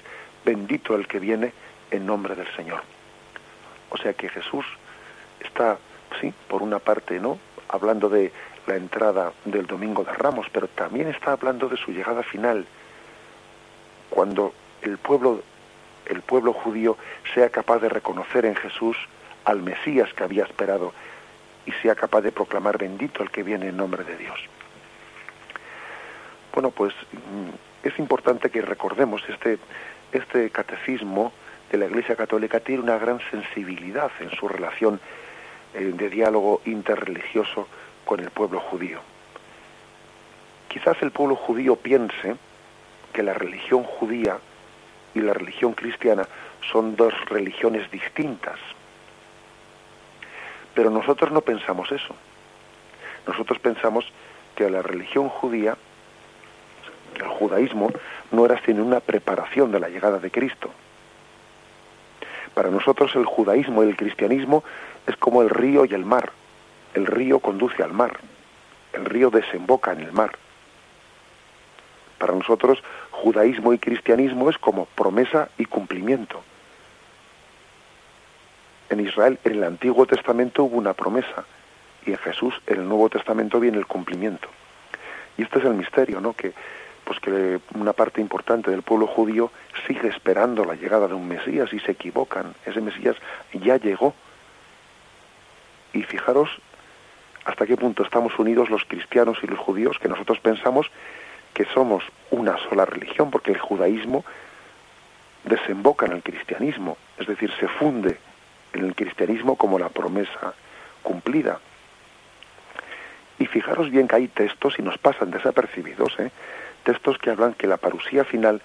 bendito 0.46 0.96
el 0.96 1.08
que 1.08 1.20
viene 1.20 1.54
en 1.92 2.06
nombre 2.06 2.36
del 2.36 2.48
Señor. 2.56 2.82
O 3.92 3.98
sea 3.98 4.14
que 4.14 4.30
Jesús 4.30 4.66
está, 5.42 5.78
sí, 6.20 6.34
por 6.48 6.62
una 6.62 6.80
parte, 6.80 7.20
¿no? 7.20 7.40
Hablando 7.68 8.10
de 8.10 8.32
la 8.68 8.76
entrada 8.76 9.34
del 9.46 9.66
Domingo 9.66 10.04
de 10.04 10.14
Ramos, 10.14 10.48
pero 10.52 10.68
también 10.68 11.08
está 11.08 11.32
hablando 11.32 11.70
de 11.70 11.78
su 11.78 11.92
llegada 11.92 12.24
final, 12.24 12.66
cuando 14.10 14.54
el 14.82 14.98
pueblo, 14.98 15.42
el 16.06 16.22
pueblo 16.22 16.54
judío 16.54 16.98
sea 17.34 17.50
capaz 17.50 17.80
de 17.80 17.90
reconocer 17.90 18.46
en 18.46 18.56
Jesús 18.56 18.98
al 19.46 19.62
Mesías 19.62 20.14
que 20.14 20.24
había 20.24 20.44
esperado 20.44 20.94
y 21.66 21.72
sea 21.82 21.96
capaz 21.96 22.22
de 22.22 22.32
proclamar 22.32 22.78
bendito 22.78 23.24
el 23.24 23.32
que 23.32 23.44
viene 23.44 23.68
en 23.70 23.78
nombre 23.78 24.04
de 24.04 24.18
Dios. 24.18 24.40
Bueno, 26.54 26.72
pues 26.72 26.94
mm, 27.12 27.88
es 27.88 27.98
importante 28.00 28.50
que 28.50 28.62
recordemos 28.62 29.24
este, 29.30 29.60
este 30.12 30.50
catecismo 30.50 31.32
de 31.72 31.78
la 31.78 31.86
Iglesia 31.86 32.16
Católica 32.16 32.60
tiene 32.60 32.82
una 32.82 32.98
gran 32.98 33.20
sensibilidad 33.30 34.12
en 34.20 34.32
su 34.32 34.48
relación 34.48 35.00
de 35.74 36.10
diálogo 36.10 36.62
interreligioso 36.66 37.68
con 38.06 38.20
el 38.20 38.32
pueblo 38.32 38.60
judío. 38.60 39.00
Quizás 40.68 41.02
el 41.02 41.12
pueblo 41.12 41.36
judío 41.36 41.76
piense 41.76 42.36
que 43.14 43.24
la 43.24 43.34
religión 43.34 43.84
judía 43.84 44.38
y 45.14 45.20
la 45.22 45.34
religión 45.34 45.74
cristiana 45.74 46.28
son 46.72 46.96
dos 46.96 47.14
religiones 47.26 47.90
distintas. 47.92 48.60
Pero 50.74 50.90
nosotros 50.90 51.32
no 51.32 51.42
pensamos 51.42 51.92
eso. 51.92 52.16
Nosotros 53.28 53.60
pensamos 53.60 54.06
que 54.56 54.70
la 54.70 54.82
religión 54.82 55.30
judía, 55.30 55.78
el 57.16 57.28
judaísmo, 57.28 57.92
no 58.32 58.46
era 58.46 58.62
sino 58.64 58.84
una 58.84 59.00
preparación 59.00 59.72
de 59.72 59.80
la 59.80 59.90
llegada 59.90 60.20
de 60.20 60.32
Cristo. 60.32 60.70
Para 62.54 62.70
nosotros 62.70 63.16
el 63.16 63.26
judaísmo 63.26 63.84
y 63.84 63.90
el 63.90 63.98
cristianismo 63.98 64.64
es 65.10 65.18
como 65.18 65.42
el 65.42 65.50
río 65.50 65.86
y 65.86 65.94
el 65.94 66.06
mar. 66.06 66.32
El 66.94 67.06
río 67.06 67.40
conduce 67.40 67.84
al 67.84 67.94
mar. 67.94 68.20
El 68.94 69.06
río 69.06 69.30
desemboca 69.30 69.92
en 69.92 70.02
el 70.02 70.12
mar. 70.12 70.38
Para 72.18 72.34
nosotros, 72.34 72.84
judaísmo 73.12 73.74
y 73.74 73.80
cristianismo 73.80 74.50
es 74.50 74.58
como 74.58 74.86
promesa 74.86 75.50
y 75.58 75.66
cumplimiento. 75.66 76.44
En 78.90 79.00
Israel, 79.00 79.40
en 79.44 79.54
el 79.54 79.64
Antiguo 79.64 80.06
Testamento 80.06 80.64
hubo 80.64 80.78
una 80.78 80.94
promesa 80.94 81.46
y 82.06 82.12
en 82.12 82.18
Jesús, 82.18 82.54
en 82.68 82.82
el 82.82 82.88
Nuevo 82.88 83.10
Testamento, 83.10 83.60
viene 83.60 83.78
el 83.78 83.86
cumplimiento. 83.86 84.48
Y 85.38 85.44
este 85.44 85.60
es 85.60 85.66
el 85.66 85.74
misterio, 85.74 86.22
¿no? 86.22 86.34
Que, 86.34 86.54
pues 87.04 87.20
que 87.20 87.60
una 87.76 87.94
parte 87.94 88.22
importante 88.22 88.70
del 88.72 88.82
pueblo 88.82 89.08
judío 89.08 89.52
sigue 89.88 90.10
esperando 90.10 90.66
la 90.66 90.76
llegada 90.76 91.08
de 91.08 91.14
un 91.14 91.28
Mesías 91.28 91.72
y 91.74 91.80
se 91.80 91.92
equivocan. 91.92 92.54
Ese 92.66 92.82
Mesías 92.82 93.16
ya 93.54 93.78
llegó. 93.78 94.14
Y 95.94 96.04
fijaros 96.04 96.50
hasta 97.46 97.66
qué 97.66 97.78
punto 97.78 98.04
estamos 98.04 98.38
unidos 98.38 98.70
los 98.70 98.86
cristianos 98.86 99.40
y 99.42 99.48
los 99.48 99.60
judíos, 99.60 99.98
que 100.00 100.08
nosotros 100.08 100.40
pensamos 100.40 100.92
que 101.54 101.66
somos 101.66 102.04
una 102.32 102.58
sola 102.70 102.86
religión, 102.86 103.32
porque 103.32 103.52
el 103.52 103.60
judaísmo 103.60 104.24
desemboca 105.44 106.06
en 106.06 106.14
el 106.14 106.24
cristianismo, 106.24 106.98
es 107.18 107.28
decir, 107.28 107.52
se 107.60 107.68
funde 107.68 108.20
en 108.74 108.86
el 108.86 108.96
cristianismo 108.96 109.56
como 109.56 109.80
la 109.80 109.90
promesa 109.90 110.54
cumplida. 111.02 111.60
Y 113.40 113.46
fijaros 113.46 113.90
bien 113.90 114.08
que 114.08 114.18
hay 114.18 114.28
textos, 114.28 114.78
y 114.78 114.82
nos 114.82 114.98
pasan 114.98 115.32
desapercibidos, 115.32 116.20
¿eh? 116.20 116.32
textos 116.84 117.18
que 117.18 117.32
hablan 117.32 117.54
que 117.54 117.68
la 117.68 117.78
parusía 117.78 118.26
final 118.26 118.62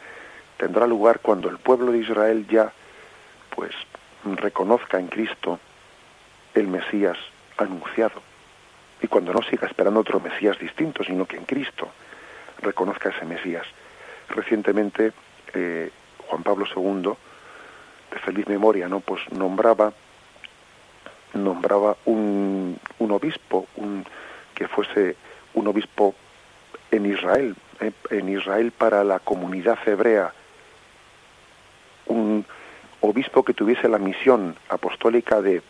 tendrá 0.57 0.87
lugar 0.87 1.21
cuando 1.21 1.49
el 1.49 1.59
pueblo 1.59 1.93
de 1.93 1.99
Israel 1.99 2.47
ya 2.49 2.73
pues 3.55 3.73
reconozca 4.25 4.99
en 4.99 5.09
Cristo 5.09 5.59
el 6.55 6.69
Mesías 6.69 7.19
anunciado 7.57 8.23
y 9.01 9.07
cuando 9.07 9.33
no 9.33 9.43
siga 9.43 9.67
esperando 9.67 10.01
otro 10.01 10.21
Mesías 10.21 10.59
distinto, 10.59 11.05
sino 11.05 11.27
que 11.27 11.37
en 11.37 11.45
Cristo 11.45 11.89
reconozca 12.63 13.11
ese 13.11 13.25
Mesías. 13.25 13.67
Recientemente 14.29 15.13
eh, 15.53 15.91
Juan 16.27 16.43
Pablo 16.43 16.67
II, 16.75 17.13
de 18.11 18.19
feliz 18.21 18.47
memoria, 18.49 18.89
¿no? 18.89 19.01
pues 19.01 19.21
nombraba 19.33 19.93
nombraba 21.35 21.97
un, 22.05 22.79
un 23.01 23.11
obispo, 23.11 23.67
un, 23.77 24.05
que 24.55 24.69
fuese 24.69 25.17
un 25.55 25.67
obispo 25.67 26.15
en 26.93 27.07
Israel, 27.07 27.57
eh, 27.81 27.93
en 28.11 28.29
Israel 28.29 28.71
para 28.71 29.03
la 29.03 29.19
comunidad 29.19 29.79
hebrea, 29.85 30.33
un 32.07 32.47
obispo 33.01 33.45
que 33.45 33.53
tuviese 33.53 33.89
la 33.89 33.99
misión 33.99 34.57
apostólica 34.69 35.43
de 35.43 35.61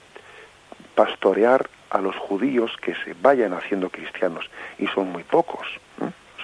pastorear 0.95 1.69
a 1.91 1.99
los 1.99 2.17
judíos 2.17 2.77
que 2.81 2.95
se 2.95 3.15
vayan 3.21 3.53
haciendo 3.53 3.91
cristianos, 3.91 4.51
y 4.79 4.87
son 4.89 5.13
muy 5.13 5.23
pocos 5.23 5.67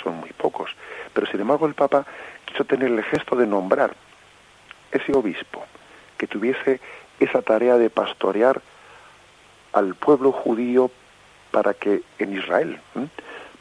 son 0.03 0.17
muy 0.17 0.31
pocos. 0.31 0.71
Pero 1.13 1.27
sin 1.27 1.41
embargo 1.41 1.67
el 1.67 1.75
Papa 1.75 2.05
quiso 2.45 2.65
tener 2.65 2.91
el 2.91 3.03
gesto 3.05 3.37
de 3.37 3.47
nombrar 3.47 3.95
ese 4.93 5.13
obispo 5.13 5.65
que 6.19 6.27
tuviese 6.27 6.81
esa 7.19 7.43
tarea 7.43 7.77
de 7.77 7.91
pastorear 7.91 8.61
al 9.73 9.95
pueblo 9.95 10.33
judío 10.33 10.91
para 11.51 11.75
que 11.75 12.03
en 12.19 12.37
Israel, 12.37 12.81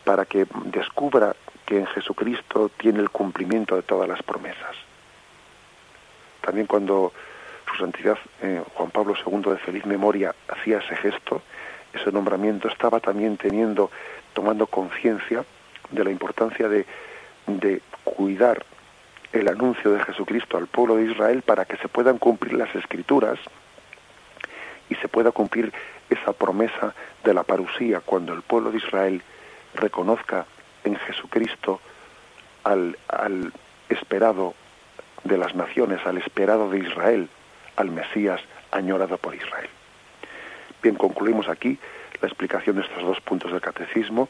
para 0.03 0.25
que 0.25 0.47
descubra 0.65 1.35
que 1.65 1.77
en 1.79 1.85
Jesucristo 1.87 2.71
tiene 2.77 2.99
el 2.99 3.09
cumplimiento 3.09 3.75
de 3.75 3.83
todas 3.83 4.07
las 4.07 4.23
promesas. 4.23 4.75
También 6.41 6.67
cuando 6.67 7.13
santidad 7.79 8.17
eh, 8.41 8.61
Juan 8.75 8.91
Pablo 8.91 9.15
II 9.25 9.51
de 9.51 9.57
feliz 9.57 9.85
memoria 9.85 10.35
hacía 10.47 10.79
ese 10.79 10.95
gesto, 10.97 11.41
ese 11.93 12.11
nombramiento 12.11 12.67
estaba 12.67 12.99
también 12.99 13.37
teniendo 13.37 13.89
tomando 14.33 14.67
conciencia 14.67 15.43
de 15.91 16.03
la 16.03 16.11
importancia 16.11 16.69
de, 16.69 16.85
cuidar 18.03 18.63
el 19.33 19.47
anuncio 19.47 19.91
de 19.91 20.03
Jesucristo 20.03 20.57
al 20.57 20.67
pueblo 20.67 20.97
de 20.97 21.11
Israel 21.11 21.41
para 21.41 21.65
que 21.65 21.77
se 21.77 21.87
puedan 21.87 22.19
cumplir 22.19 22.53
las 22.53 22.73
escrituras 22.75 23.39
y 24.89 24.95
se 24.95 25.07
pueda 25.07 25.31
cumplir 25.31 25.73
esa 26.09 26.33
promesa 26.33 26.93
de 27.23 27.33
la 27.33 27.43
parusía 27.43 28.01
cuando 28.01 28.33
el 28.33 28.41
pueblo 28.43 28.71
de 28.71 28.77
Israel 28.77 29.21
reconozca 29.73 30.45
en 30.83 30.95
Jesucristo 30.95 31.79
al 32.63 32.95
esperado 33.89 34.53
de 35.23 35.37
las 35.37 35.55
naciones, 35.55 36.05
al 36.05 36.17
esperado 36.17 36.69
de 36.69 36.79
Israel, 36.79 37.29
al 37.79 37.91
Mesías 37.91 38.41
añorado 38.71 39.17
por 39.17 39.33
Israel. 39.33 39.69
Bien, 40.83 40.95
concluimos 40.95 41.47
aquí 41.47 41.79
la 42.21 42.27
explicación 42.27 42.75
de 42.75 42.81
estos 42.83 43.01
dos 43.03 43.21
puntos 43.21 43.51
del 43.51 43.61
catecismo. 43.61 44.27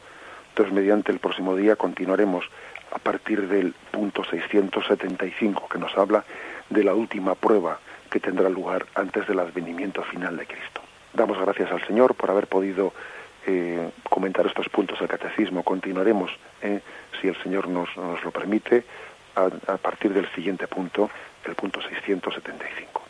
Entonces, 0.50 0.72
mediante 0.72 1.10
el 1.10 1.18
próximo 1.18 1.56
día 1.56 1.74
continuaremos 1.74 2.44
a 2.92 2.98
partir 2.98 3.48
del 3.48 3.74
punto 3.90 4.22
675, 4.24 5.68
que 5.68 5.78
nos 5.78 5.96
habla 5.98 6.24
de 6.70 6.84
la 6.84 6.94
última 6.94 7.34
prueba 7.34 7.80
que 8.08 8.20
tendrá 8.20 8.48
lugar 8.48 8.86
antes 8.94 9.26
del 9.26 9.40
advenimiento 9.40 10.02
final 10.04 10.36
de 10.36 10.46
Cristo. 10.46 10.80
Damos 11.12 11.38
gracias 11.38 11.72
al 11.72 11.84
Señor 11.86 12.14
por 12.14 12.30
haber 12.30 12.46
podido 12.46 12.92
eh, 13.46 13.90
comentar 14.08 14.46
estos 14.46 14.68
puntos 14.68 15.00
del 15.00 15.08
catecismo. 15.08 15.64
Continuaremos, 15.64 16.30
eh, 16.62 16.80
si 17.20 17.28
el 17.28 17.36
Señor 17.42 17.66
nos, 17.68 17.88
lo 17.96 18.30
permite, 18.30 18.84
a 19.34 19.76
partir 19.76 20.12
del 20.12 20.28
siguiente 20.34 20.66
punto, 20.68 21.10
el 21.44 21.54
punto 21.54 21.80
675. 21.80 23.09